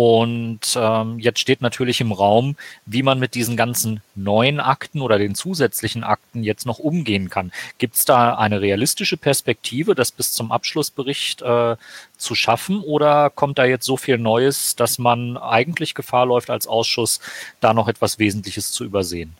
[0.00, 2.54] und ähm, jetzt steht natürlich im Raum,
[2.86, 7.50] wie man mit diesen ganzen neuen Akten oder den zusätzlichen Akten jetzt noch umgehen kann.
[7.78, 11.74] Gibt es da eine realistische Perspektive, das bis zum Abschlussbericht äh,
[12.16, 12.80] zu schaffen?
[12.80, 17.18] Oder kommt da jetzt so viel Neues, dass man eigentlich Gefahr läuft, als Ausschuss
[17.60, 19.34] da noch etwas Wesentliches zu übersehen?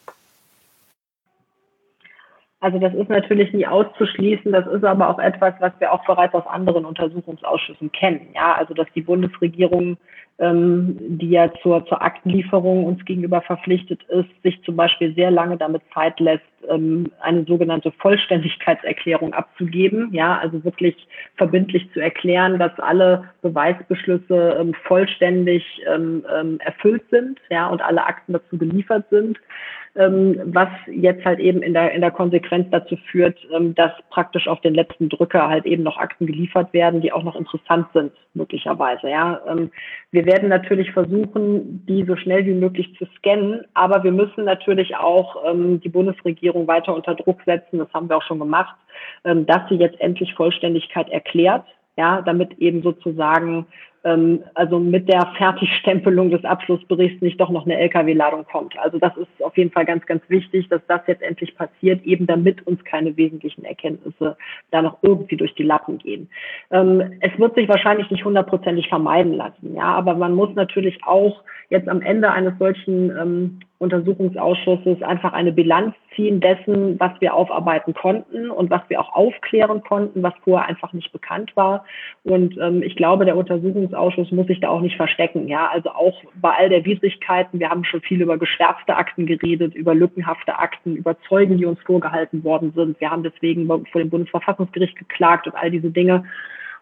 [2.58, 4.50] Also das ist natürlich nie auszuschließen.
[4.50, 8.30] Das ist aber auch etwas, was wir auch bereits aus anderen Untersuchungsausschüssen kennen.
[8.34, 9.96] Ja, also dass die Bundesregierung
[10.40, 15.82] die ja zur, zur Aktenlieferung uns gegenüber verpflichtet ist, sich zum Beispiel sehr lange damit
[15.92, 20.10] Zeit lässt, ähm, eine sogenannte Vollständigkeitserklärung abzugeben.
[20.12, 20.94] Ja, also wirklich
[21.36, 28.06] verbindlich zu erklären, dass alle Beweisbeschlüsse ähm, vollständig ähm, ähm, erfüllt sind, ja, und alle
[28.06, 29.38] Akten dazu geliefert sind
[29.87, 34.46] ähm, was jetzt halt eben in der, in der Konsequenz dazu führt, ähm, dass praktisch
[34.46, 38.12] auf den letzten Drücker halt eben noch Akten geliefert werden, die auch noch interessant sind,
[38.32, 39.10] möglicherweise.
[39.10, 39.40] Ja.
[39.48, 39.72] Ähm,
[40.12, 44.96] wir werden natürlich versuchen, die so schnell wie möglich zu scannen, aber wir müssen natürlich
[44.96, 48.76] auch ähm, die Bundesregierung weiter unter Druck setzen, das haben wir auch schon gemacht,
[49.24, 51.64] ähm, dass sie jetzt endlich Vollständigkeit erklärt,
[51.96, 53.66] ja, damit eben sozusagen
[54.04, 58.78] ähm, also mit der Fertigstempelung des Abschlussberichts nicht doch noch eine Lkw-Ladung kommt.
[58.78, 62.26] Also das ist auf jeden Fall ganz, ganz wichtig, dass das jetzt endlich passiert, eben
[62.26, 64.36] damit uns keine wesentlichen Erkenntnisse
[64.70, 66.28] da noch irgendwie durch die Lappen gehen.
[66.70, 71.42] Ähm, es wird sich wahrscheinlich nicht hundertprozentig vermeiden lassen, ja, aber man muss natürlich auch
[71.70, 77.94] jetzt am Ende eines solchen ähm, Untersuchungsausschusses einfach eine Bilanz ziehen dessen, was wir aufarbeiten
[77.94, 81.84] konnten und was wir auch aufklären konnten, was vorher einfach nicht bekannt war.
[82.24, 85.46] Und ähm, ich glaube, der Untersuchungsausschuss muss sich da auch nicht verstecken.
[85.46, 87.60] Ja, also auch bei all der Widrigkeiten.
[87.60, 91.80] Wir haben schon viel über geschwärzte Akten geredet, über lückenhafte Akten, über Zeugen, die uns
[91.82, 93.00] vorgehalten worden sind.
[93.00, 96.24] Wir haben deswegen vor dem Bundesverfassungsgericht geklagt und all diese Dinge.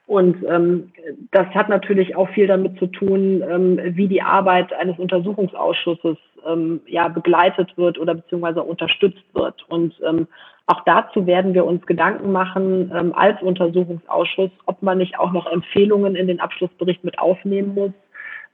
[0.06, 0.92] Und ähm,
[1.32, 6.16] das hat natürlich auch viel damit zu tun, ähm, wie die Arbeit eines Untersuchungsausschusses
[6.46, 9.64] ähm, ja begleitet wird oder beziehungsweise unterstützt wird.
[9.68, 10.28] Und ähm,
[10.66, 15.50] auch dazu werden wir uns Gedanken machen ähm, als Untersuchungsausschuss, ob man nicht auch noch
[15.50, 17.92] Empfehlungen in den Abschlussbericht mit aufnehmen muss,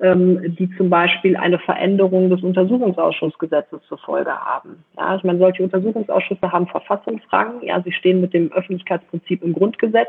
[0.01, 4.85] ähm, die zum Beispiel eine Veränderung des Untersuchungsausschussgesetzes zur Folge haben.
[4.97, 7.62] Ja, ich meine, solche Untersuchungsausschüsse haben Verfassungsrang.
[7.62, 10.09] Ja, sie stehen mit dem Öffentlichkeitsprinzip im Grundgesetz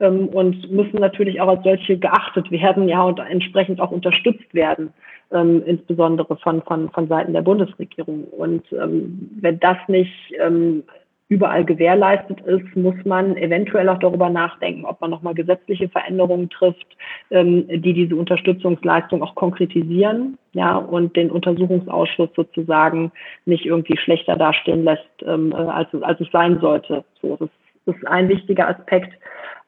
[0.00, 4.92] ähm, und müssen natürlich auch als solche geachtet werden, ja, und entsprechend auch unterstützt werden,
[5.32, 8.24] ähm, insbesondere von, von, von Seiten der Bundesregierung.
[8.24, 10.84] Und ähm, wenn das nicht ähm,
[11.28, 16.86] überall gewährleistet ist, muss man eventuell auch darüber nachdenken, ob man nochmal gesetzliche Veränderungen trifft,
[17.30, 23.10] ähm, die diese Unterstützungsleistung auch konkretisieren, ja, und den Untersuchungsausschuss sozusagen
[23.46, 27.04] nicht irgendwie schlechter dastehen lässt, ähm, äh, als, es, als es sein sollte.
[27.22, 27.48] So, das
[27.86, 29.12] ist ein wichtiger Aspekt.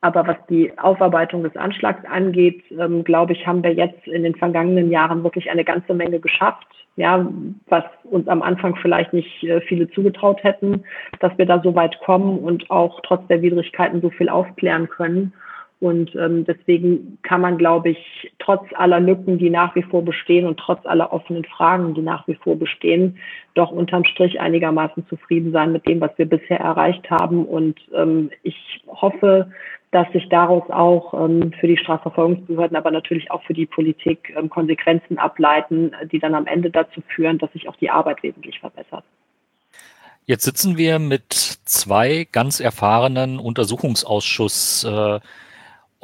[0.02, 4.34] Aber was die Aufarbeitung des Anschlags angeht, ähm, glaube ich, haben wir jetzt in den
[4.34, 6.66] vergangenen Jahren wirklich eine ganze Menge geschafft.
[6.96, 7.28] Ja,
[7.68, 10.84] was uns am Anfang vielleicht nicht äh, viele zugetraut hätten,
[11.20, 15.32] dass wir da so weit kommen und auch trotz der Widrigkeiten so viel aufklären können.
[15.78, 20.46] Und ähm, deswegen kann man, glaube ich, trotz aller Lücken, die nach wie vor bestehen
[20.46, 23.18] und trotz aller offenen Fragen, die nach wie vor bestehen,
[23.54, 27.44] doch unterm Strich einigermaßen zufrieden sein mit dem, was wir bisher erreicht haben.
[27.44, 28.56] Und ähm, ich
[28.88, 29.50] hoffe,
[29.90, 34.48] dass sich daraus auch ähm, für die Strafverfolgungsbehörden, aber natürlich auch für die Politik ähm,
[34.48, 39.04] Konsequenzen ableiten, die dann am Ende dazu führen, dass sich auch die Arbeit wesentlich verbessert.
[40.24, 45.20] Jetzt sitzen wir mit zwei ganz erfahrenen Untersuchungsausschuss äh,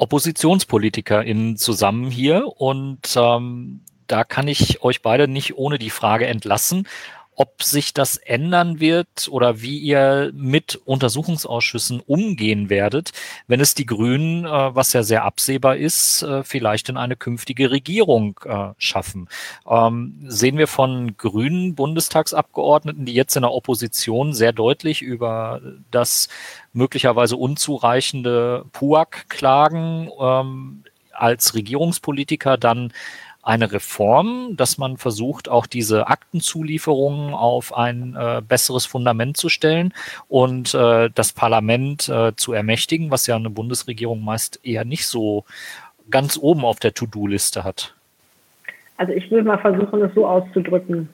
[0.03, 2.45] OppositionspolitikerInnen zusammen hier.
[2.57, 6.87] Und ähm, da kann ich euch beide nicht ohne die Frage entlassen,
[7.35, 13.11] ob sich das ändern wird oder wie ihr mit Untersuchungsausschüssen umgehen werdet,
[13.47, 17.71] wenn es die Grünen, äh, was ja sehr absehbar ist, äh, vielleicht in eine künftige
[17.71, 19.29] Regierung äh, schaffen.
[19.67, 25.61] Ähm, sehen wir von grünen Bundestagsabgeordneten, die jetzt in der Opposition sehr deutlich über
[25.91, 26.29] das
[26.73, 32.91] möglicherweise unzureichende PUAC klagen, ähm, als Regierungspolitiker dann
[33.43, 39.93] eine Reform, dass man versucht, auch diese Aktenzulieferungen auf ein äh, besseres Fundament zu stellen
[40.29, 45.43] und äh, das Parlament äh, zu ermächtigen, was ja eine Bundesregierung meist eher nicht so
[46.09, 47.93] ganz oben auf der To-Do-Liste hat?
[48.97, 51.09] Also ich will mal versuchen, es so auszudrücken.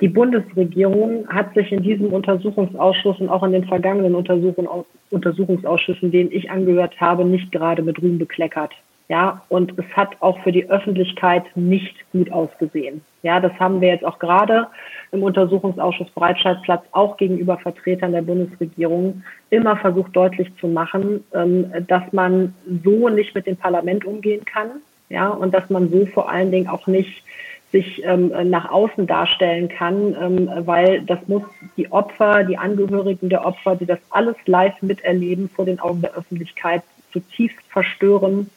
[0.00, 6.50] Die Bundesregierung hat sich in diesem Untersuchungsausschuss und auch in den vergangenen Untersuchungsausschüssen, denen ich
[6.50, 8.72] angehört habe, nicht gerade mit Ruhm bekleckert.
[9.08, 13.00] Ja, und es hat auch für die Öffentlichkeit nicht gut ausgesehen.
[13.22, 14.66] Ja, das haben wir jetzt auch gerade
[15.12, 22.12] im Untersuchungsausschuss Breitscheidplatz auch gegenüber Vertretern der Bundesregierung immer versucht deutlich zu machen, ähm, dass
[22.12, 22.54] man
[22.84, 24.82] so nicht mit dem Parlament umgehen kann.
[25.08, 27.24] Ja, und dass man so vor allen Dingen auch nicht
[27.72, 31.44] sich ähm, nach außen darstellen kann, ähm, weil das muss
[31.78, 36.14] die Opfer, die Angehörigen der Opfer, die das alles live miterleben vor den Augen der
[36.14, 38.50] Öffentlichkeit, zutiefst verstören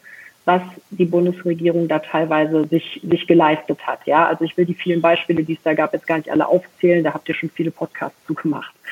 [0.46, 4.06] was die Bundesregierung da teilweise sich, sich geleistet hat.
[4.06, 6.48] Ja, also ich will die vielen Beispiele, die es da gab, jetzt gar nicht alle
[6.48, 7.04] aufzählen.
[7.04, 8.74] Da habt ihr schon viele Podcasts zugemacht.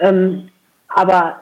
[0.00, 0.50] Ähm,
[0.88, 1.40] Aber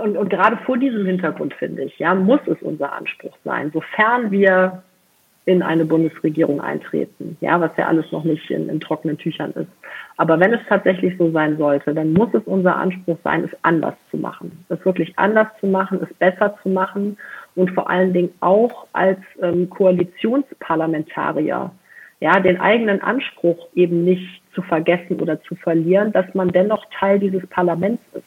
[0.00, 4.30] und, und gerade vor diesem Hintergrund finde ich, ja, muss es unser Anspruch sein, sofern
[4.30, 4.82] wir
[5.44, 9.70] in eine Bundesregierung eintreten, ja, was ja alles noch nicht in, in trockenen Tüchern ist.
[10.18, 13.94] Aber wenn es tatsächlich so sein sollte, dann muss es unser Anspruch sein, es anders
[14.10, 17.16] zu machen, es wirklich anders zu machen, es besser zu machen
[17.58, 21.72] und vor allen Dingen auch als ähm, Koalitionsparlamentarier,
[22.20, 27.18] ja, den eigenen Anspruch eben nicht zu vergessen oder zu verlieren, dass man dennoch Teil
[27.18, 28.22] dieses Parlaments ist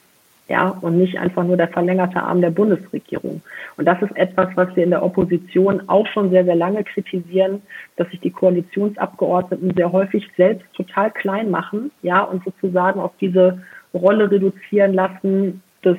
[0.48, 3.40] ja, und nicht einfach nur der verlängerte Arm der Bundesregierung.
[3.78, 7.62] Und das ist etwas, was wir in der Opposition auch schon sehr, sehr lange kritisieren,
[7.96, 13.62] dass sich die Koalitionsabgeordneten sehr häufig selbst total klein machen, ja, und sozusagen auf diese
[13.94, 15.96] Rolle reduzieren lassen des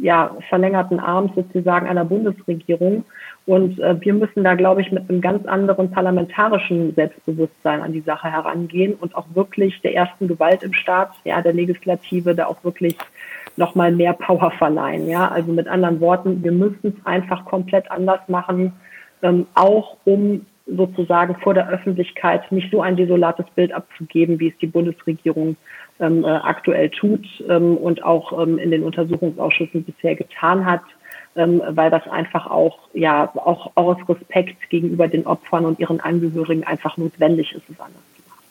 [0.00, 3.04] ja, verlängerten Arms sozusagen einer Bundesregierung.
[3.46, 8.00] Und äh, wir müssen da, glaube ich, mit einem ganz anderen parlamentarischen Selbstbewusstsein an die
[8.00, 12.62] Sache herangehen und auch wirklich der ersten Gewalt im Staat, ja, der Legislative, da auch
[12.62, 12.96] wirklich
[13.56, 15.08] nochmal mehr Power verleihen.
[15.08, 18.72] Ja, also mit anderen Worten, wir müssen es einfach komplett anders machen,
[19.22, 24.58] ähm, auch um sozusagen vor der Öffentlichkeit nicht so ein desolates Bild abzugeben, wie es
[24.58, 25.56] die Bundesregierung
[26.00, 30.82] ähm, äh, aktuell tut ähm, und auch ähm, in den Untersuchungsausschüssen bisher getan hat,
[31.36, 36.00] ähm, weil das einfach auch ja auch, auch aus Respekt gegenüber den Opfern und ihren
[36.00, 38.44] Angehörigen einfach notwendig ist, es anders zu machen.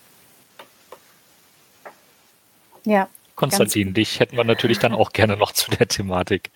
[2.85, 6.51] Ja, Konstantin, dich hätten wir natürlich dann auch gerne noch zu der Thematik.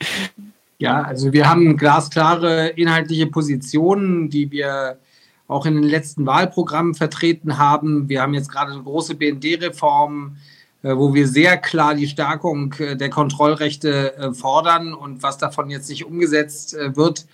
[0.78, 5.00] Ja, also wir haben glasklare inhaltliche Positionen, die wir
[5.48, 8.10] auch in den letzten Wahlprogrammen vertreten haben.
[8.10, 10.55] Wir haben jetzt gerade eine große BND-Reform, äh,
[10.94, 15.90] wo wir sehr klar die Stärkung äh, der Kontrollrechte äh, fordern und was davon jetzt
[15.90, 17.26] nicht umgesetzt wird,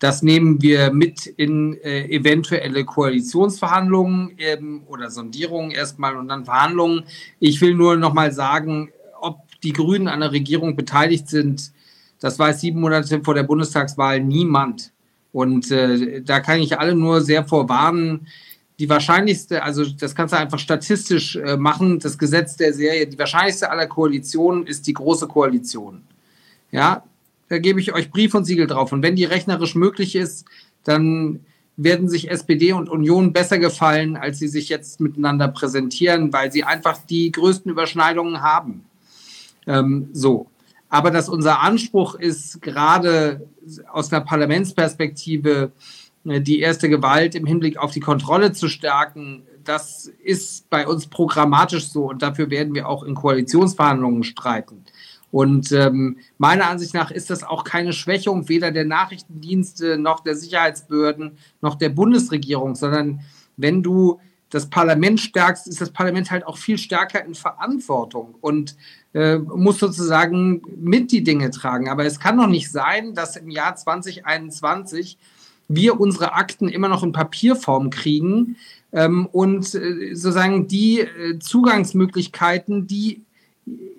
[0.00, 7.04] das nehmen wir mit in äh, eventuelle Koalitionsverhandlungen ähm, oder Sondierungen erstmal und dann Verhandlungen.
[7.38, 8.90] Ich will nur noch mal sagen,
[9.20, 11.72] ob die Grünen an der Regierung beteiligt sind,
[12.18, 14.92] das weiß sieben Monate vor der Bundestagswahl niemand.
[15.32, 18.26] Und äh, da kann ich alle nur sehr vorwarnen.
[18.80, 23.18] Die wahrscheinlichste, also das kannst du einfach statistisch äh, machen, das Gesetz der Serie, die
[23.18, 26.00] wahrscheinlichste aller Koalitionen ist die große Koalition.
[26.72, 27.04] Ja,
[27.50, 28.92] da gebe ich euch Brief und Siegel drauf.
[28.92, 30.46] Und wenn die rechnerisch möglich ist,
[30.84, 31.40] dann
[31.76, 36.64] werden sich SPD und Union besser gefallen, als sie sich jetzt miteinander präsentieren, weil sie
[36.64, 38.84] einfach die größten Überschneidungen haben.
[39.66, 40.46] Ähm, so.
[40.88, 43.46] Aber dass unser Anspruch ist, gerade
[43.92, 45.70] aus einer Parlamentsperspektive
[46.24, 51.88] die erste Gewalt im Hinblick auf die Kontrolle zu stärken, das ist bei uns programmatisch
[51.88, 54.84] so und dafür werden wir auch in Koalitionsverhandlungen streiten.
[55.30, 60.34] Und ähm, meiner Ansicht nach ist das auch keine Schwächung weder der Nachrichtendienste noch der
[60.34, 63.20] Sicherheitsbehörden noch der Bundesregierung, sondern
[63.56, 64.18] wenn du
[64.50, 68.76] das Parlament stärkst, ist das Parlament halt auch viel stärker in Verantwortung und
[69.14, 71.88] äh, muss sozusagen mit die Dinge tragen.
[71.88, 75.18] Aber es kann doch nicht sein, dass im Jahr 2021
[75.72, 78.56] wir unsere Akten immer noch in Papierform kriegen
[78.92, 83.22] ähm, und äh, sozusagen die äh, Zugangsmöglichkeiten, die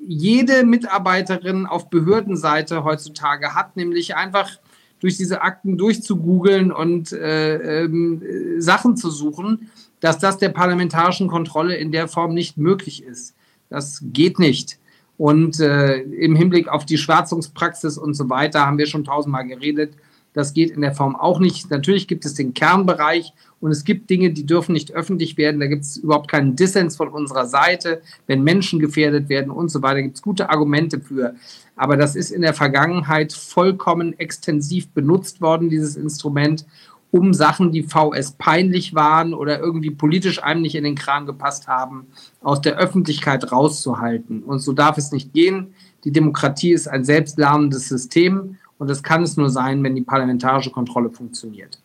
[0.06, 4.60] jede Mitarbeiterin auf Behördenseite heutzutage hat, nämlich einfach
[5.00, 9.72] durch diese Akten durchzugoogeln und äh, äh, Sachen zu suchen,
[10.02, 13.34] dass das der parlamentarischen Kontrolle in der Form nicht möglich ist.
[13.70, 14.78] Das geht nicht.
[15.18, 19.94] Und äh, im Hinblick auf die Schwarzungspraxis und so weiter haben wir schon tausendmal geredet.
[20.34, 21.70] Das geht in der Form auch nicht.
[21.70, 25.60] Natürlich gibt es den Kernbereich und es gibt Dinge, die dürfen nicht öffentlich werden.
[25.60, 28.02] Da gibt es überhaupt keinen Dissens von unserer Seite.
[28.28, 31.36] Wenn Menschen gefährdet werden und so weiter, gibt es gute Argumente für.
[31.76, 36.66] Aber das ist in der Vergangenheit vollkommen extensiv benutzt worden, dieses Instrument,
[37.12, 41.68] um Sachen, die VS peinlich waren oder irgendwie politisch einem nicht in den Kram gepasst
[41.68, 42.08] haben,
[42.42, 44.44] aus der Öffentlichkeit rauszuhalten.
[44.44, 45.74] Und so darf es nicht gehen.
[46.06, 50.72] Die Demokratie ist ein selbstlernendes System und das kann es nur sein, wenn die parlamentarische
[50.72, 51.78] Kontrolle funktioniert.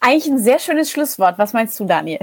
[0.00, 1.36] Eigentlich ein sehr schönes Schlusswort.
[1.36, 2.18] Was meinst du, Daniel?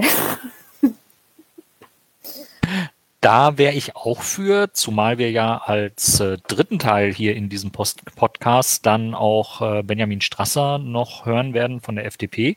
[3.20, 7.70] Da wäre ich auch für, zumal wir ja als äh, dritten Teil hier in diesem
[7.70, 12.56] Post Podcast dann auch äh, Benjamin Strasser noch hören werden von der FDP.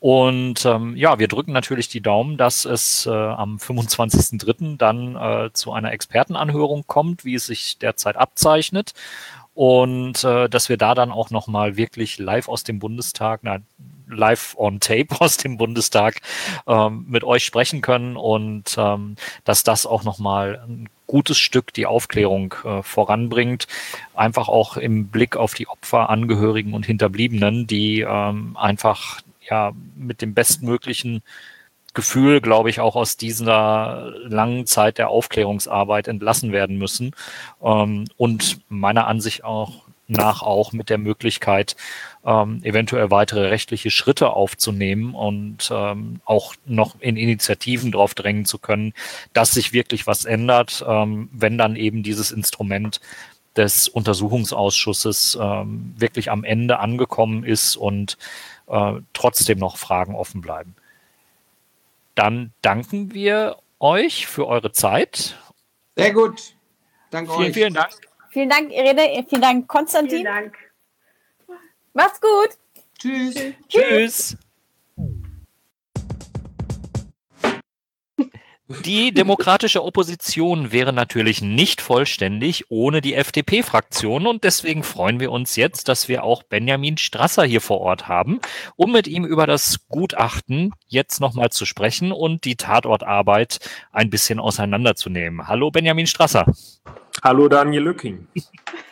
[0.00, 4.78] Und ähm, ja, wir drücken natürlich die Daumen, dass es äh, am 25.03.
[4.78, 8.94] dann äh, zu einer Expertenanhörung kommt, wie es sich derzeit abzeichnet
[9.54, 13.58] und äh, dass wir da dann auch nochmal wirklich live aus dem Bundestag, na,
[14.08, 16.22] live on tape aus dem Bundestag
[16.66, 21.84] ähm, mit euch sprechen können und ähm, dass das auch nochmal ein gutes Stück die
[21.86, 23.66] Aufklärung äh, voranbringt,
[24.14, 29.20] einfach auch im Blick auf die Opfer, Angehörigen und Hinterbliebenen, die ähm, einfach
[29.50, 31.22] ja mit dem bestmöglichen
[31.92, 37.12] Gefühl, glaube ich, auch aus dieser langen Zeit der Aufklärungsarbeit entlassen werden müssen.
[37.62, 41.76] Ähm, und meiner Ansicht auch nach auch mit der Möglichkeit,
[42.24, 48.58] ähm, eventuell weitere rechtliche Schritte aufzunehmen und ähm, auch noch in Initiativen darauf drängen zu
[48.58, 48.92] können,
[49.32, 53.00] dass sich wirklich was ändert, ähm, wenn dann eben dieses Instrument
[53.56, 58.16] des Untersuchungsausschusses ähm, wirklich am Ende angekommen ist und
[58.70, 60.74] äh, trotzdem noch Fragen offen bleiben.
[62.14, 65.38] Dann danken wir euch für eure Zeit.
[65.96, 66.54] Sehr gut.
[67.10, 67.54] Danke vielen, euch.
[67.54, 67.92] Vielen Dank.
[68.30, 69.26] Vielen Dank, Irene.
[69.28, 70.18] Vielen Dank, Konstantin.
[70.20, 70.56] Vielen Dank.
[71.92, 72.50] Macht's gut.
[72.98, 73.34] Tschüss.
[73.68, 74.36] Tschüss.
[78.70, 85.56] Die demokratische Opposition wäre natürlich nicht vollständig ohne die FDP-Fraktion und deswegen freuen wir uns
[85.56, 88.38] jetzt, dass wir auch Benjamin Strasser hier vor Ort haben,
[88.76, 93.58] um mit ihm über das Gutachten jetzt nochmal zu sprechen und die Tatortarbeit
[93.90, 95.48] ein bisschen auseinanderzunehmen.
[95.48, 96.46] Hallo Benjamin Strasser.
[97.24, 98.28] Hallo Daniel Lücking.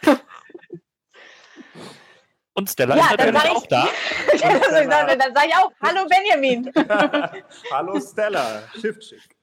[2.54, 3.88] Und Stella Ja, ist dann natürlich ich- auch da.
[4.42, 6.72] dann dann sage ich auch, hallo Benjamin.
[7.72, 9.37] Hallo Stella, Schiffschick.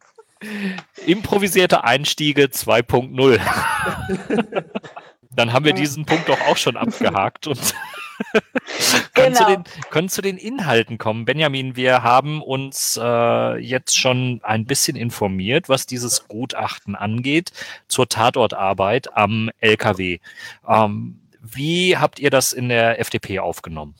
[1.06, 3.40] Improvisierte Einstiege 2.0.
[5.32, 7.60] Dann haben wir diesen Punkt doch auch schon abgehakt und
[9.14, 9.56] können, zu Genau.
[9.56, 11.26] den, können zu den Inhalten kommen.
[11.26, 17.52] Benjamin, wir haben uns äh, jetzt schon ein bisschen informiert, was dieses Gutachten angeht
[17.88, 20.20] zur Tatortarbeit am LKW.
[20.68, 23.95] Ähm, wie habt ihr das in der FDP aufgenommen?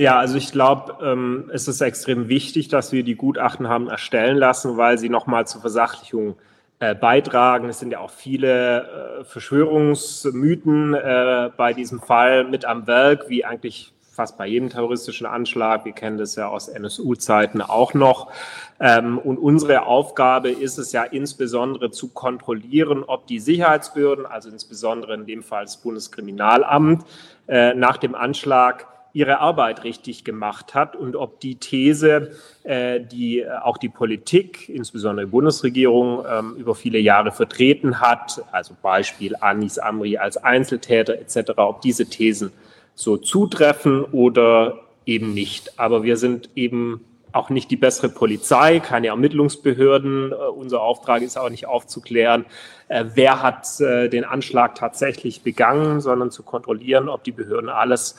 [0.00, 4.36] Ja, also ich glaube, ähm, es ist extrem wichtig, dass wir die Gutachten haben erstellen
[4.36, 6.36] lassen, weil sie nochmal zur Versachlichung
[6.78, 7.68] äh, beitragen.
[7.68, 13.44] Es sind ja auch viele äh, Verschwörungsmythen äh, bei diesem Fall mit am Werk, wie
[13.44, 15.84] eigentlich fast bei jedem terroristischen Anschlag.
[15.84, 18.30] Wir kennen das ja aus NSU-Zeiten auch noch.
[18.78, 25.14] Ähm, und unsere Aufgabe ist es ja insbesondere zu kontrollieren, ob die Sicherheitsbehörden, also insbesondere
[25.14, 27.04] in dem Fall das Bundeskriminalamt,
[27.48, 32.32] äh, nach dem Anschlag ihre Arbeit richtig gemacht hat und ob die These,
[32.64, 38.42] äh, die äh, auch die Politik, insbesondere die Bundesregierung, ähm, über viele Jahre vertreten hat,
[38.52, 42.52] also Beispiel Anis Amri als Einzeltäter etc., ob diese Thesen
[42.94, 45.78] so zutreffen oder eben nicht.
[45.78, 50.32] Aber wir sind eben auch nicht die bessere Polizei, keine Ermittlungsbehörden.
[50.32, 52.44] Äh, unser Auftrag ist auch nicht aufzuklären,
[52.90, 58.16] wer hat den Anschlag tatsächlich begangen, sondern zu kontrollieren, ob die Behörden alles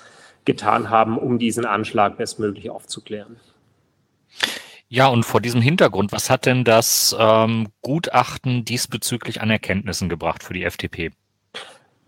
[0.50, 3.36] getan haben, um diesen Anschlag bestmöglich aufzuklären.
[4.88, 10.42] Ja, und vor diesem Hintergrund, was hat denn das ähm, Gutachten diesbezüglich an Erkenntnissen gebracht
[10.42, 11.12] für die FDP?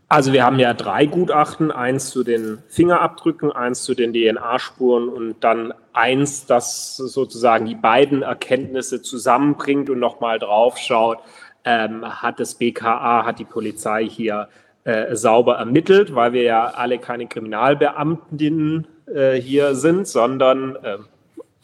[0.07, 5.35] Also wir haben ja drei Gutachten, eins zu den Fingerabdrücken, eins zu den DNA-Spuren und
[5.41, 11.19] dann eins, das sozusagen die beiden Erkenntnisse zusammenbringt und nochmal draufschaut,
[11.63, 14.49] ähm, hat das BKA, hat die Polizei hier
[14.83, 20.97] äh, sauber ermittelt, weil wir ja alle keine Kriminalbeamtinnen äh, hier sind, sondern äh,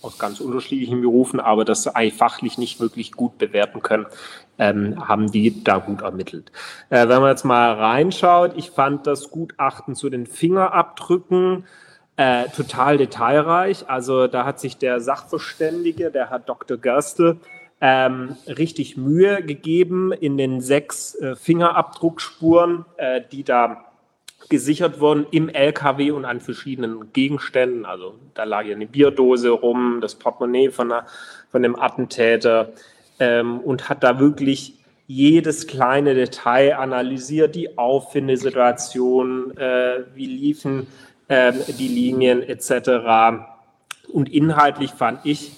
[0.02, 4.06] aus ganz unterschiedlichen Berufen, aber das fachlich nicht wirklich gut bewerten können,
[4.60, 6.52] ähm, haben die da gut ermittelt.
[6.90, 11.66] Äh, wenn man jetzt mal reinschaut, ich fand das Gutachten zu den Fingerabdrücken
[12.18, 13.90] äh, total detailreich.
[13.90, 16.78] Also da hat sich der Sachverständige, der Herr Dr.
[16.78, 17.38] Gerstel,
[17.80, 23.86] ähm, richtig Mühe gegeben in den sechs äh, Fingerabdruckspuren, äh, die da
[24.50, 27.86] gesichert wurden im LKW und an verschiedenen Gegenständen.
[27.86, 31.06] Also da lag ja eine Bierdose rum, das Portemonnaie von, der,
[31.52, 32.70] von dem Attentäter
[33.20, 34.74] ähm, und hat da wirklich
[35.08, 40.88] jedes kleine Detail analysiert, die Auffindesituation, äh, wie liefen
[41.28, 43.42] äh, die Linien etc.
[44.10, 45.52] Und inhaltlich fand ich,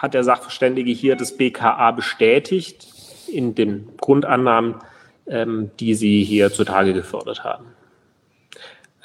[0.00, 2.88] hat der Sachverständige hier das BKA bestätigt
[3.30, 4.76] in den Grundannahmen,
[5.26, 7.66] ähm, die sie hier zutage gefördert haben.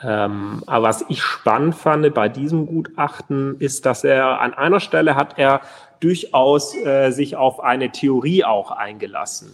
[0.01, 5.15] Ähm, aber was ich spannend fand bei diesem Gutachten ist, dass er an einer Stelle
[5.15, 5.61] hat er
[5.99, 9.53] durchaus äh, sich auf eine Theorie auch eingelassen.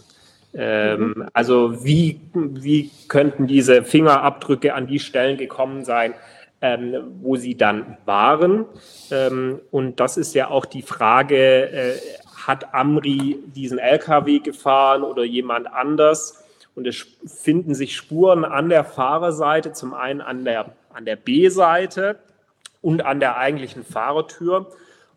[0.54, 6.14] Ähm, Also wie, wie könnten diese Fingerabdrücke an die Stellen gekommen sein,
[6.62, 8.64] ähm, wo sie dann waren?
[9.10, 11.94] Ähm, und das ist ja auch die Frage, äh,
[12.46, 16.44] hat Amri diesen LKW gefahren oder jemand anders?
[16.74, 22.18] Und es finden sich Spuren an der Fahrerseite, zum einen an der, an der B-Seite
[22.80, 24.68] und an der eigentlichen Fahrertür.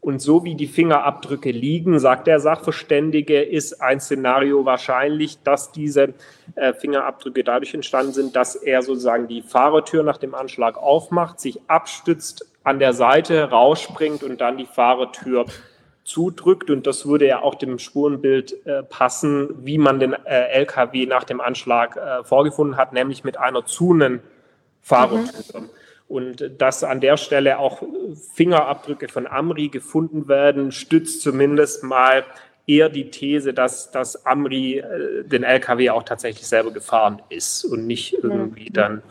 [0.06, 6.14] Und so wie die Fingerabdrücke liegen, sagt der Sachverständige, ist ein Szenario wahrscheinlich, dass diese
[6.54, 11.60] äh, Fingerabdrücke dadurch entstanden sind, dass er sozusagen die Fahrertür nach dem Anschlag aufmacht, sich
[11.66, 15.48] abstützt, an der Seite rausspringt und dann die Fahrertür
[16.04, 16.70] zudrückt.
[16.70, 21.24] Und das würde ja auch dem Spurenbild äh, passen, wie man den äh, LKW nach
[21.24, 24.22] dem Anschlag vorgefunden hat, nämlich mit einer zunen
[24.84, 25.62] Fahrertür.
[25.62, 25.70] Mhm.
[26.08, 27.82] Und dass an der Stelle auch
[28.36, 32.24] Fingerabdrücke von Amri gefunden werden, stützt zumindest mal
[32.68, 37.88] eher die These, dass, dass Amri äh, den LKW auch tatsächlich selber gefahren ist und
[37.88, 39.02] nicht irgendwie dann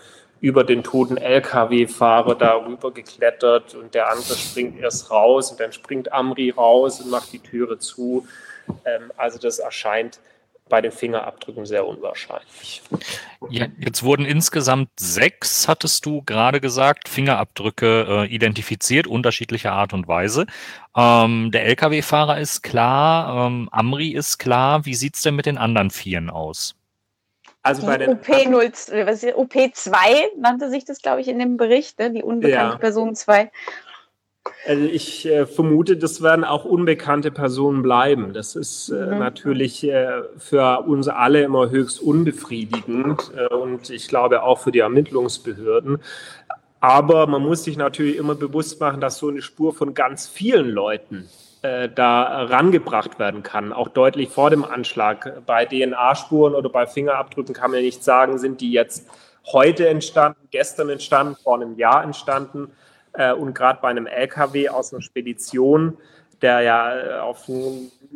[0.40, 6.12] über den toten Lkw-Fahrer darüber geklettert und der andere springt erst raus und dann springt
[6.12, 8.26] Amri raus und macht die Türe zu.
[8.84, 10.20] Ähm, also das erscheint
[10.68, 12.82] bei den Fingerabdrücken sehr unwahrscheinlich.
[13.50, 20.08] Ja, jetzt wurden insgesamt sechs, hattest du gerade gesagt, Fingerabdrücke äh, identifiziert, unterschiedlicher Art und
[20.08, 20.46] Weise.
[20.96, 24.86] Ähm, der Lkw-Fahrer ist klar, ähm, Amri ist klar.
[24.86, 26.74] Wie sieht es denn mit den anderen Vieren aus?
[27.62, 29.94] Also bei den OP0, OP2
[30.38, 32.10] nannte sich das, glaube ich, in dem Bericht, ne?
[32.10, 32.78] die unbekannte ja.
[32.78, 33.50] Person 2.
[34.66, 38.32] Also ich äh, vermute, das werden auch unbekannte Personen bleiben.
[38.32, 39.18] Das ist äh, mhm.
[39.18, 44.80] natürlich äh, für uns alle immer höchst unbefriedigend äh, und ich glaube auch für die
[44.80, 45.98] Ermittlungsbehörden.
[46.80, 50.68] Aber man muss sich natürlich immer bewusst machen, dass so eine Spur von ganz vielen
[50.68, 51.28] Leuten
[51.62, 55.46] äh, da rangebracht werden kann, auch deutlich vor dem Anschlag.
[55.46, 59.08] Bei DNA-Spuren oder bei Fingerabdrücken kann man nicht sagen, sind die jetzt
[59.46, 62.70] heute entstanden, gestern entstanden, vor einem Jahr entstanden.
[63.14, 65.98] Äh, und gerade bei einem LKW aus einer Spedition,
[66.42, 67.50] der ja äh, auf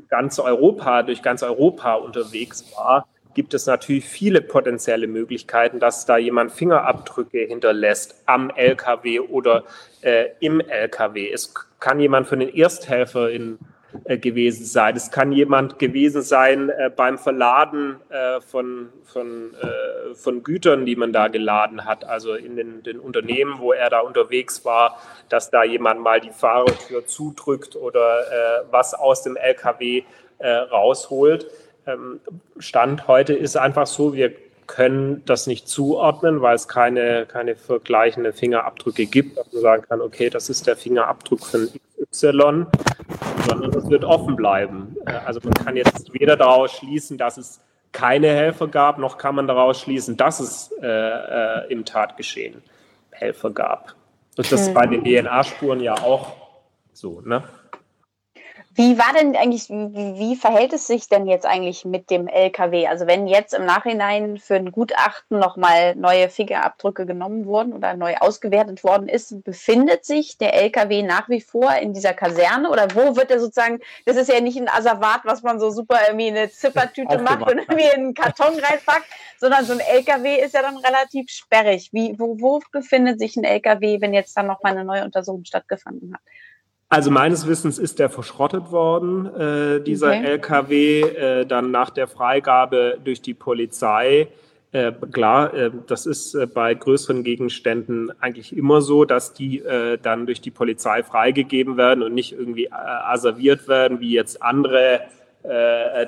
[0.08, 6.16] ganz Europa, durch ganz Europa unterwegs war, gibt es natürlich viele potenzielle Möglichkeiten, dass da
[6.16, 9.64] jemand Fingerabdrücke hinterlässt am LKW oder
[10.02, 11.30] äh, im LKW.
[11.30, 14.96] Es kann jemand von den ErsthelferInnen äh, gewesen sein.
[14.96, 20.96] Es kann jemand gewesen sein äh, beim Verladen äh, von, von, äh, von Gütern, die
[20.96, 24.98] man da geladen hat, also in den, den, Unternehmen, wo er da unterwegs war,
[25.28, 30.02] dass da jemand mal die Fahrertür zudrückt oder äh, was aus dem LKW
[30.38, 31.46] äh, rausholt.
[31.86, 32.20] Ähm,
[32.58, 34.32] Stand heute ist einfach so, wir
[34.68, 40.00] können das nicht zuordnen, weil es keine, keine vergleichenden Fingerabdrücke gibt, dass man sagen kann,
[40.00, 41.68] okay, das ist der Fingerabdruck von
[42.10, 42.66] XY,
[43.48, 44.94] sondern es wird offen bleiben.
[45.06, 47.60] Äh, also man kann jetzt weder daraus schließen, dass es
[47.92, 52.62] keine Helfer gab, noch kann man daraus schließen, dass es äh, äh, im Tatgeschehen
[53.10, 53.94] Helfer gab.
[54.36, 56.36] Und das ist bei den DNA-Spuren ja auch
[56.92, 57.42] so, ne?
[58.78, 62.86] Wie war denn eigentlich, wie, wie, verhält es sich denn jetzt eigentlich mit dem LKW?
[62.86, 68.14] Also wenn jetzt im Nachhinein für ein Gutachten nochmal neue Fingerabdrücke genommen wurden oder neu
[68.18, 73.16] ausgewertet worden ist, befindet sich der LKW nach wie vor in dieser Kaserne oder wo
[73.16, 76.48] wird er sozusagen, das ist ja nicht ein Asservat, was man so super irgendwie eine
[76.48, 79.06] Zippertüte macht und irgendwie in einen Karton reinpackt,
[79.40, 81.92] sondern so ein LKW ist ja dann relativ sperrig.
[81.92, 86.14] Wie, wo, wo befindet sich ein LKW, wenn jetzt dann nochmal eine neue Untersuchung stattgefunden
[86.14, 86.20] hat?
[86.90, 90.24] Also meines Wissens ist der verschrottet worden, äh, dieser okay.
[90.24, 94.28] LKW, äh, dann nach der Freigabe durch die Polizei.
[94.72, 99.98] Äh, klar, äh, das ist äh, bei größeren Gegenständen eigentlich immer so, dass die äh,
[99.98, 105.02] dann durch die Polizei freigegeben werden und nicht irgendwie asserviert werden, wie jetzt andere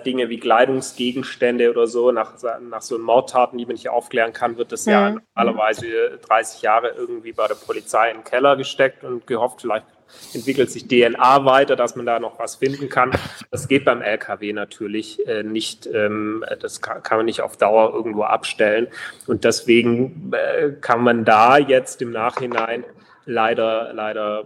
[0.04, 2.10] Dinge wie Kleidungsgegenstände oder so.
[2.10, 2.34] Nach,
[2.68, 4.92] nach so Mordtaten, die man nicht aufklären kann, wird das mhm.
[4.92, 5.86] ja normalerweise
[6.20, 9.86] 30 Jahre irgendwie bei der Polizei im Keller gesteckt und gehofft, vielleicht
[10.34, 13.12] entwickelt sich DNA weiter, dass man da noch was finden kann.
[13.50, 15.86] Das geht beim LKW natürlich äh, nicht.
[15.86, 18.88] Ähm, das kann, kann, man nicht auf Dauer irgendwo abstellen.
[19.26, 22.84] Und deswegen äh, kann man da jetzt im Nachhinein
[23.24, 24.44] leider, leider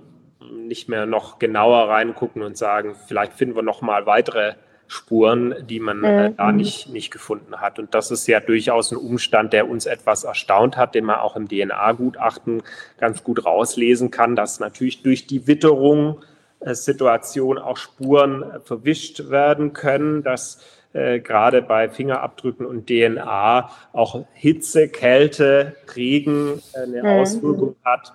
[0.53, 4.55] nicht mehr noch genauer reingucken und sagen, vielleicht finden wir noch mal weitere
[4.86, 6.59] Spuren, die man äh, da mhm.
[6.59, 7.78] nicht, nicht gefunden hat.
[7.78, 11.36] Und das ist ja durchaus ein Umstand, der uns etwas erstaunt hat, den man auch
[11.36, 12.62] im DNA-Gutachten
[12.98, 16.23] ganz gut rauslesen kann, dass natürlich durch die Witterung
[16.61, 20.61] äh, Situation auch Spuren äh, verwischt werden können, dass
[20.93, 27.09] äh, gerade bei Fingerabdrücken und DNA auch Hitze, Kälte, Regen äh, eine mhm.
[27.09, 28.12] Auswirkung hat.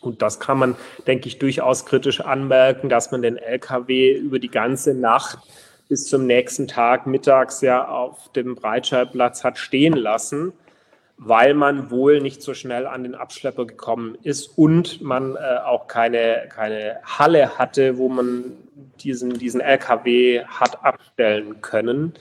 [0.00, 0.76] Und das kann man,
[1.06, 5.38] denke ich, durchaus kritisch anmerken, dass man den LKW über die ganze Nacht
[5.90, 10.52] bis zum nächsten Tag mittags ja auf dem Breitscheidplatz hat stehen lassen,
[11.18, 15.88] weil man wohl nicht so schnell an den Abschlepper gekommen ist und man äh, auch
[15.88, 18.52] keine, keine Halle hatte, wo man
[19.00, 22.14] diesen, diesen LKW hat abstellen können.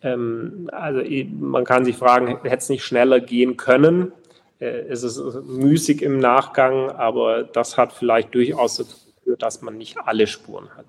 [0.00, 1.02] Ähm, also
[1.40, 4.12] man kann sich fragen, hätte es nicht schneller gehen können?
[4.60, 9.76] Äh, es ist müßig im Nachgang, aber das hat vielleicht durchaus dazu geführt, dass man
[9.76, 10.86] nicht alle Spuren hat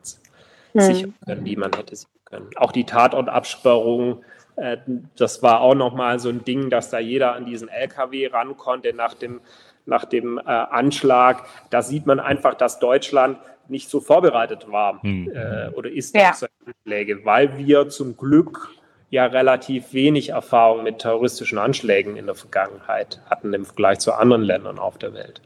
[0.74, 0.82] hm.
[0.82, 2.50] sichern können, die man hätte sichern können.
[2.56, 4.24] Auch die Tatortabsperrung,
[4.56, 4.78] äh,
[5.16, 8.94] das war auch nochmal so ein Ding, dass da jeder an diesen LKW ran konnte
[8.94, 9.42] nach dem,
[9.86, 11.46] nach dem äh, Anschlag.
[11.70, 13.38] Da sieht man einfach, dass Deutschland
[13.68, 15.32] nicht so vorbereitet war hm.
[15.34, 16.32] äh, oder ist ja.
[16.32, 18.70] auf solche Anschläge, weil wir zum Glück
[19.12, 24.44] ja relativ wenig Erfahrung mit terroristischen Anschlägen in der Vergangenheit hatten im Vergleich zu anderen
[24.44, 25.42] Ländern auf der Welt.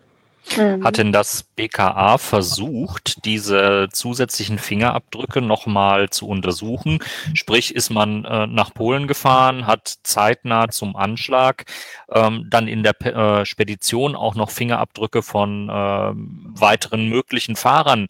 [0.57, 0.83] Mhm.
[0.83, 6.99] Hat denn das BKA versucht, diese zusätzlichen Fingerabdrücke nochmal zu untersuchen?
[7.33, 11.65] Sprich, ist man äh, nach Polen gefahren, hat zeitnah zum Anschlag
[12.11, 18.07] ähm, dann in der äh, Spedition auch noch Fingerabdrücke von äh, weiteren möglichen Fahrern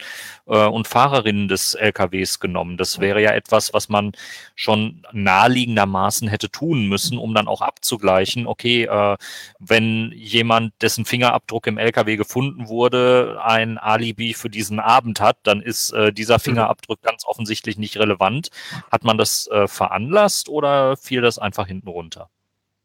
[0.47, 2.77] äh, und Fahrerinnen des LKWs genommen.
[2.77, 4.13] Das wäre ja etwas, was man
[4.55, 9.17] schon naheliegendermaßen hätte tun müssen, um dann auch abzugleichen, okay, äh,
[9.59, 15.61] wenn jemand, dessen Fingerabdruck im LKW gefunden wurde, ein Alibi für diesen Abend hat, dann
[15.61, 16.41] ist äh, dieser mhm.
[16.41, 18.49] Fingerabdruck ganz offensichtlich nicht relevant.
[18.91, 22.29] Hat man das äh, veranlasst oder fiel das einfach hinten runter?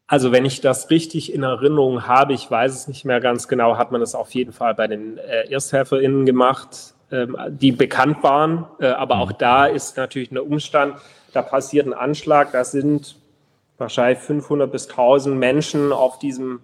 [0.07, 3.77] Also wenn ich das richtig in Erinnerung habe, ich weiß es nicht mehr ganz genau,
[3.77, 8.65] hat man das auf jeden Fall bei den äh, ErsthelferInnen gemacht, ähm, die bekannt waren.
[8.79, 10.95] Äh, aber auch da ist natürlich ein Umstand,
[11.31, 13.15] da passiert ein Anschlag, da sind
[13.77, 16.61] wahrscheinlich 500 bis 1000 Menschen auf diesem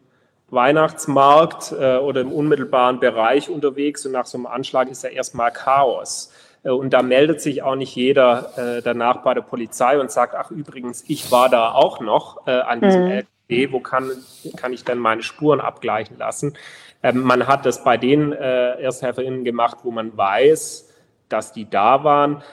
[0.49, 5.51] Weihnachtsmarkt äh, oder im unmittelbaren Bereich unterwegs und nach so einem Anschlag ist ja erstmal
[5.51, 6.31] Chaos.
[6.63, 10.35] Äh, und da meldet sich auch nicht jeder äh, danach bei der Polizei und sagt,
[10.35, 13.11] ach übrigens, ich war da auch noch äh, an diesem mhm.
[13.49, 14.11] LKW, wo kann,
[14.55, 16.55] kann ich denn meine Spuren abgleichen lassen?
[17.01, 20.89] Ähm, man hat das bei den äh, ErsthelferInnen gemacht, wo man weiß,
[21.29, 22.43] dass die da waren.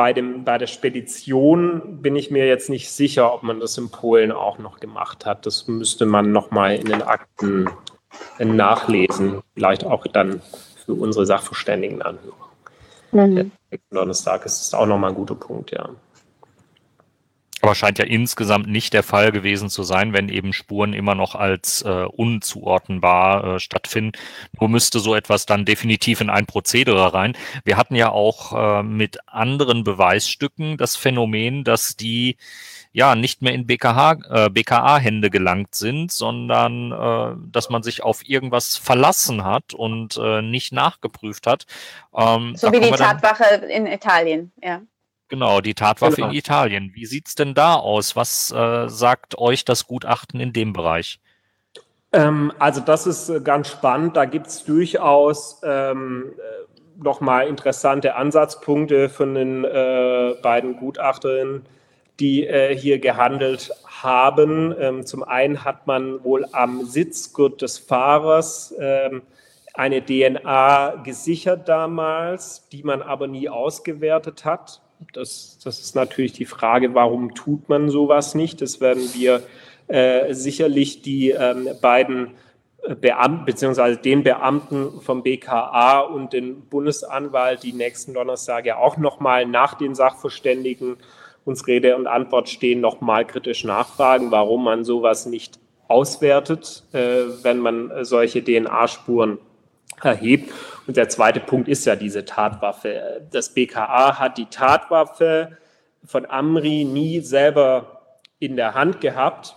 [0.00, 3.90] Bei, dem, bei der Spedition bin ich mir jetzt nicht sicher, ob man das in
[3.90, 5.44] Polen auch noch gemacht hat.
[5.44, 7.68] Das müsste man nochmal in den Akten
[8.38, 10.40] nachlesen, vielleicht auch dann
[10.86, 12.32] für unsere Sachverständigen anhören.
[13.12, 13.52] Mhm.
[13.90, 15.90] Donnerstag ist auch nochmal ein guter Punkt, ja.
[17.62, 21.34] Aber scheint ja insgesamt nicht der Fall gewesen zu sein, wenn eben Spuren immer noch
[21.34, 24.12] als äh, unzuordnenbar äh, stattfinden.
[24.58, 27.36] Nur müsste so etwas dann definitiv in ein Prozedere rein.
[27.64, 32.36] Wir hatten ja auch äh, mit anderen Beweisstücken das Phänomen, dass die
[32.92, 38.26] ja nicht mehr in BKH, äh, BKA-Hände gelangt sind, sondern äh, dass man sich auf
[38.28, 41.66] irgendwas verlassen hat und äh, nicht nachgeprüft hat.
[42.14, 44.82] Ähm, so wie die Tatwache in Italien, ja.
[45.30, 46.28] Genau, die Tatwaffe genau.
[46.28, 46.90] in Italien.
[46.94, 48.16] Wie sieht's denn da aus?
[48.16, 51.20] Was äh, sagt euch das Gutachten in dem Bereich?
[52.12, 54.16] Ähm, also das ist äh, ganz spannend.
[54.16, 61.64] Da gibt's durchaus ähm, äh, nochmal interessante Ansatzpunkte von den äh, beiden Gutachterinnen,
[62.18, 64.74] die äh, hier gehandelt haben.
[64.80, 69.22] Ähm, zum einen hat man wohl am Sitzgurt des Fahrers ähm,
[69.74, 74.80] eine DNA gesichert damals, die man aber nie ausgewertet hat.
[75.12, 78.60] Das, das ist natürlich die Frage, warum tut man sowas nicht?
[78.62, 79.42] Das werden wir
[79.88, 82.34] äh, sicherlich die ähm, beiden
[82.82, 89.46] äh, Beamten beziehungsweise den Beamten vom BKA und den Bundesanwalt die nächsten Donnerstage auch nochmal
[89.46, 90.96] nach den Sachverständigen
[91.44, 95.58] uns Rede und Antwort stehen, nochmal kritisch nachfragen, warum man sowas nicht
[95.88, 99.38] auswertet, äh, wenn man solche DNA-Spuren
[100.02, 100.52] erhebt.
[100.86, 103.22] Und der zweite Punkt ist ja diese Tatwaffe.
[103.30, 105.56] Das BKA hat die Tatwaffe
[106.04, 108.02] von Amri nie selber
[108.38, 109.54] in der Hand gehabt,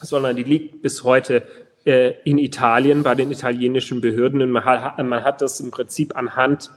[0.00, 1.42] sondern die liegt bis heute
[1.84, 4.42] äh, in Italien bei den italienischen Behörden.
[4.42, 6.70] Und man hat, man hat das im Prinzip anhand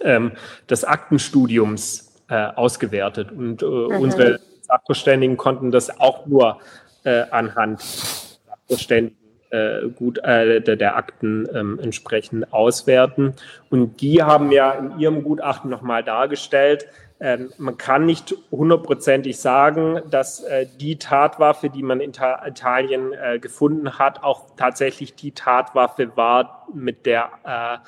[0.00, 0.32] ähm,
[0.68, 3.30] des Aktenstudiums äh, ausgewertet.
[3.30, 3.96] Und äh, mhm.
[4.00, 6.58] unsere Sachverständigen konnten das auch nur
[7.04, 9.21] äh, anhand Sachverständigen
[9.52, 13.34] äh, gut äh, der, der Akten ähm, entsprechend auswerten.
[13.70, 16.88] Und die haben ja in ihrem Gutachten nochmal dargestellt,
[17.22, 23.38] ähm, man kann nicht hundertprozentig sagen, dass äh, die Tatwaffe, die man in Italien äh,
[23.38, 27.78] gefunden hat, auch tatsächlich die Tatwaffe war, mit der äh,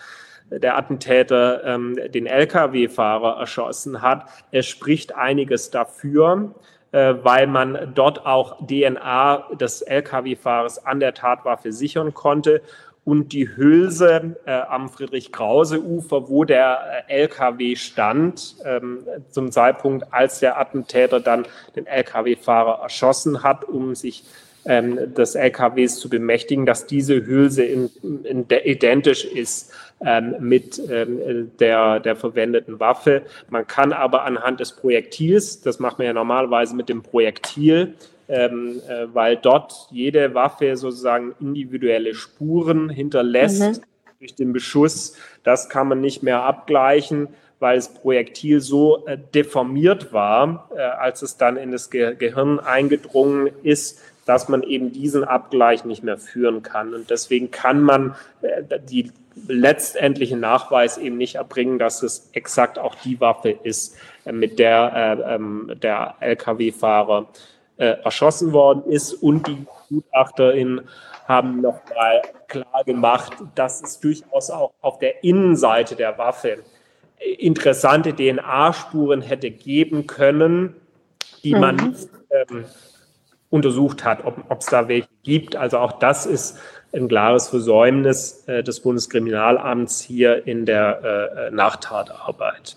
[0.51, 4.29] der Attentäter ähm, den Lkw-Fahrer erschossen hat.
[4.53, 6.55] Es spricht einiges dafür.
[6.95, 12.63] Äh, weil man dort auch DNA des Lkw-Fahrers an der Tatwaffe sichern konnte.
[13.05, 20.39] Und die Hülse äh, am Friedrich-Krause-Ufer, wo der äh, LKW stand, ähm, zum Zeitpunkt, als
[20.39, 24.23] der Attentäter dann den LKW-Fahrer erschossen hat, um sich
[24.65, 27.91] ähm, des LKWs zu bemächtigen, dass diese Hülse in,
[28.23, 33.23] in identisch ist ähm, mit ähm, der, der verwendeten Waffe.
[33.49, 37.95] Man kann aber anhand des Projektils, das macht man ja normalerweise mit dem Projektil,
[38.29, 43.83] ähm, äh, weil dort jede Waffe sozusagen individuelle Spuren hinterlässt mhm.
[44.19, 45.17] durch den Beschuss.
[45.43, 47.29] Das kann man nicht mehr abgleichen.
[47.61, 52.59] weil das Projektil so äh, deformiert war, äh, als es dann in das Ge Gehirn
[52.59, 56.95] eingedrungen ist, dass man eben diesen Abgleich nicht mehr führen kann.
[56.95, 59.11] Und deswegen kann man äh, die
[59.47, 65.19] letztendlichen Nachweis eben nicht erbringen, dass es exakt auch die Waffe ist, äh, mit der
[65.21, 67.27] äh, ähm, der Lkw-Fahrer
[67.77, 69.13] äh, erschossen worden ist.
[69.15, 70.83] Und die Gutachterin
[71.27, 76.59] haben nochmal klar gemacht, dass es durchaus auch auf der Innenseite der Waffe
[77.39, 80.77] interessante DNA-Spuren hätte geben können,
[81.43, 81.97] die man mhm.
[82.31, 82.65] ähm,
[83.55, 85.55] untersucht hat, ob es da welche gibt.
[85.55, 86.59] Also auch das ist
[86.93, 92.77] ein klares Versäumnis äh, des Bundeskriminalamts hier in der äh, Nachtatarbeit.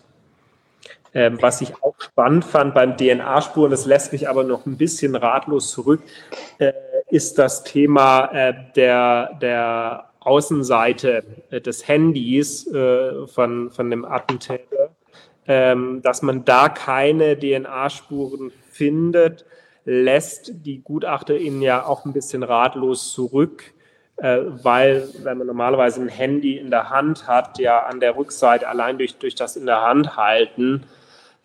[1.16, 5.16] Ähm, was ich auch spannend fand beim DNA-Spuren, das lässt mich aber noch ein bisschen
[5.16, 6.04] ratlos zurück,
[6.60, 6.74] äh,
[7.10, 14.90] ist das Thema äh, der, der Außenseite äh, des Handys äh, von, von dem Attentäter,
[15.48, 19.44] ähm, dass man da keine DNA-Spuren findet
[19.88, 23.74] lässt die Gutachterin ja auch ein bisschen ratlos zurück,
[24.18, 28.68] äh, weil wenn man normalerweise ein Handy in der Hand hat, ja an der Rückseite
[28.68, 30.84] allein durch, durch das in der Hand halten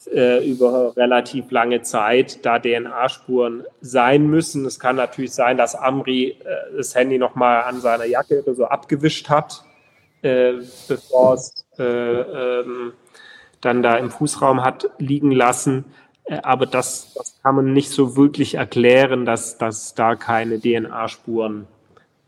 [0.06, 4.66] äh, über relativ lange Zeit da DNA-Spuren sein müssen.
[4.66, 8.64] Es kann natürlich sein, dass Amri äh, das Handy nochmal an seiner Jacke oder so
[8.64, 9.64] abgewischt hat,
[10.23, 10.55] äh,
[10.89, 12.93] bevor es äh, ähm,
[13.60, 15.85] dann da im Fußraum hat liegen lassen.
[16.24, 21.66] Äh, aber das, das kann man nicht so wirklich erklären, dass, dass da keine DNA-Spuren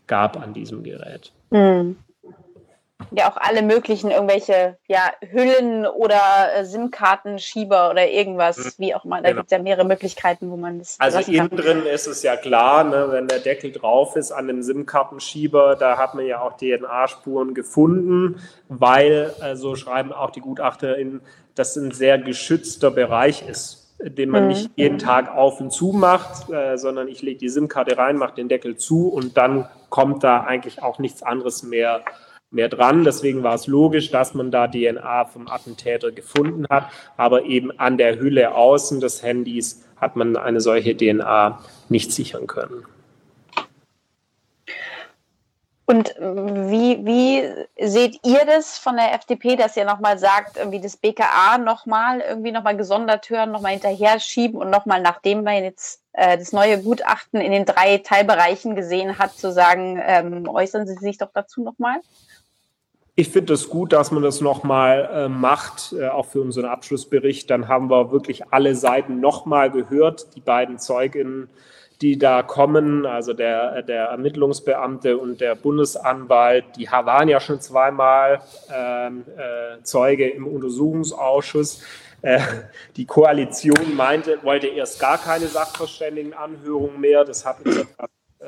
[0.07, 1.31] gab an diesem Gerät.
[1.51, 1.97] Mhm.
[3.11, 8.71] Ja, auch alle möglichen irgendwelche ja, Hüllen oder äh, SIM-Kartenschieber oder irgendwas, mhm.
[8.77, 9.21] wie auch immer.
[9.21, 9.41] Da genau.
[9.41, 10.95] gibt es ja mehrere Möglichkeiten, wo man das.
[10.99, 14.63] Also innen drin ist es ja klar, ne, wenn der Deckel drauf ist an dem
[14.63, 21.21] SIM-Kartenschieber, da hat man ja auch DNA-Spuren gefunden, weil, so also schreiben auch die GutachterInnen,
[21.53, 24.47] das ein sehr geschützter Bereich ist den man mhm.
[24.49, 28.35] nicht jeden Tag auf und zu macht, äh, sondern ich lege die SIM-Karte rein, mache
[28.35, 32.03] den Deckel zu und dann kommt da eigentlich auch nichts anderes mehr,
[32.51, 33.03] mehr dran.
[33.03, 37.97] Deswegen war es logisch, dass man da DNA vom Attentäter gefunden hat, aber eben an
[37.97, 41.59] der Hülle außen des Handys hat man eine solche DNA
[41.89, 42.85] nicht sichern können.
[45.87, 47.43] Und wie, wie
[47.79, 52.51] seht ihr das von der FDP, dass ihr nochmal sagt, irgendwie das BKA nochmal irgendwie
[52.51, 57.39] nochmal gesondert hören, nochmal hinterher schieben und nochmal, nachdem man jetzt äh, das neue Gutachten
[57.39, 61.97] in den drei Teilbereichen gesehen hat, zu sagen, ähm, äußern Sie sich doch dazu nochmal?
[63.17, 67.49] Ich finde es gut, dass man das nochmal äh, macht, äh, auch für unseren Abschlussbericht.
[67.49, 71.47] Dann haben wir wirklich alle Seiten nochmal gehört, die beiden Zeuginnen
[72.01, 78.41] die da kommen, also der, der Ermittlungsbeamte und der Bundesanwalt, die waren ja schon zweimal
[78.73, 81.81] ähm, äh, Zeuge im Untersuchungsausschuss.
[82.21, 82.39] Äh,
[82.97, 87.23] die Koalition meinte, wollte erst gar keine Sachverständigenanhörung mehr.
[87.23, 88.45] Das hat äh,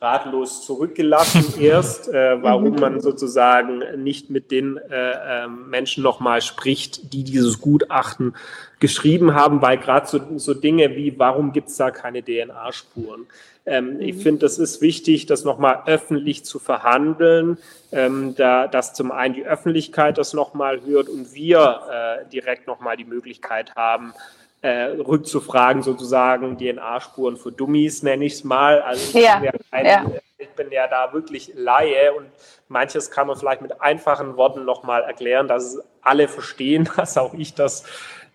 [0.00, 7.12] ratlos zurückgelassen erst, äh, warum man sozusagen nicht mit den äh, ähm, Menschen nochmal spricht,
[7.12, 8.34] die dieses Gutachten
[8.80, 13.26] geschrieben haben, weil gerade so, so Dinge wie, warum gibt es da keine DNA-Spuren?
[13.66, 14.00] Ähm, mhm.
[14.00, 17.58] Ich finde, das ist wichtig, das nochmal öffentlich zu verhandeln,
[17.90, 22.96] ähm, da, dass zum einen die Öffentlichkeit das nochmal hört und wir äh, direkt nochmal
[22.96, 24.14] die Möglichkeit haben,
[24.60, 28.82] äh, rückzufragen, sozusagen DNA-Spuren für Dummies, nenne ich es mal.
[28.82, 30.04] Also ich, ja, bin ja ein, ja.
[30.36, 32.26] ich bin ja da wirklich Laie und
[32.68, 37.54] manches kann man vielleicht mit einfachen Worten nochmal erklären, dass alle verstehen, dass auch ich
[37.54, 37.84] das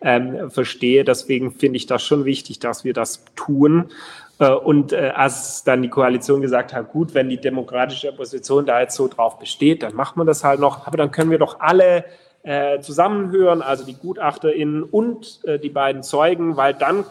[0.02, 1.04] ähm, verstehe.
[1.04, 3.91] Deswegen finde ich das schon wichtig, dass wir das tun.
[4.40, 8.80] Äh, und äh, als dann die Koalition gesagt hat, gut, wenn die demokratische Opposition da
[8.80, 10.88] jetzt so drauf besteht, dann machen wir das halt noch.
[10.88, 12.06] Aber dann können wir doch alle
[12.44, 17.06] äh, zusammenhören, also die GutachterInnen und äh, die beiden Zeugen, weil dann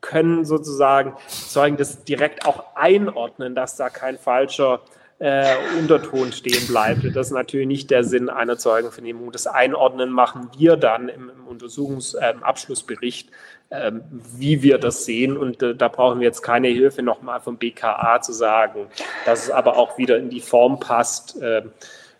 [0.00, 4.80] können sozusagen Zeugen das direkt auch einordnen, dass da kein falscher
[5.18, 7.04] äh, Unterton stehen bleibt.
[7.16, 9.32] Das ist natürlich nicht der Sinn einer Zeugenvernehmung.
[9.32, 13.30] Das Einordnen machen wir dann im, im Untersuchungsabschlussbericht,
[13.70, 15.36] äh, ähm, wie wir das sehen.
[15.36, 18.86] Und äh, da brauchen wir jetzt keine Hilfe nochmal vom BKA zu sagen,
[19.24, 21.40] dass es aber auch wieder in die Form passt.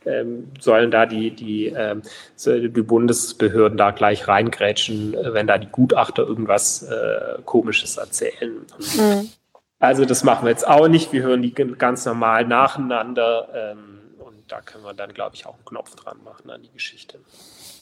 [0.07, 2.03] Äh, ähm, sollen da die, die, ähm,
[2.45, 8.65] die Bundesbehörden da gleich reingrätschen, äh, wenn da die Gutachter irgendwas äh, Komisches erzählen.
[8.97, 9.31] Mhm.
[9.79, 11.13] Also das machen wir jetzt auch nicht.
[11.13, 15.55] Wir hören die ganz normal nacheinander ähm, und da können wir dann, glaube ich, auch
[15.55, 17.19] einen Knopf dran machen an die Geschichte.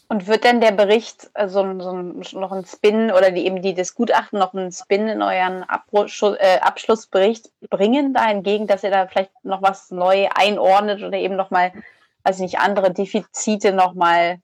[0.09, 3.95] Und wird denn der Bericht äh, so, noch ein Spin oder die, eben die, das
[3.95, 9.33] Gutachten noch einen Spin in euren Abschluss, äh, Abschlussbericht bringen, dahingegen, dass ihr da vielleicht
[9.45, 11.73] noch was neu einordnet oder eben nochmal
[12.25, 14.41] also nicht andere Defizite nochmal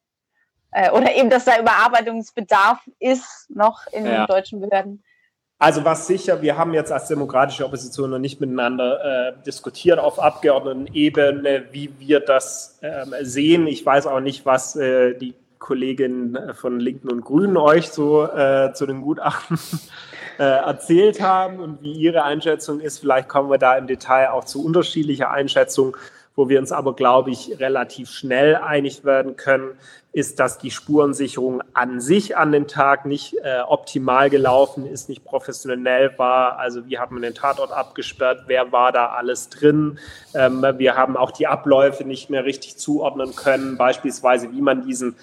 [0.73, 4.19] Äh, oder eben, dass da Überarbeitungsbedarf ist noch in ja.
[4.19, 5.03] den deutschen Behörden.
[5.59, 10.19] Also was sicher, wir haben jetzt als demokratische Opposition noch nicht miteinander äh, diskutiert auf
[10.19, 13.67] Abgeordnetenebene, wie wir das ähm, sehen.
[13.67, 18.73] Ich weiß auch nicht, was äh, die Kolleginnen von Linken und Grünen euch so äh,
[18.73, 19.59] zu den Gutachten
[20.39, 23.01] äh, erzählt haben und wie ihre Einschätzung ist.
[23.01, 25.95] Vielleicht kommen wir da im Detail auch zu unterschiedlicher Einschätzung.
[26.41, 29.79] Wo wir uns aber, glaube ich, relativ schnell einig werden können,
[30.13, 35.25] ist, dass die Spurensicherung an sich an den Tag nicht äh, optimal gelaufen ist, nicht
[35.25, 36.59] professionell war.
[36.59, 38.45] Also wie hat man den Tatort abgesperrt?
[38.47, 40.01] Wer war da alles drin?
[40.35, 45.15] Ähm, wir haben auch die Abläufe nicht mehr richtig zuordnen können, beispielsweise wie man diesen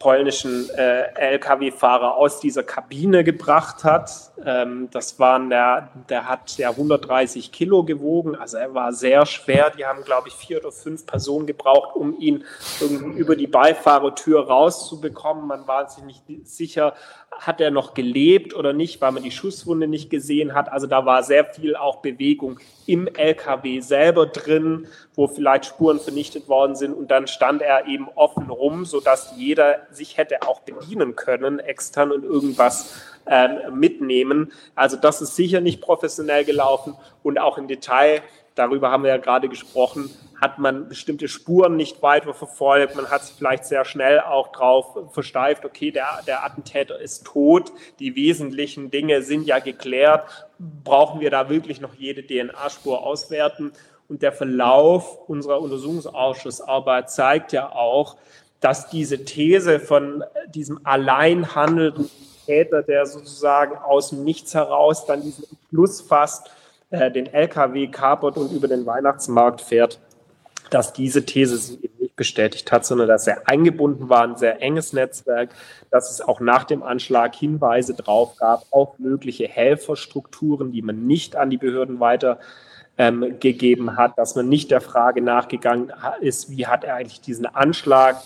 [0.00, 4.10] polnischen äh, Lkw-Fahrer aus dieser Kabine gebracht hat.
[4.44, 9.70] Ähm, das waren der, der hat ja 130 Kilo gewogen, also er war sehr schwer.
[9.76, 12.44] Die haben, glaube ich, vier oder fünf Personen gebraucht, um ihn
[12.80, 15.46] irgendwie über die Beifahrertür rauszubekommen.
[15.46, 16.94] Man war sich nicht sicher,
[17.30, 20.70] hat er noch gelebt oder nicht, weil man die Schusswunde nicht gesehen hat.
[20.70, 26.48] Also da war sehr viel auch Bewegung im LKW selber drin, wo vielleicht Spuren vernichtet
[26.48, 26.92] worden sind.
[26.94, 32.12] Und dann stand er eben offen rum, sodass jeder sich hätte auch bedienen können, extern
[32.12, 34.52] und irgendwas ähm, mitnehmen.
[34.74, 38.22] Also das ist sicher nicht professionell gelaufen und auch im Detail,
[38.60, 40.10] darüber haben wir ja gerade gesprochen,
[40.40, 42.94] hat man bestimmte Spuren nicht weiter verfolgt.
[42.94, 47.72] Man hat sich vielleicht sehr schnell auch drauf versteift, okay, der, der Attentäter ist tot,
[47.98, 50.48] die wesentlichen Dinge sind ja geklärt.
[50.84, 53.72] Brauchen wir da wirklich noch jede DNA-Spur auswerten?
[54.08, 58.16] Und der Verlauf unserer Untersuchungsausschussarbeit zeigt ja auch,
[58.60, 62.10] dass diese These von diesem allein handelnden
[62.44, 66.50] Täter, der sozusagen aus dem Nichts heraus dann diesen Schluss fasst,
[66.90, 70.00] äh, den LKW kapert und über den Weihnachtsmarkt fährt,
[70.70, 74.62] dass diese These sich eben nicht bestätigt hat, sondern dass er eingebunden war, ein sehr
[74.62, 75.50] enges Netzwerk,
[75.90, 81.36] dass es auch nach dem Anschlag Hinweise drauf gab auf mögliche Helferstrukturen, die man nicht
[81.36, 82.38] an die Behörden weiter
[82.98, 87.46] ähm, gegeben hat, dass man nicht der Frage nachgegangen ist, wie hat er eigentlich diesen
[87.46, 88.16] Anschlag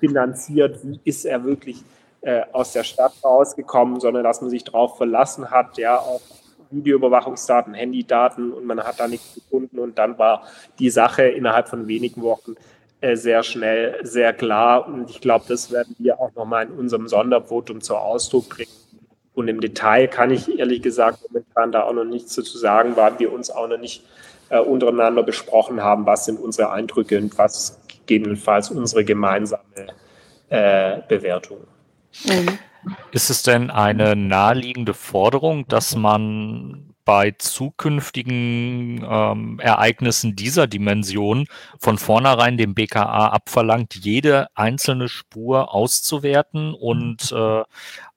[0.00, 1.82] finanziert, wie ist er wirklich
[2.20, 6.22] äh, aus der Stadt rausgekommen, sondern dass man sich darauf verlassen hat, ja, auf
[6.74, 10.42] Videoüberwachungsdaten, Handydaten und man hat da nichts gefunden und dann war
[10.78, 12.54] die Sache innerhalb von wenigen Wochen
[13.00, 17.08] äh, sehr schnell, sehr klar und ich glaube, das werden wir auch nochmal in unserem
[17.08, 18.70] Sondervotum zur Ausdruck bringen.
[19.34, 23.18] Und im Detail kann ich ehrlich gesagt momentan da auch noch nichts dazu sagen, weil
[23.18, 24.04] wir uns auch noch nicht
[24.48, 29.62] äh, untereinander besprochen haben, was sind unsere Eindrücke und was gegebenenfalls unsere gemeinsame
[30.50, 31.58] äh, Bewertung.
[32.26, 32.58] Mhm.
[33.12, 41.46] Ist es denn eine naheliegende Forderung, dass man bei zukünftigen ähm, Ereignissen dieser Dimension
[41.78, 47.62] von vornherein dem BKA abverlangt, jede einzelne Spur auszuwerten und äh,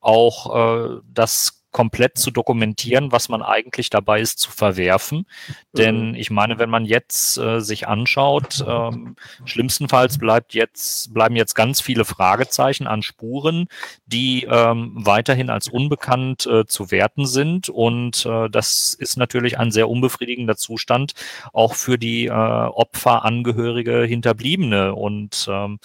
[0.00, 5.26] auch äh, das komplett zu dokumentieren, was man eigentlich dabei ist zu verwerfen.
[5.72, 6.14] Denn mhm.
[6.16, 9.14] ich meine, wenn man jetzt äh, sich anschaut, ähm,
[9.44, 13.68] schlimmstenfalls bleibt jetzt, bleiben jetzt ganz viele Fragezeichen an Spuren,
[14.06, 17.68] die ähm, weiterhin als unbekannt äh, zu werten sind.
[17.68, 21.12] Und äh, das ist natürlich ein sehr unbefriedigender Zustand,
[21.52, 24.96] auch für die äh, Opfer, Angehörige, Hinterbliebene.
[24.96, 25.78] Und ähm,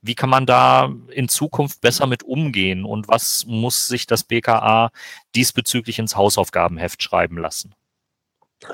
[0.00, 2.84] wie kann man da in Zukunft besser mit umgehen?
[2.84, 4.92] Und was muss sich das BKA
[5.40, 7.74] diesbezüglich ins Hausaufgabenheft schreiben lassen?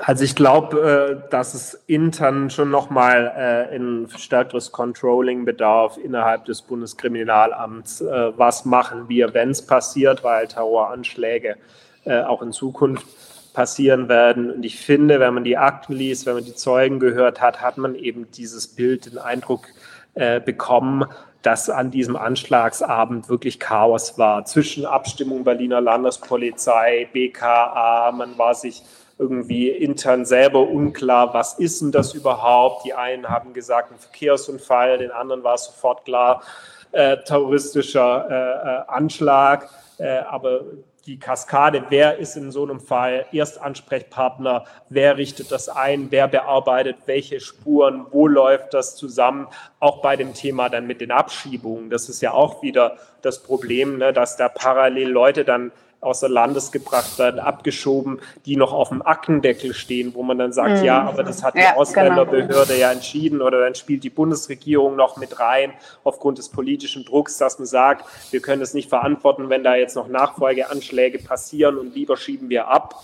[0.01, 6.43] Also ich glaube, äh, dass es intern schon nochmal äh, ein stärkeres Controlling bedarf innerhalb
[6.43, 8.01] des Bundeskriminalamts.
[8.01, 11.55] Äh, was machen wir, wenn es passiert, weil Terroranschläge
[12.03, 13.07] äh, auch in Zukunft
[13.53, 14.51] passieren werden.
[14.51, 17.77] Und ich finde, wenn man die Akten liest, wenn man die Zeugen gehört hat, hat
[17.77, 19.67] man eben dieses Bild, den Eindruck
[20.15, 21.05] äh, bekommen,
[21.41, 24.45] dass an diesem Anschlagsabend wirklich Chaos war.
[24.45, 28.83] Zwischen Abstimmung Berliner Landespolizei, BKA, man war sich
[29.19, 32.85] irgendwie intern selber unklar, was ist denn das überhaupt?
[32.85, 36.43] Die einen haben gesagt, ein Verkehrsunfall, den anderen war sofort klar,
[36.91, 39.69] äh, terroristischer äh, äh Anschlag.
[39.97, 40.61] Äh, aber
[41.07, 46.97] die Kaskade, wer ist in so einem Fall Erstansprechpartner, wer richtet das ein, wer bearbeitet
[47.05, 49.47] welche Spuren, wo läuft das zusammen,
[49.79, 51.89] auch bei dem Thema dann mit den Abschiebungen.
[51.89, 55.71] Das ist ja auch wieder das Problem, ne, dass da parallel Leute dann
[56.01, 60.79] außer Landes gebracht werden, abgeschoben, die noch auf dem Aktendeckel stehen, wo man dann sagt,
[60.79, 60.85] mhm.
[60.85, 62.79] ja, aber das hat die ja, Ausländerbehörde genau.
[62.79, 67.59] ja entschieden oder dann spielt die Bundesregierung noch mit rein aufgrund des politischen Drucks, dass
[67.59, 72.17] man sagt, wir können es nicht verantworten, wenn da jetzt noch Nachfolgeanschläge passieren und lieber
[72.17, 72.95] schieben wir ab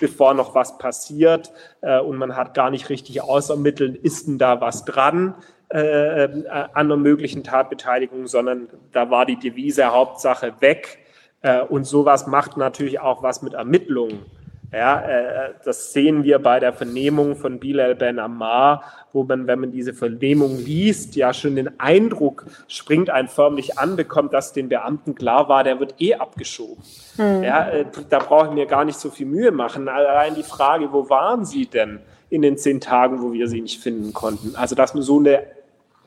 [0.00, 4.60] bevor noch was passiert äh, und man hat gar nicht richtig ausermittelt, ist denn da
[4.60, 5.36] was dran?
[5.72, 10.98] äh, äh, an einer möglichen Tatbeteiligung, sondern da war die Devise Hauptsache weg.
[11.42, 14.24] Äh, und sowas macht natürlich auch was mit Ermittlungen.
[14.72, 18.82] Ja, äh, das sehen wir bei der Vernehmung von Bilal Ben Ammar,
[19.12, 23.96] wo man, wenn man diese Vernehmung liest, ja schon den Eindruck springt einen förmlich an,
[23.96, 26.82] bekommt, dass den Beamten klar war, der wird eh abgeschoben.
[27.18, 27.42] Mhm.
[27.42, 29.88] Ja, äh, da brauche ich mir gar nicht so viel Mühe machen.
[29.88, 32.00] Allein die Frage, wo waren Sie denn
[32.30, 34.56] in den zehn Tagen, wo wir sie nicht finden konnten?
[34.56, 35.42] Also, dass man so eine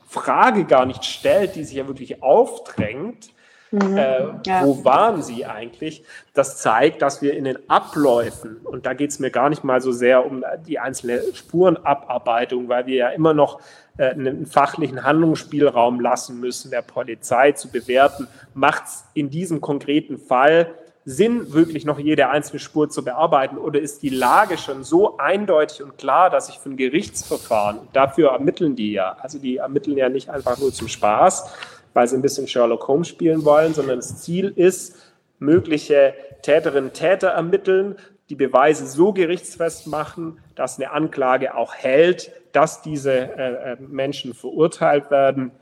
[0.08, 3.28] Frage gar nicht stellt, die sich ja wirklich aufdrängt,
[3.82, 3.96] Mhm.
[3.96, 4.64] Äh, ja.
[4.64, 6.02] Wo waren sie eigentlich?
[6.32, 9.80] Das zeigt, dass wir in den Abläufen, und da geht es mir gar nicht mal
[9.80, 13.60] so sehr um die einzelne Spurenabarbeitung, weil wir ja immer noch
[13.98, 20.18] äh, einen fachlichen Handlungsspielraum lassen müssen, der Polizei zu bewerten, macht es in diesem konkreten
[20.18, 20.74] Fall
[21.08, 23.58] Sinn, wirklich noch jede einzelne Spur zu bearbeiten?
[23.58, 28.30] Oder ist die Lage schon so eindeutig und klar, dass ich für ein Gerichtsverfahren, dafür
[28.30, 31.48] ermitteln die ja, also die ermitteln ja nicht einfach nur zum Spaß,
[31.96, 34.96] weil sie ein bisschen Sherlock Holmes spielen wollen, sondern das Ziel ist,
[35.38, 36.12] mögliche
[36.42, 37.96] Täterinnen und Täter ermitteln,
[38.28, 44.34] die Beweise so gerichtsfest machen, dass eine Anklage auch hält, dass diese äh, äh Menschen
[44.34, 45.52] verurteilt werden.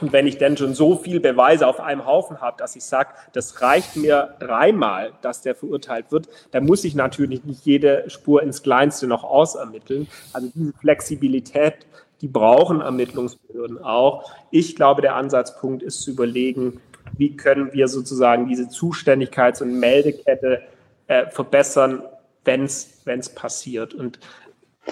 [0.00, 3.10] Und wenn ich denn schon so viel Beweise auf einem Haufen habe, dass ich sage,
[3.32, 8.42] das reicht mir dreimal, dass der verurteilt wird, dann muss ich natürlich nicht jede Spur
[8.42, 10.06] ins Kleinste noch ausermitteln.
[10.32, 11.86] Also diese Flexibilität
[12.22, 14.30] die brauchen Ermittlungsbehörden auch.
[14.50, 16.80] Ich glaube, der Ansatzpunkt ist zu überlegen,
[17.18, 20.62] wie können wir sozusagen diese Zuständigkeits- und Meldekette
[21.08, 22.02] äh, verbessern,
[22.44, 23.92] wenn es passiert.
[23.92, 24.20] Und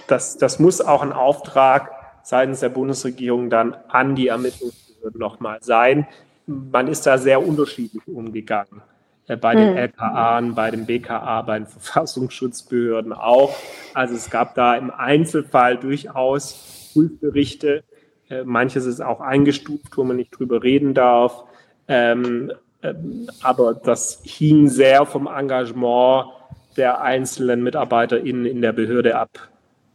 [0.09, 1.93] das, das muss auch ein Auftrag
[2.25, 6.09] seitens der Bundesregierung dann an die Ermittlungsbehörden nochmal sein.
[6.47, 8.83] Man ist da sehr unterschiedlich umgegangen.
[9.29, 9.77] Äh, bei den hm.
[9.77, 13.55] LKA, bei den BKA, bei den Verfassungsschutzbehörden auch.
[13.95, 17.85] Also es gab da im Einzelfall durchaus Prüfberichte.
[18.29, 21.45] Äh, manches ist auch eingestuft, wo man nicht drüber reden darf.
[21.89, 22.53] Ähm,
[22.83, 26.27] ähm, aber das hing sehr vom Engagement
[26.77, 29.49] der einzelnen MitarbeiterInnen in der Behörde ab,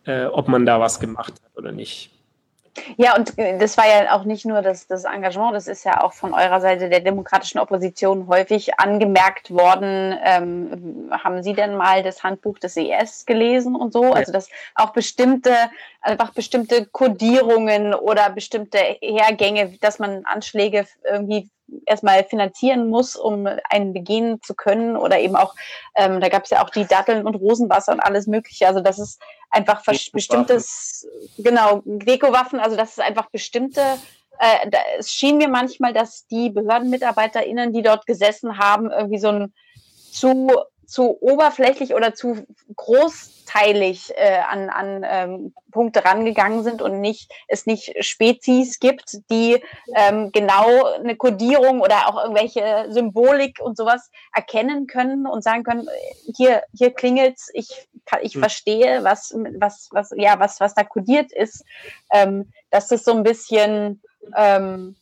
[0.06, 2.12] äh, ob man da was gemacht hat oder nicht.
[2.98, 6.04] Ja, und äh, das war ja auch nicht nur das, das Engagement, das ist ja
[6.04, 10.18] auch von eurer Seite der demokratischen Opposition häufig angemerkt worden.
[10.24, 14.14] Ähm, haben Sie denn mal das Handbuch des ES gelesen und so?
[14.14, 15.54] Also dass auch bestimmte,
[16.02, 21.50] einfach bestimmte Kodierungen oder bestimmte Hergänge, dass man Anschläge irgendwie
[21.86, 24.98] erstmal finanzieren muss, um einen begehen zu können.
[24.98, 25.56] Oder eben auch,
[25.96, 28.68] ähm, da gab es ja auch die Datteln und Rosenwasser und alles Mögliche.
[28.68, 33.82] Also das ist einfach bestimmtes, genau, Dekowaffen, also das ist einfach bestimmte
[34.40, 39.30] äh, da, es schien mir manchmal, dass die BehördenmitarbeiterInnen, die dort gesessen haben, irgendwie so
[39.30, 39.54] ein
[40.12, 40.50] zu
[40.86, 42.46] zu oberflächlich oder zu
[42.76, 49.62] großteilig äh, an, an ähm, Punkte rangegangen sind und nicht es nicht Spezies gibt, die
[49.96, 55.88] ähm, genau eine Kodierung oder auch irgendwelche Symbolik und sowas erkennen können und sagen können,
[56.36, 57.88] hier hier klingelt's, ich
[58.22, 58.42] ich hm.
[58.42, 61.64] verstehe, was was was ja was was da kodiert ist.
[62.12, 64.02] Ähm, das ist so ein bisschen
[64.36, 64.96] ähm,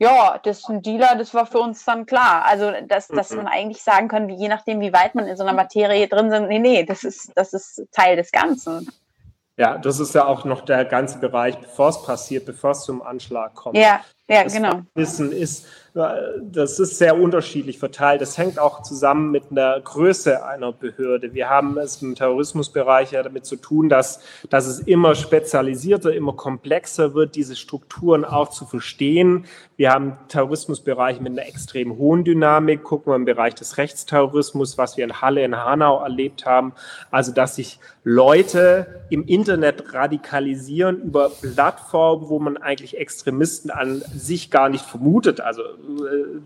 [0.00, 2.44] ja, das ist ein Dealer, das war für uns dann klar.
[2.46, 3.36] Also, dass, dass mhm.
[3.36, 6.30] man eigentlich sagen kann, wie, je nachdem, wie weit man in so einer Materie drin
[6.30, 8.90] sind, nee, nee, das ist, das ist Teil des Ganzen.
[9.58, 13.02] Ja, das ist ja auch noch der ganze Bereich, bevor es passiert, bevor es zum
[13.02, 13.76] Anschlag kommt.
[13.76, 14.00] Ja,
[14.30, 14.82] ja, das genau.
[14.94, 18.20] Wissen ist, das ist sehr unterschiedlich verteilt.
[18.20, 21.34] Das hängt auch zusammen mit einer Größe einer Behörde.
[21.34, 24.20] Wir haben es im Terrorismusbereich ja damit zu tun, dass,
[24.50, 29.46] dass es immer spezialisierter, immer komplexer wird, diese Strukturen auch zu verstehen.
[29.76, 32.84] Wir haben Terrorismusbereich mit einer extrem hohen Dynamik.
[32.84, 36.72] Gucken wir im Bereich des Rechtsterrorismus, was wir in Halle, in Hanau erlebt haben.
[37.10, 44.50] Also, dass sich Leute im Internet radikalisieren über Plattformen, wo man eigentlich Extremisten an sich
[44.50, 45.40] gar nicht vermutet.
[45.40, 45.62] Also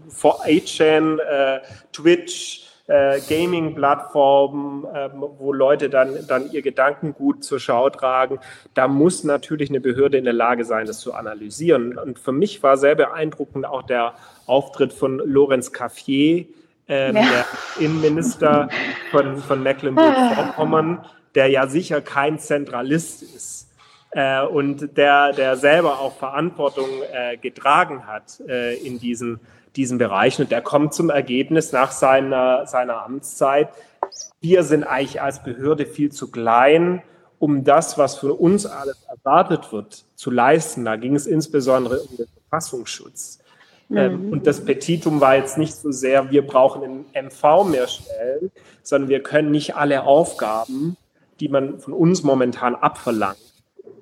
[0.08, 1.60] vor 8chan, äh,
[1.92, 8.38] Twitch, äh, Gaming-Plattformen, äh, wo Leute dann, dann ihr Gedankengut zur Schau tragen.
[8.74, 11.96] Da muss natürlich eine Behörde in der Lage sein, das zu analysieren.
[11.96, 14.14] Und für mich war sehr beeindruckend auch der
[14.46, 16.44] Auftritt von Lorenz Caffier,
[16.86, 17.22] ähm, ja.
[17.22, 17.46] der
[17.80, 18.68] Innenminister
[19.10, 23.53] von, von Mecklenburg-Vorpommern, der ja sicher kein Zentralist ist
[24.14, 29.40] äh, und der, der selber auch Verantwortung äh, getragen hat äh, in diesen,
[29.76, 30.42] diesen Bereichen.
[30.42, 33.68] Und der kommt zum Ergebnis nach seiner, seiner Amtszeit,
[34.40, 37.02] wir sind eigentlich als Behörde viel zu klein,
[37.38, 40.84] um das, was für uns alles erwartet wird, zu leisten.
[40.84, 43.38] Da ging es insbesondere um den Verfassungsschutz.
[43.90, 44.32] Ähm, mhm.
[44.32, 48.50] und das Petitum war jetzt nicht so sehr, wir brauchen im MV mehr Stellen,
[48.82, 50.96] sondern wir können nicht alle Aufgaben,
[51.38, 53.36] die man von uns momentan abverlangt,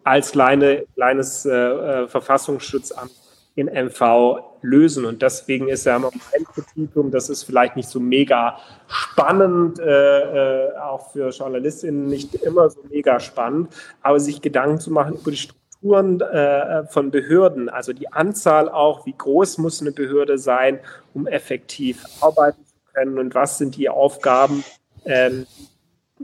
[0.05, 3.13] als kleine, kleines äh, äh Verfassungsschutzamt
[3.55, 5.05] in MV lösen.
[5.05, 6.13] Und deswegen ist ja mein
[6.45, 12.71] Kriterium, das ist vielleicht nicht so mega spannend, äh, äh, auch für Journalistinnen nicht immer
[12.71, 17.93] so mega spannend, aber sich Gedanken zu machen über die Strukturen äh, von Behörden, also
[17.93, 20.79] die Anzahl auch, wie groß muss eine Behörde sein,
[21.13, 24.65] um effektiv arbeiten zu können und was sind die Aufgaben,
[25.05, 25.47] ähm,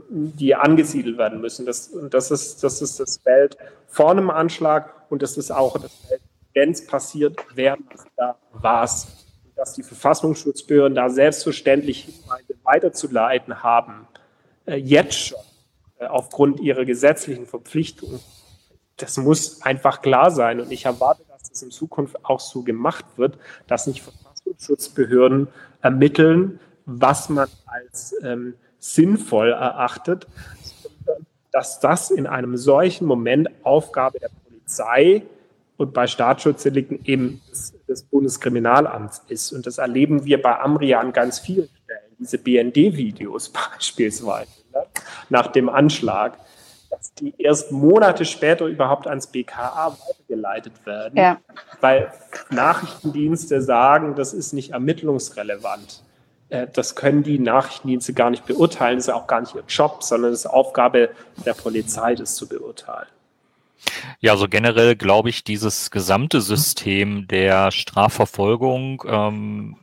[0.09, 1.65] die angesiedelt werden müssen.
[1.65, 3.57] Das, das, ist, das ist das Feld
[3.87, 6.21] vor einem Anschlag und das ist auch das Feld
[6.53, 8.89] wenn es passiert, während es da war.
[9.55, 14.07] Dass die Verfassungsschutzbehörden da selbstverständlich Hinweise weiterzuleiten haben,
[14.65, 15.39] äh, jetzt schon
[15.97, 18.19] äh, aufgrund ihrer gesetzlichen Verpflichtungen,
[18.95, 20.61] das muss einfach klar sein.
[20.61, 23.37] Und ich erwarte, dass das in Zukunft auch so gemacht wird,
[23.67, 25.49] dass nicht Verfassungsschutzbehörden
[25.81, 30.27] ermitteln, was man als ähm, sinnvoll erachtet,
[31.51, 35.23] dass das in einem solchen Moment Aufgabe der Polizei
[35.77, 39.51] und bei Staatsschutzdelikten eben des, des Bundeskriminalamts ist.
[39.51, 42.15] Und das erleben wir bei Amria an ganz vielen Stellen.
[42.19, 44.85] Diese BND-Videos beispielsweise ne,
[45.29, 46.37] nach dem Anschlag,
[46.89, 51.37] dass die erst Monate später überhaupt ans BKA weitergeleitet werden, ja.
[51.81, 52.11] weil
[52.49, 56.03] Nachrichtendienste sagen, das ist nicht ermittlungsrelevant.
[56.49, 60.03] Äh, das können die Nachrichtendienste gar nicht beurteilen, das ist auch gar nicht ihr Job,
[60.03, 61.09] sondern es ist Aufgabe
[61.45, 63.07] der Polizei, das zu beurteilen.
[64.19, 69.77] Ja, so generell glaube ich, dieses gesamte System der Strafverfolgung ähm,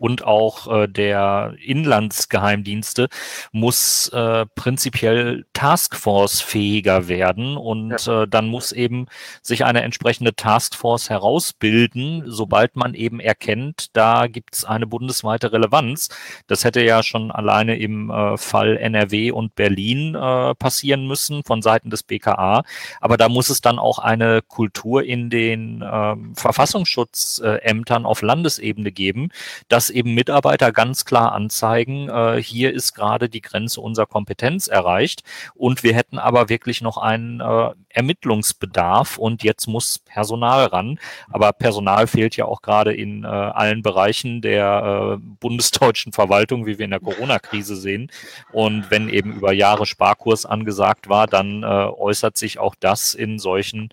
[0.00, 3.08] und auch äh, der Inlandsgeheimdienste
[3.52, 8.22] muss äh, prinzipiell Taskforce-fähiger werden und ja.
[8.22, 9.06] äh, dann muss eben
[9.42, 16.08] sich eine entsprechende Taskforce herausbilden, sobald man eben erkennt, da gibt es eine bundesweite Relevanz.
[16.46, 21.60] Das hätte ja schon alleine im äh, Fall NRW und Berlin äh, passieren müssen von
[21.60, 22.62] Seiten des BKA,
[23.00, 29.28] aber da muss es dann auch eine Kultur in den äh, Verfassungsschutzämtern auf Landesebene geben,
[29.68, 35.22] dass eben Mitarbeiter ganz klar anzeigen, äh, hier ist gerade die Grenze unserer Kompetenz erreicht
[35.54, 40.98] und wir hätten aber wirklich noch einen äh, Ermittlungsbedarf und jetzt muss Personal ran.
[41.28, 46.78] Aber Personal fehlt ja auch gerade in äh, allen Bereichen der äh, bundesdeutschen Verwaltung, wie
[46.78, 48.10] wir in der Corona-Krise sehen.
[48.52, 53.38] Und wenn eben über Jahre Sparkurs angesagt war, dann äh, äußert sich auch das in
[53.38, 53.90] solchen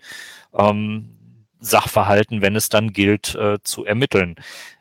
[0.54, 1.10] ähm,
[1.60, 4.36] Sachverhalten, wenn es dann gilt, äh, zu ermitteln.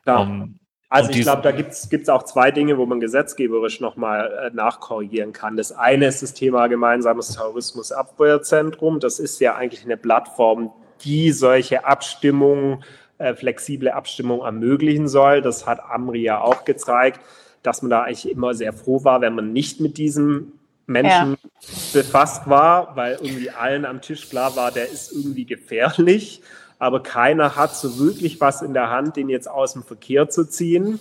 [0.06, 0.22] Ja.
[0.22, 4.56] Ähm, also ich glaube, da gibt es auch zwei Dinge, wo man gesetzgeberisch nochmal äh,
[4.56, 5.58] nachkorrigieren kann.
[5.58, 9.02] Das eine ist das Thema gemeinsames Terrorismusabwehrzentrum.
[9.02, 12.84] Das ist ja eigentlich eine Plattform, die solche Abstimmungen,
[13.18, 15.42] äh, flexible Abstimmungen ermöglichen soll.
[15.42, 17.20] Das hat Amri ja auch gezeigt,
[17.64, 20.54] dass man da eigentlich immer sehr froh war, wenn man nicht mit diesem
[20.86, 21.50] Menschen ja.
[21.92, 26.42] befasst war, weil irgendwie allen am Tisch klar war, der ist irgendwie gefährlich
[26.80, 30.46] aber keiner hat so wirklich was in der Hand, den jetzt aus dem Verkehr zu
[30.46, 31.00] ziehen.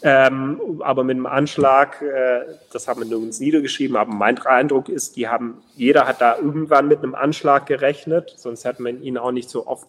[0.00, 2.42] Ähm, aber mit dem Anschlag, äh,
[2.72, 6.86] das haben wir nirgends niedergeschrieben, aber mein Eindruck ist, die haben, jeder hat da irgendwann
[6.86, 9.88] mit einem Anschlag gerechnet, sonst hätte man ihn auch nicht so oft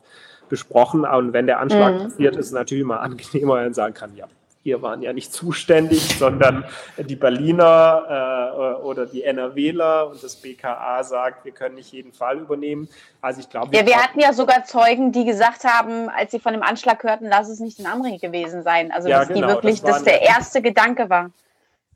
[0.50, 1.06] besprochen.
[1.06, 2.04] Und wenn der Anschlag mhm.
[2.06, 4.26] passiert, ist es natürlich immer angenehmer, wenn man sagen kann, ja,
[4.64, 6.66] wir waren ja nicht zuständig, sondern
[6.98, 12.40] die Berliner äh, oder die NRWler und das BKA sagt, wir können nicht jeden Fall
[12.40, 12.90] übernehmen.
[13.22, 13.76] Also ich glaube.
[13.76, 17.28] Ja, wir hatten ja sogar Zeugen, die gesagt haben, als sie von dem Anschlag hörten,
[17.30, 18.92] lass es nicht in Amri gewesen sein.
[18.92, 21.32] Also ja, dass genau, die wirklich, das dass der erste Gedanke war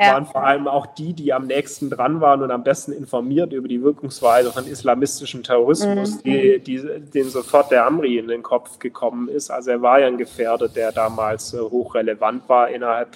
[0.04, 0.14] ja.
[0.14, 3.68] waren vor allem auch die, die am nächsten dran waren und am besten informiert über
[3.68, 6.24] die Wirkungsweise von islamistischem Terrorismus, mhm.
[6.24, 6.82] die, die,
[7.14, 9.50] denen sofort der Amri in den Kopf gekommen ist.
[9.50, 13.10] Also er war ja ein Gefährder, der damals äh, hochrelevant war innerhalb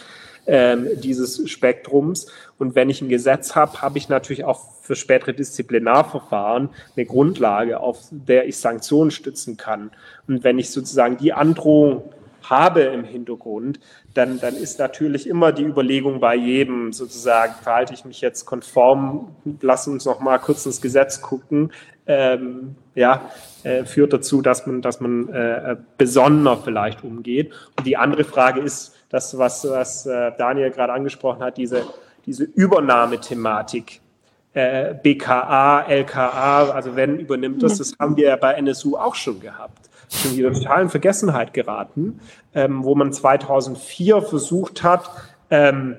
[0.48, 2.28] ähm, dieses Spektrums.
[2.58, 7.80] Und wenn ich ein Gesetz habe, habe ich natürlich auch für spätere Disziplinarverfahren eine Grundlage,
[7.82, 9.92] auf der ich Sanktionen stützen kann.
[10.28, 12.04] Und wenn ich sozusagen die Androhung
[12.50, 13.80] habe im Hintergrund,
[14.14, 19.36] dann, dann ist natürlich immer die Überlegung bei jedem sozusagen, verhalte ich mich jetzt konform,
[19.62, 21.72] lass uns noch mal kurz ins Gesetz gucken,
[22.08, 23.30] ähm, ja,
[23.64, 27.54] äh, führt dazu, dass man, dass man äh, besonnener vielleicht umgeht.
[27.78, 31.86] Und die andere Frage ist, das, was, was äh, Daniel gerade angesprochen hat, diese,
[32.26, 34.02] diese Übernahmethematik.
[34.54, 39.40] Äh, BKA, LKA, also wenn übernimmt das, das haben wir ja bei NSU auch schon
[39.40, 39.88] gehabt
[40.24, 42.20] in die totalen Vergessenheit geraten,
[42.54, 45.10] ähm, wo man 2004 versucht hat,
[45.50, 45.98] ähm,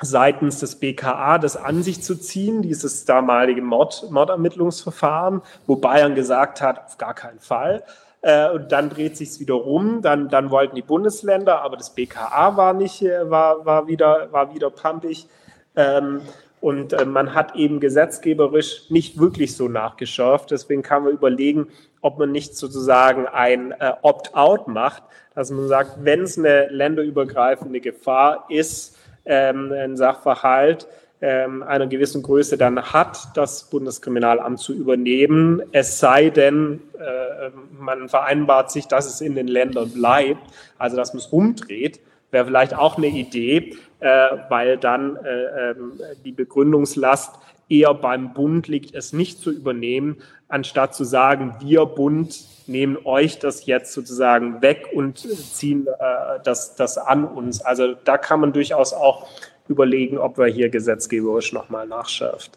[0.00, 6.60] seitens des BKA das an sich zu ziehen, dieses damalige Mord, Mordermittlungsverfahren, wo Bayern gesagt
[6.60, 7.84] hat, auf gar keinen Fall.
[8.22, 12.56] Äh, und dann dreht sich wieder rum, dann, dann wollten die Bundesländer, aber das BKA
[12.56, 15.28] war nicht, äh, war, war wieder, war wieder pampig.
[15.76, 16.22] Ähm,
[16.60, 20.50] Und äh, man hat eben gesetzgeberisch nicht wirklich so nachgeschärft.
[20.50, 21.68] Deswegen kann man überlegen,
[22.04, 25.02] ob man nicht sozusagen ein äh, Opt-out macht,
[25.34, 30.86] dass man sagt, wenn es eine länderübergreifende Gefahr ist, ähm, ein Sachverhalt,
[31.22, 37.48] ähm, einer gewissen Größe dann hat, das Bundeskriminalamt zu übernehmen, es sei denn, äh,
[37.78, 40.42] man vereinbart sich, dass es in den Ländern bleibt,
[40.76, 42.00] also dass man es umdreht,
[42.30, 47.36] wäre vielleicht auch eine Idee, äh, weil dann äh, ähm, die Begründungslast
[47.70, 50.18] eher beim Bund liegt, es nicht zu übernehmen,
[50.54, 56.76] anstatt zu sagen, wir Bund nehmen euch das jetzt sozusagen weg und ziehen äh, das,
[56.76, 57.60] das an uns.
[57.60, 59.26] Also da kann man durchaus auch
[59.68, 62.52] überlegen, ob wir hier gesetzgeberisch nochmal nachschärft.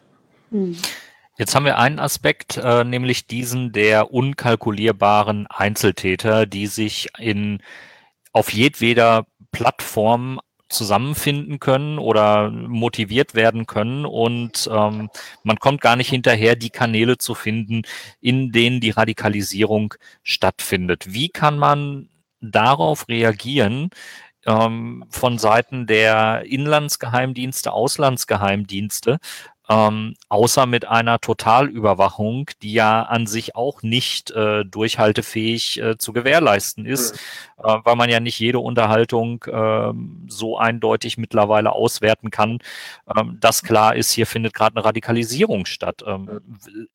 [0.51, 0.77] Hm.
[1.37, 7.61] Jetzt haben wir einen Aspekt, äh, nämlich diesen der unkalkulierbaren Einzeltäter, die sich in
[8.31, 15.09] auf jedweder Plattform zusammenfinden können oder motiviert werden können und ähm,
[15.43, 17.83] man kommt gar nicht hinterher, die Kanäle zu finden,
[18.21, 21.13] in denen die Radikalisierung stattfindet.
[21.13, 22.09] Wie kann man
[22.41, 23.89] darauf reagieren,
[24.45, 29.19] ähm, von Seiten der Inlandsgeheimdienste, Auslandsgeheimdienste,
[29.69, 36.13] ähm, außer mit einer Totalüberwachung, die ja an sich auch nicht äh, durchhaltefähig äh, zu
[36.13, 37.15] gewährleisten ist,
[37.57, 37.69] mhm.
[37.69, 39.93] äh, weil man ja nicht jede Unterhaltung äh,
[40.27, 42.59] so eindeutig mittlerweile auswerten kann,
[43.15, 46.03] ähm, dass klar ist, hier findet gerade eine Radikalisierung statt.
[46.05, 46.41] Ähm,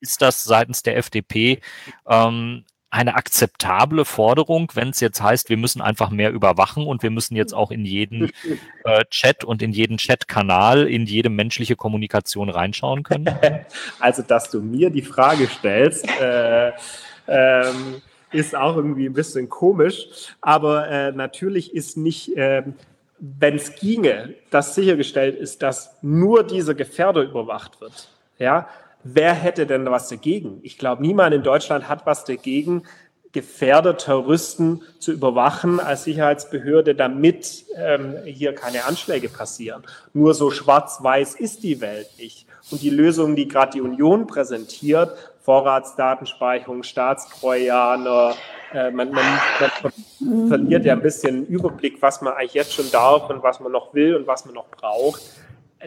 [0.00, 1.60] ist das seitens der FDP
[2.08, 7.10] ähm, eine akzeptable Forderung, wenn es jetzt heißt, wir müssen einfach mehr überwachen und wir
[7.10, 8.30] müssen jetzt auch in jeden
[8.84, 13.34] äh, Chat und in jeden Chatkanal, in jede menschliche Kommunikation reinschauen können?
[13.98, 16.72] Also, dass du mir die Frage stellst, äh,
[17.28, 20.06] ähm, ist auch irgendwie ein bisschen komisch,
[20.40, 22.62] aber äh, natürlich ist nicht, äh,
[23.18, 28.08] wenn es ginge, dass sichergestellt ist, dass nur dieser Gefährder überwacht wird.
[28.38, 28.68] Ja,
[29.04, 30.60] wer hätte denn was dagegen?
[30.62, 32.82] Ich glaube, niemand in Deutschland hat was dagegen,
[33.32, 39.84] Gefährder, Terroristen zu überwachen als Sicherheitsbehörde, damit ähm, hier keine Anschläge passieren.
[40.12, 42.46] Nur so schwarz-weiß ist die Welt nicht.
[42.70, 48.34] Und die Lösungen, die gerade die Union präsentiert, Vorratsdatenspeicherung, Staatstrojaner,
[48.74, 49.24] äh, man, man,
[50.20, 53.72] man verliert ja ein bisschen Überblick, was man eigentlich jetzt schon darf und was man
[53.72, 55.22] noch will und was man noch braucht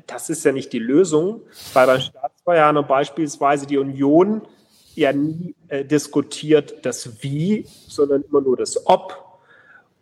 [0.07, 1.41] das ist ja nicht die Lösung,
[1.73, 2.01] weil beim
[2.45, 4.41] Staatstrojaner beispielsweise die Union
[4.93, 9.39] ja nie äh, diskutiert das Wie, sondern immer nur das Ob.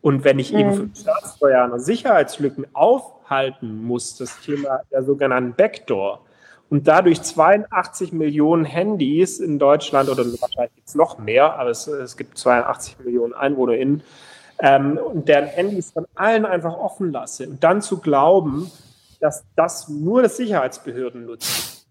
[0.02, 0.60] Und wenn ich mhm.
[0.60, 6.20] eben für Staatstrojaner Sicherheitslücken aufhalten muss, das Thema der sogenannten Backdoor,
[6.70, 11.88] und dadurch 82 Millionen Handys in Deutschland, oder wahrscheinlich gibt es noch mehr, aber es,
[11.88, 14.03] es gibt 82 Millionen EinwohnerInnen,
[14.60, 18.70] ähm, und deren Handys von allen einfach offen lasse und dann zu glauben,
[19.22, 21.82] dass das nur das Sicherheitsbehörden nutzen.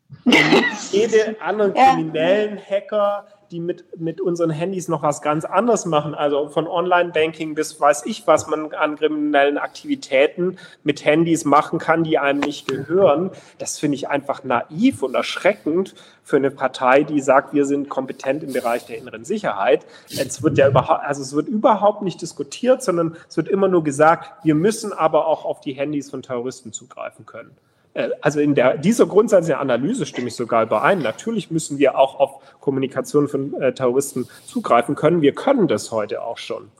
[0.91, 6.49] Jede anderen kriminellen Hacker die mit, mit unseren Handys noch was ganz anderes machen, also
[6.49, 12.19] von Online-Banking bis weiß ich, was man an kriminellen Aktivitäten mit Handys machen kann, die
[12.19, 13.31] einem nicht gehören.
[13.59, 15.95] Das finde ich einfach naiv und erschreckend
[16.25, 19.85] für eine Partei, die sagt, wir sind kompetent im Bereich der inneren Sicherheit.
[20.09, 23.85] Es wird ja überhaupt, also es wird überhaupt nicht diskutiert, sondern es wird immer nur
[23.85, 27.57] gesagt, wir müssen aber auch auf die Handys von Terroristen zugreifen können.
[27.95, 31.01] Äh, also in der, dieser grundsätzlichen Analyse stimme ich sogar überein.
[31.01, 35.23] Natürlich müssen wir auch auf Kommunikation von äh, Terroristen zugreifen können.
[35.23, 36.71] Wir können das heute auch schon.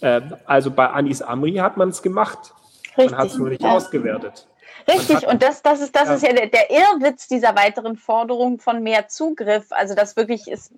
[0.00, 2.54] Äh, also bei Anis Amri hat man es gemacht.
[2.96, 3.10] Richtig.
[3.10, 3.72] Man hat es nur nicht ja.
[3.72, 4.46] ausgewertet.
[4.88, 6.14] Richtig, und das, das ist, das ja.
[6.14, 9.66] ist ja der, der, Irrwitz dieser weiteren Forderung von mehr Zugriff.
[9.70, 10.72] Also das wirklich ist,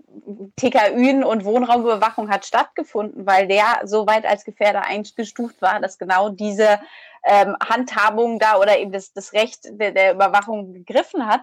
[0.56, 6.28] TKÜ und Wohnraumüberwachung hat stattgefunden, weil der so weit als Gefährder eingestuft war, dass genau
[6.28, 6.80] diese
[7.24, 11.42] ähm, Handhabung da oder eben das, das Recht der, der Überwachung gegriffen hat.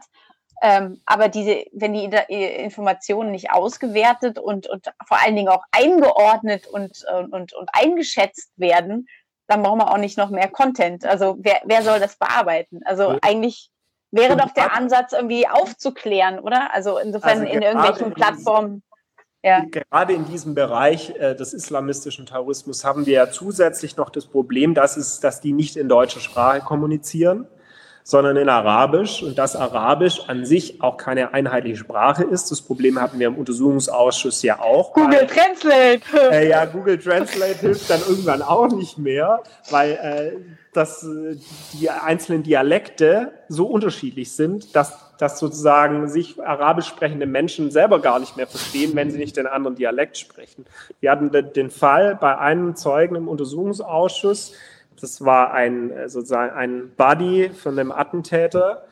[0.64, 6.68] Ähm, aber diese, wenn die Informationen nicht ausgewertet und, und vor allen Dingen auch eingeordnet
[6.68, 9.08] und, und, und eingeschätzt werden,
[9.48, 11.04] dann brauchen wir auch nicht noch mehr Content.
[11.04, 12.82] Also wer, wer soll das bearbeiten?
[12.86, 13.72] Also eigentlich
[14.12, 16.74] wäre doch der Ansatz irgendwie aufzuklären, oder?
[16.74, 18.84] Also insofern also in irgendwelchen Plattformen.
[19.44, 19.66] Ja.
[19.70, 24.76] Gerade in diesem Bereich äh, des islamistischen Terrorismus haben wir ja zusätzlich noch das Problem,
[24.76, 27.48] dass, es, dass die nicht in deutscher Sprache kommunizieren,
[28.04, 32.52] sondern in Arabisch und dass Arabisch an sich auch keine einheitliche Sprache ist.
[32.52, 34.94] Das Problem hatten wir im Untersuchungsausschuss ja auch.
[34.94, 36.02] Google Translate.
[36.32, 39.42] Äh, ja, Google Translate hilft dann irgendwann auch nicht mehr,
[39.72, 41.36] weil äh, dass äh,
[41.74, 48.20] die einzelnen Dialekte so unterschiedlich sind, dass, dass sozusagen sich arabisch sprechende Menschen selber gar
[48.20, 50.66] nicht mehr verstehen, wenn sie nicht den anderen Dialekt sprechen.
[51.00, 54.54] Wir hatten den Fall bei einem Zeugen im Untersuchungsausschuss,
[55.00, 58.84] das war ein äh, sozusagen ein Buddy von dem Attentäter,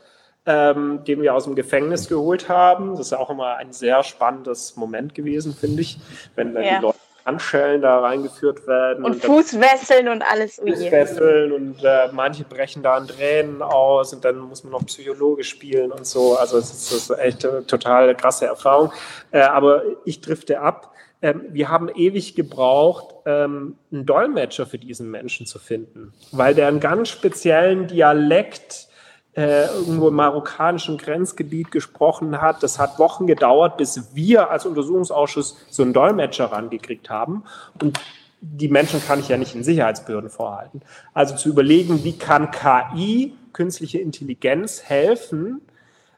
[0.46, 2.92] ähm, den wir aus dem Gefängnis geholt haben.
[2.92, 6.00] Das ist auch immer ein sehr spannendes Moment gewesen, finde ich,
[6.36, 6.78] wenn dann ja.
[6.78, 7.00] die Leute
[7.30, 9.06] Handschellen da reingeführt werden.
[9.06, 10.56] Und, und Fußwesseln und alles.
[10.56, 15.44] Fußwesseln und äh, manche brechen da in Tränen aus und dann muss man noch Psychologe
[15.44, 16.36] spielen und so.
[16.36, 18.92] Also es ist, das ist echt eine total krasse Erfahrung.
[19.32, 20.94] Äh, aber ich drifte ab.
[21.22, 26.68] Ähm, wir haben ewig gebraucht, ähm, einen Dolmetscher für diesen Menschen zu finden, weil der
[26.68, 28.89] einen ganz speziellen Dialekt
[29.40, 32.62] äh, irgendwo im marokkanischen Grenzgebiet gesprochen hat.
[32.62, 37.46] Das hat Wochen gedauert, bis wir als Untersuchungsausschuss so einen Dolmetscher rangekriegt haben.
[37.82, 38.02] Und
[38.42, 40.82] die Menschen kann ich ja nicht in Sicherheitsbehörden vorhalten.
[41.14, 45.62] Also zu überlegen, wie kann KI, künstliche Intelligenz, helfen,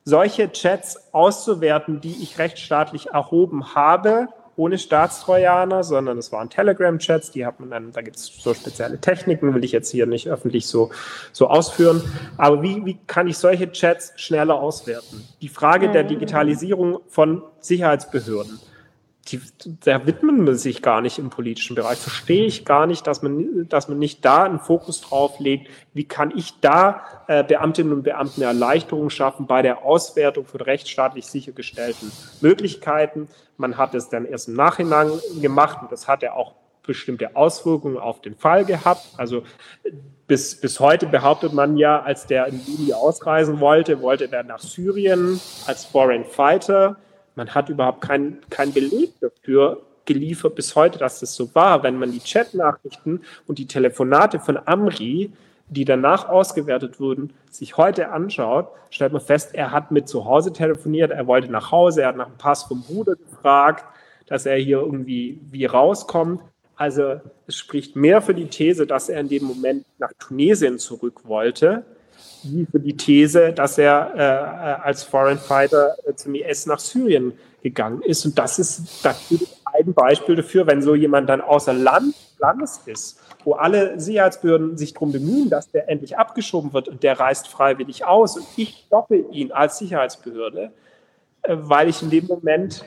[0.04, 4.30] solche Chats auszuwerten, die ich rechtsstaatlich erhoben habe,
[4.62, 9.02] ohne Staatstrojaner, sondern es waren Telegram-Chats, die hat man dann, da gibt es so spezielle
[9.02, 10.92] Techniken, will ich jetzt hier nicht öffentlich so,
[11.32, 12.04] so ausführen.
[12.38, 15.28] Aber wie, wie kann ich solche Chats schneller auswerten?
[15.42, 16.10] Die Frage der mhm.
[16.10, 18.60] Digitalisierung von Sicherheitsbehörden
[19.28, 19.40] die,
[19.84, 22.00] da widmen man sich gar nicht im politischen Bereich.
[22.00, 25.70] Verstehe ich gar nicht, dass man, dass man nicht da einen Fokus drauf legt.
[25.94, 31.28] Wie kann ich da äh, Beamtinnen und Beamten Erleichterung schaffen bei der Auswertung von rechtsstaatlich
[31.28, 32.12] sichergestellten
[32.42, 33.28] Möglichkeiten?
[33.58, 37.98] Man hat es dann erst im Nachhinein gemacht und das hat ja auch bestimmte Auswirkungen
[37.98, 39.06] auf den Fall gehabt.
[39.18, 39.44] Also
[40.26, 44.60] bis, bis heute behauptet man ja, als der im Juli ausreisen wollte, wollte er nach
[44.60, 46.98] Syrien als Foreign Fighter
[47.36, 51.84] man hat überhaupt keinen kein Beleg dafür geliefert bis heute, dass das so war.
[51.84, 55.32] Wenn man die Chatnachrichten und die Telefonate von Amri,
[55.68, 60.52] die danach ausgewertet wurden, sich heute anschaut, stellt man fest, er hat mit zu Hause
[60.52, 63.86] telefoniert, er wollte nach Hause, er hat nach dem Pass vom Bruder gefragt,
[64.26, 66.42] dass er hier irgendwie wie rauskommt.
[66.76, 71.22] Also es spricht mehr für die These, dass er in dem Moment nach Tunesien zurück
[71.26, 71.86] wollte,
[72.44, 77.34] wie für die These, dass er äh, als Foreign Fighter äh, zum IS nach Syrien
[77.62, 78.26] gegangen ist.
[78.26, 83.20] Und das ist natürlich ein Beispiel dafür, wenn so jemand dann außer Land, Landes ist,
[83.44, 88.06] wo alle Sicherheitsbehörden sich darum bemühen, dass der endlich abgeschoben wird und der reist freiwillig
[88.06, 90.72] aus und ich stoppe ihn als Sicherheitsbehörde,
[91.44, 92.84] äh, weil ich in dem Moment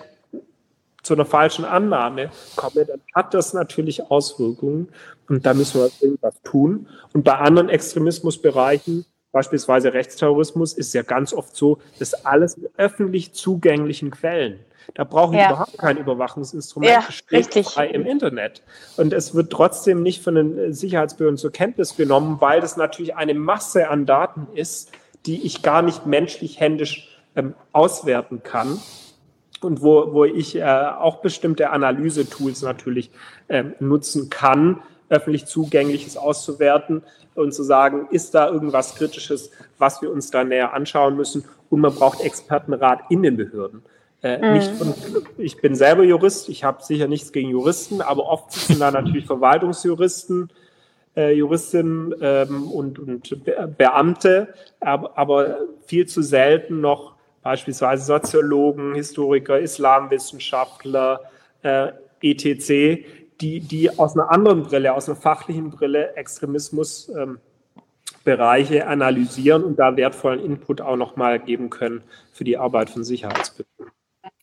[1.02, 4.88] zu einer falschen Annahme komme, dann hat das natürlich Auswirkungen
[5.28, 6.88] und da müssen wir irgendwas tun.
[7.12, 9.04] Und bei anderen Extremismusbereichen
[9.34, 14.60] beispielsweise Rechtsterrorismus, ist ja ganz oft so, dass alles in öffentlich zugänglichen Quellen.
[14.94, 15.48] Da brauchen ja.
[15.48, 16.92] überhaupt kein Überwachungsinstrument.
[16.92, 17.66] Ja, richtig.
[17.66, 18.62] frei im Internet.
[18.96, 23.34] Und es wird trotzdem nicht von den Sicherheitsbehörden zur Kenntnis genommen, weil das natürlich eine
[23.34, 24.92] Masse an Daten ist,
[25.26, 28.78] die ich gar nicht menschlich händisch ähm, auswerten kann.
[29.60, 33.10] Und wo, wo ich äh, auch bestimmte Analyse-Tools natürlich
[33.48, 34.80] ähm, nutzen kann,
[35.14, 37.02] öffentlich zugängliches auszuwerten
[37.34, 41.44] und zu sagen, ist da irgendwas Kritisches, was wir uns da näher anschauen müssen.
[41.70, 43.82] Und man braucht Expertenrat in den Behörden.
[44.22, 44.52] Äh, mhm.
[44.54, 44.94] nicht von,
[45.36, 49.26] ich bin selber Jurist, ich habe sicher nichts gegen Juristen, aber oft sitzen da natürlich
[49.26, 50.50] Verwaltungsjuristen,
[51.16, 53.44] äh, Juristinnen ähm, und, und
[53.76, 61.20] Beamte, aber, aber viel zu selten noch beispielsweise Soziologen, Historiker, Islamwissenschaftler,
[61.62, 61.88] äh,
[62.22, 63.04] etc.,
[63.40, 67.40] die, die aus einer anderen Brille, aus einer fachlichen Brille Extremismusbereiche
[68.76, 72.02] ähm, analysieren und da wertvollen Input auch nochmal geben können
[72.32, 73.93] für die Arbeit von Sicherheitsbehörden.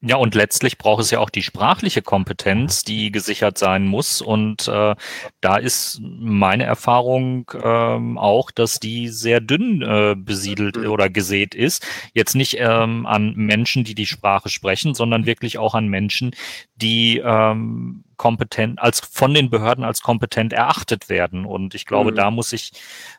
[0.04, 4.20] Ja, und letztlich braucht es ja auch die sprachliche Kompetenz, die gesichert sein muss.
[4.20, 4.96] Und äh,
[5.42, 10.88] da ist meine Erfahrung ähm, auch, dass die sehr dünn äh, besiedelt mhm.
[10.88, 11.86] oder gesät ist.
[12.14, 16.32] Jetzt nicht ähm, an Menschen, die die Sprache sprechen, sondern wirklich auch an Menschen,
[16.76, 21.46] die ähm, kompetent, als von den Behörden als kompetent erachtet werden.
[21.46, 22.16] Und ich glaube, mhm.
[22.16, 22.72] da muss ich,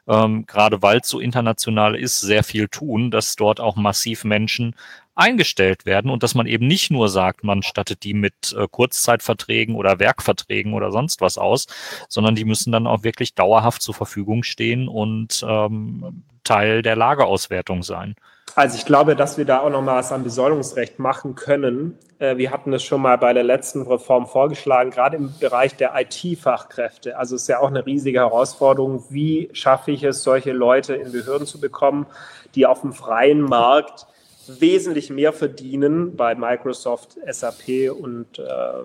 [0.06, 4.76] ähm, gerade weil es so international ist, sehr viel tun, dass dort auch massiv Menschen
[5.14, 9.74] eingestellt werden und dass man eben nicht nur sagt, man stattet die mit äh, Kurzzeitverträgen
[9.74, 11.66] oder Werkverträgen oder sonst was aus,
[12.09, 17.82] sondern die müssen dann auch wirklich dauerhaft zur Verfügung stehen und ähm, Teil der Lageauswertung
[17.82, 18.14] sein.
[18.55, 21.98] Also ich glaube, dass wir da auch noch mal was am Besoldungsrecht machen können.
[22.18, 25.93] Äh, wir hatten es schon mal bei der letzten Reform vorgeschlagen, gerade im Bereich der
[25.98, 27.16] IT-Fachkräfte.
[27.16, 29.05] Also es ist ja auch eine riesige Herausforderung.
[29.09, 32.06] Wie schaffe ich es, solche Leute in Behörden zu bekommen,
[32.55, 34.06] die auf dem freien Markt
[34.47, 38.43] wesentlich mehr verdienen bei Microsoft, SAP und äh,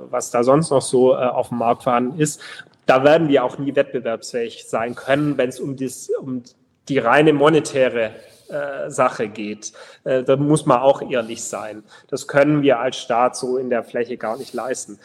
[0.09, 2.41] was da sonst noch so äh, auf dem Markt vorhanden ist.
[2.85, 5.75] Da werden wir auch nie wettbewerbsfähig sein können, wenn es um,
[6.19, 6.43] um
[6.87, 8.11] die reine monetäre
[8.49, 9.73] äh, Sache geht.
[10.03, 11.83] Äh, da muss man auch ehrlich sein.
[12.07, 14.99] Das können wir als Staat so in der Fläche gar nicht leisten.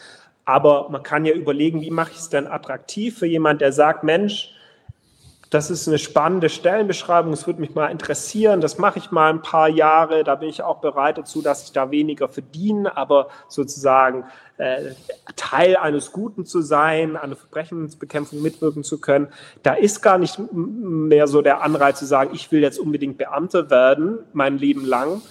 [0.45, 4.03] Aber man kann ja überlegen, wie mache ich es denn attraktiv für jemand, der sagt,
[4.03, 4.53] Mensch,
[5.53, 9.43] das ist eine spannende Stellenbeschreibung, es würde mich mal interessieren, das mache ich mal ein
[9.43, 14.25] paar Jahre, da bin ich auch bereit dazu, dass ich da weniger verdiene, aber sozusagen
[14.57, 14.93] äh,
[15.35, 19.27] Teil eines Guten zu sein, an der Verbrechensbekämpfung mitwirken zu können,
[19.61, 23.69] da ist gar nicht mehr so der Anreiz zu sagen, ich will jetzt unbedingt Beamter
[23.69, 25.21] werden, mein Leben lang,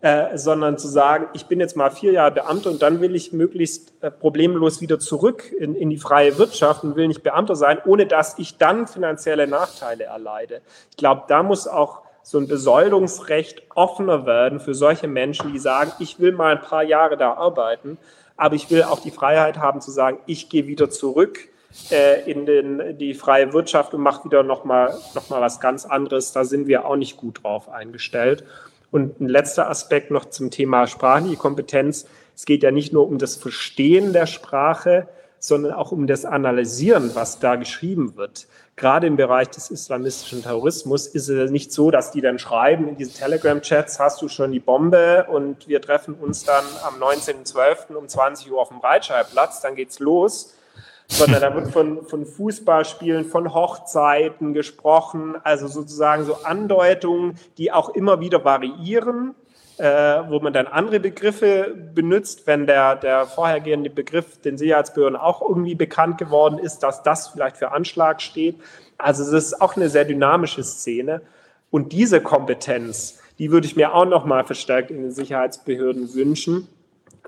[0.00, 3.32] äh, sondern zu sagen, ich bin jetzt mal vier Jahre Beamter und dann will ich
[3.32, 7.78] möglichst äh, problemlos wieder zurück in, in die freie Wirtschaft und will nicht Beamter sein,
[7.84, 10.60] ohne dass ich dann finanzielle Nachteile erleide.
[10.90, 15.90] Ich glaube, da muss auch so ein Besoldungsrecht offener werden für solche Menschen, die sagen,
[15.98, 17.98] ich will mal ein paar Jahre da arbeiten,
[18.36, 21.48] aber ich will auch die Freiheit haben zu sagen, ich gehe wieder zurück
[21.90, 26.32] äh, in den, die freie Wirtschaft und mache wieder nochmal noch mal was ganz anderes.
[26.32, 28.44] Da sind wir auch nicht gut drauf eingestellt.
[28.90, 32.06] Und ein letzter Aspekt noch zum Thema sprachliche Kompetenz.
[32.34, 35.08] Es geht ja nicht nur um das Verstehen der Sprache,
[35.38, 38.46] sondern auch um das Analysieren, was da geschrieben wird.
[38.76, 42.96] Gerade im Bereich des islamistischen Terrorismus ist es nicht so, dass die dann schreiben in
[42.96, 47.94] diesen Telegram-Chats, hast du schon die Bombe und wir treffen uns dann am 19.12.
[47.94, 50.57] um 20 Uhr auf dem Breitscheidplatz, dann geht's los
[51.10, 57.88] sondern da wird von, von Fußballspielen, von Hochzeiten gesprochen, also sozusagen so Andeutungen, die auch
[57.90, 59.34] immer wieder variieren,
[59.78, 59.84] äh,
[60.28, 65.74] wo man dann andere Begriffe benutzt, wenn der, der vorhergehende Begriff den Sicherheitsbehörden auch irgendwie
[65.74, 68.56] bekannt geworden ist, dass das vielleicht für Anschlag steht.
[68.98, 71.22] Also es ist auch eine sehr dynamische Szene.
[71.70, 76.68] Und diese Kompetenz, die würde ich mir auch nochmal verstärkt in den Sicherheitsbehörden wünschen,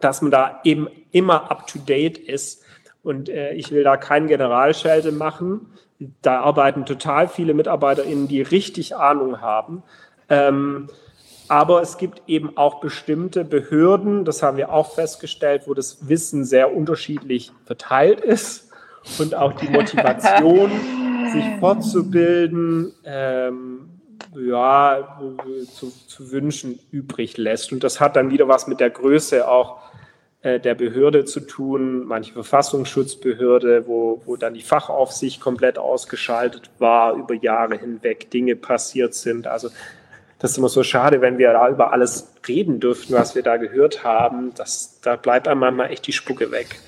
[0.01, 2.65] dass man da eben immer up-to-date ist
[3.03, 5.67] und äh, ich will da keinen Generalschelte machen.
[6.23, 9.83] Da arbeiten total viele MitarbeiterInnen, die richtig Ahnung haben.
[10.29, 10.89] Ähm,
[11.49, 16.45] aber es gibt eben auch bestimmte Behörden, das haben wir auch festgestellt, wo das Wissen
[16.45, 18.71] sehr unterschiedlich verteilt ist
[19.19, 20.71] und auch die Motivation,
[21.33, 23.89] sich fortzubilden, ähm,
[24.37, 25.21] ja,
[25.75, 27.73] zu, zu wünschen übrig lässt.
[27.73, 29.90] Und das hat dann wieder was mit der Größe auch
[30.43, 37.35] der Behörde zu tun, manche Verfassungsschutzbehörde, wo, wo dann die Fachaufsicht komplett ausgeschaltet war, über
[37.35, 39.47] Jahre hinweg Dinge passiert sind.
[39.47, 39.69] Also
[40.39, 43.59] das ist immer so schade, wenn wir da über alles reden dürften, was wir da
[43.59, 44.55] gehört haben.
[44.55, 46.81] Das, da bleibt einem manchmal echt die Spucke weg,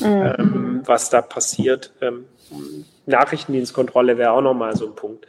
[0.00, 0.34] mhm.
[0.38, 1.90] ähm, was da passiert.
[2.02, 2.26] Ähm,
[3.06, 5.26] Nachrichtendienstkontrolle wäre auch nochmal so ein Punkt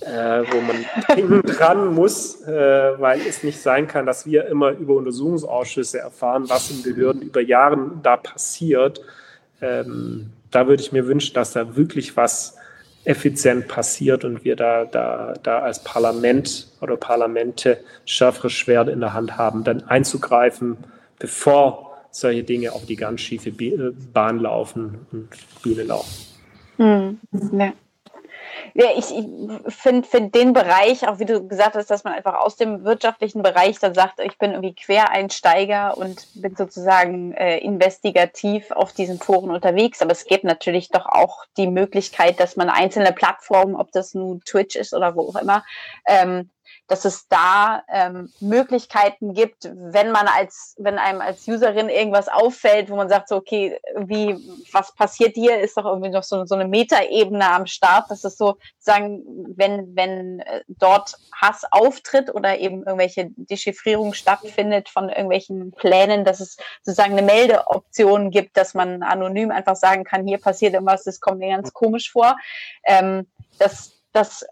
[0.00, 4.94] äh, wo man dran muss, äh, weil es nicht sein kann, dass wir immer über
[4.94, 9.00] Untersuchungsausschüsse erfahren, was in Behörden über Jahre da passiert.
[9.60, 12.56] Ähm, da würde ich mir wünschen, dass da wirklich was
[13.04, 19.14] effizient passiert und wir da, da, da als Parlament oder Parlamente schärferes Schwert in der
[19.14, 20.76] Hand haben, dann einzugreifen,
[21.18, 23.52] bevor solche Dinge auf die ganz schiefe
[24.12, 25.28] Bahn laufen und
[25.62, 26.26] Bühne laufen.
[26.76, 27.18] Hm.
[27.58, 27.72] Ja.
[28.74, 29.26] Ja, ich, ich
[29.74, 33.42] finde find den Bereich, auch wie du gesagt hast, dass man einfach aus dem wirtschaftlichen
[33.42, 39.50] Bereich dann sagt, ich bin irgendwie Quereinsteiger und bin sozusagen äh, investigativ auf diesen Foren
[39.50, 40.02] unterwegs.
[40.02, 44.40] Aber es gibt natürlich doch auch die Möglichkeit, dass man einzelne Plattformen, ob das nun
[44.44, 45.64] Twitch ist oder wo auch immer,
[46.06, 46.50] ähm,
[46.88, 52.90] dass es da ähm, Möglichkeiten gibt, wenn man als, wenn einem als Userin irgendwas auffällt,
[52.90, 54.36] wo man sagt, so, okay, wie,
[54.72, 58.38] was passiert hier, ist doch irgendwie noch so, so eine Metaebene am Start, dass es
[58.38, 59.22] so sagen,
[59.54, 66.40] wenn, wenn äh, dort Hass auftritt oder eben irgendwelche Dechiffrierung stattfindet von irgendwelchen Plänen, dass
[66.40, 71.20] es sozusagen eine Meldeoption gibt, dass man anonym einfach sagen kann, hier passiert irgendwas, das
[71.20, 72.38] kommt mir ganz komisch vor.
[72.84, 73.26] Ähm,
[73.58, 74.46] das, das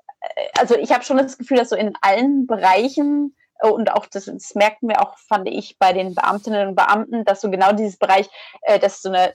[0.58, 4.26] also ich habe schon das Gefühl, dass so in allen Bereichen äh, und auch das,
[4.26, 7.96] das, merkten wir auch, fand ich, bei den Beamtinnen und Beamten, dass so genau dieses
[7.96, 8.28] Bereich,
[8.62, 9.34] äh, dass so eine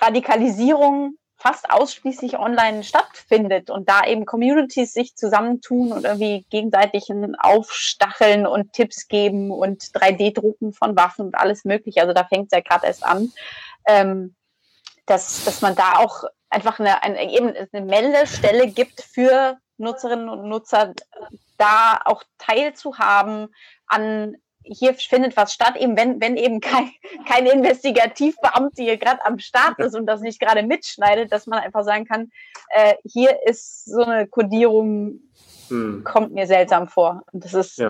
[0.00, 7.08] Radikalisierung fast ausschließlich online stattfindet und da eben Communities sich zusammentun und irgendwie gegenseitig
[7.38, 12.02] aufstacheln und Tipps geben und 3D-Drucken von Waffen und alles mögliche.
[12.02, 13.32] Also da fängt es ja gerade erst an,
[13.88, 14.34] ähm,
[15.06, 20.48] dass, dass man da auch einfach eine, eine, eben eine Meldestelle gibt für Nutzerinnen und
[20.48, 20.94] Nutzer
[21.58, 23.48] da auch teilzuhaben
[23.86, 26.90] an hier findet was statt, eben wenn, wenn eben kein,
[27.26, 31.84] kein Investigativbeamte hier gerade am Start ist und das nicht gerade mitschneidet, dass man einfach
[31.84, 32.30] sagen kann,
[32.70, 35.20] äh, hier ist so eine Kodierung,
[35.68, 36.04] hm.
[36.04, 37.22] kommt mir seltsam vor.
[37.32, 37.88] Und das ist, ja.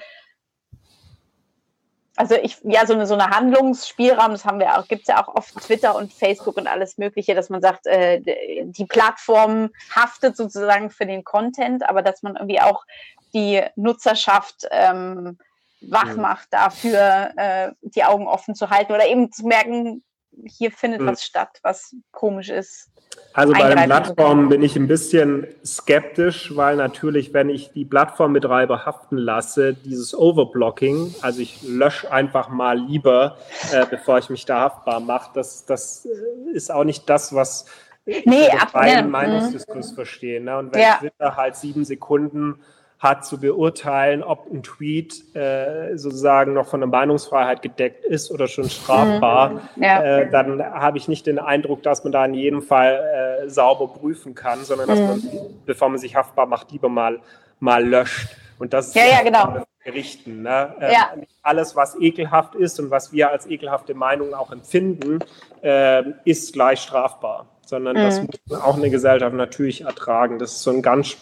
[2.21, 5.25] Also ich, ja, so eine, so eine Handlungsspielraum, das haben wir auch, gibt es ja
[5.25, 8.21] auch auf Twitter und Facebook und alles Mögliche, dass man sagt, äh,
[8.63, 12.85] die Plattform haftet sozusagen für den Content, aber dass man irgendwie auch
[13.33, 15.39] die Nutzerschaft ähm,
[15.81, 20.03] wach macht dafür, äh, die Augen offen zu halten oder eben zu merken,
[20.45, 21.07] hier findet Hm.
[21.09, 22.89] was statt, was komisch ist.
[23.33, 28.87] Also bei den Plattformen bin ich ein bisschen skeptisch, weil natürlich, wenn ich die Plattformbetreiber
[28.87, 33.37] haften lasse, dieses Overblocking, also ich lösche einfach mal lieber,
[33.73, 37.67] äh, bevor ich mich da haftbar mache, das, das äh, ist auch nicht das, was
[38.07, 39.11] Nee, unter ab- freien ja, mhm.
[39.11, 40.41] Meinungsdiskurs verstehe.
[40.41, 40.57] Ne?
[40.59, 40.97] Und wenn Ja.
[40.99, 42.61] Twitter halt sieben Sekunden
[43.01, 48.47] hat zu beurteilen, ob ein Tweet äh, sozusagen noch von der Meinungsfreiheit gedeckt ist oder
[48.47, 49.83] schon strafbar, Mhm.
[49.83, 50.03] Ja.
[50.05, 53.89] äh, dann habe ich nicht den Eindruck, dass man da in jedem Fall äh, sauber
[53.89, 55.07] prüfen kann, sondern dass Mhm.
[55.07, 55.23] man,
[55.65, 57.21] bevor man sich haftbar macht, lieber mal,
[57.59, 58.29] mal löscht.
[58.59, 59.65] Und das ist Ja, ja, genau.
[59.83, 60.43] Gerichten.
[60.43, 60.75] Ne?
[60.81, 61.11] Äh, Ja.
[61.43, 65.21] Alles, was ekelhaft ist und was wir als ekelhafte Meinung auch empfinden,
[65.63, 67.47] äh, ist gleich strafbar.
[67.65, 68.29] Sondern das Mhm.
[68.47, 70.39] muss auch eine Gesellschaft natürlich ertragen.
[70.39, 71.17] Das ist so ein ganz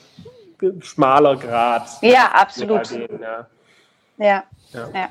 [0.80, 1.88] schmaler Grad.
[2.02, 2.90] Ja, absolut.
[2.90, 3.46] denen, ja.
[4.18, 4.44] Ja.
[4.72, 4.90] Ja.
[4.94, 5.08] ja.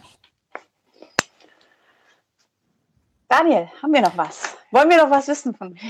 [3.29, 4.55] Daniel, haben wir noch was?
[4.71, 5.81] Wollen wir noch was wissen von mir?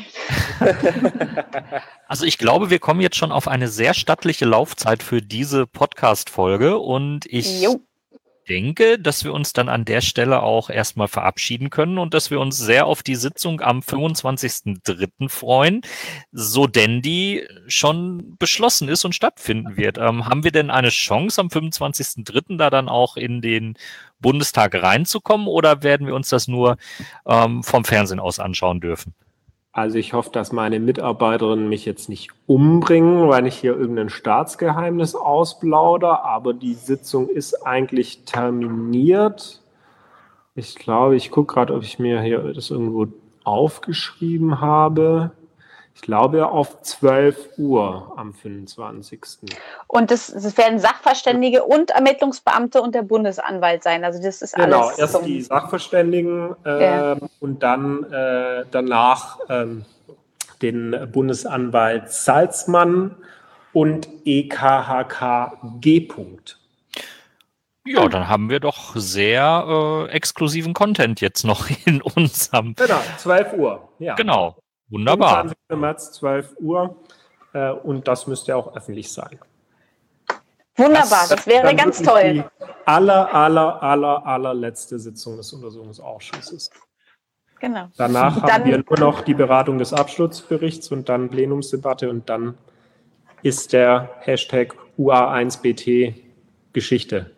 [2.07, 6.77] Also ich glaube, wir kommen jetzt schon auf eine sehr stattliche Laufzeit für diese Podcast-Folge
[6.79, 7.81] und ich Jo.
[8.49, 12.39] Denke, dass wir uns dann an der Stelle auch erstmal verabschieden können und dass wir
[12.39, 15.29] uns sehr auf die Sitzung am 25.03.
[15.29, 15.81] freuen,
[16.31, 19.97] so denn die schon beschlossen ist und stattfinden wird.
[19.97, 22.57] Ähm, haben wir denn eine Chance am 25.03.
[22.57, 23.77] da dann auch in den
[24.19, 26.77] Bundestag reinzukommen oder werden wir uns das nur
[27.25, 29.13] ähm, vom Fernsehen aus anschauen dürfen?
[29.77, 35.13] Also ich hoffe, dass meine Mitarbeiterinnen mich jetzt nicht umbringen, weil ich hier irgendein Staatsgeheimnis
[35.13, 39.61] ausplauder, aber die Sitzung ist eigentlich terminiert.
[40.55, 43.05] Ich glaube, ich gucke gerade, ob ich mir hier das irgendwo
[43.43, 45.29] aufgeschrieben habe.
[45.97, 49.19] Ich glaube auf 12 Uhr am 25.
[49.87, 54.05] Und das, das werden Sachverständige und Ermittlungsbeamte und der Bundesanwalt sein.
[54.05, 54.99] Also das ist Genau, alles.
[54.99, 57.13] erst zum- die Sachverständigen Ja.
[57.13, 59.85] ähm, und dann äh, danach ähm,
[60.61, 63.15] den Bundesanwalt Salzmann
[63.73, 66.07] und EKHK G.
[66.07, 66.57] -Punkt.
[67.87, 72.75] Ja, dann haben wir doch sehr äh, exklusiven Content jetzt noch in unserem.
[72.75, 73.89] Genau, 12 Uhr.
[73.97, 74.13] Ja.
[74.15, 74.57] Genau,
[74.89, 75.49] wunderbar.
[75.49, 75.57] 25.
[75.79, 76.95] März, 12 Uhr.
[77.53, 79.39] Äh, und das müsste auch öffentlich sein.
[80.75, 82.33] Wunderbar, das, wäre Dann ganz toll.
[82.33, 82.43] Die
[82.85, 86.69] aller, aller, aller, allerletzte Sitzung des Untersuchungsausschusses.
[87.59, 87.87] Genau.
[87.97, 92.57] Danach Dann- haben wir nur noch die Beratung des Abschlussberichts und dann Plenumsdebatte und dann
[93.41, 96.13] ist der Hashtag UA1BT
[96.73, 97.31] Geschichte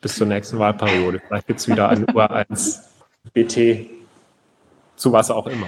[0.00, 1.20] bis zur nächsten Wahlperiode.
[1.26, 3.90] Vielleicht gibt es wieder ein UA1BT
[4.96, 5.66] zu was auch immer.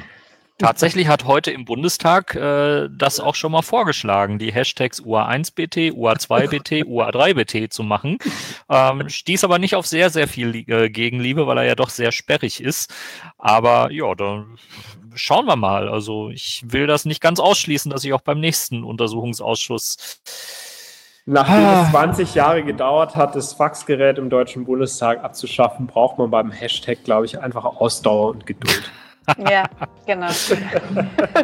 [0.58, 6.84] Tatsächlich hat heute im Bundestag äh, das auch schon mal vorgeschlagen, die Hashtags UA1BT, UA2BT,
[6.84, 8.18] UA3BT zu machen.
[8.68, 12.10] Ähm, stieß aber nicht auf sehr, sehr viel äh, Gegenliebe, weil er ja doch sehr
[12.10, 12.92] sperrig ist.
[13.38, 14.58] Aber ja, dann
[15.14, 15.88] schauen wir mal.
[15.88, 20.20] Also ich will das nicht ganz ausschließen, dass ich auch beim nächsten Untersuchungsausschuss
[21.30, 21.82] Nachdem Ah.
[21.84, 27.04] es 20 Jahre gedauert hat, das Faxgerät im Deutschen Bundestag abzuschaffen, braucht man beim Hashtag,
[27.04, 28.90] glaube ich, einfach Ausdauer und Geduld.
[29.50, 29.64] Ja,
[30.06, 30.28] genau.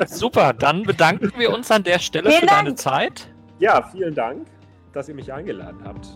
[0.07, 2.79] Super, dann bedanken wir uns an der Stelle Vielen für deine Dank.
[2.79, 3.29] Zeit.
[3.59, 4.47] Ja, vielen Dank,
[4.93, 6.09] dass ihr mich eingeladen habt.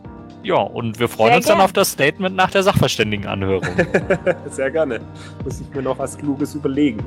[0.42, 1.64] Ja, und wir freuen Sehr uns dann gern.
[1.64, 3.66] auf das Statement nach der Sachverständigenanhörung.
[4.50, 5.00] Sehr gerne.
[5.44, 7.00] Muss ich mir noch was Kluges überlegen.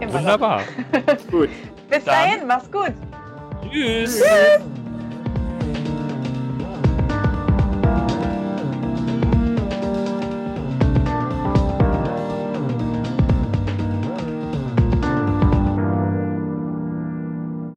[0.00, 0.12] Immer.
[0.14, 0.62] Wunderbar.
[1.30, 1.48] Gut.
[1.88, 2.92] Bis Dann- dahin, mach's gut.
[3.70, 4.16] Tschüss.
[4.20, 4.79] Tschüss.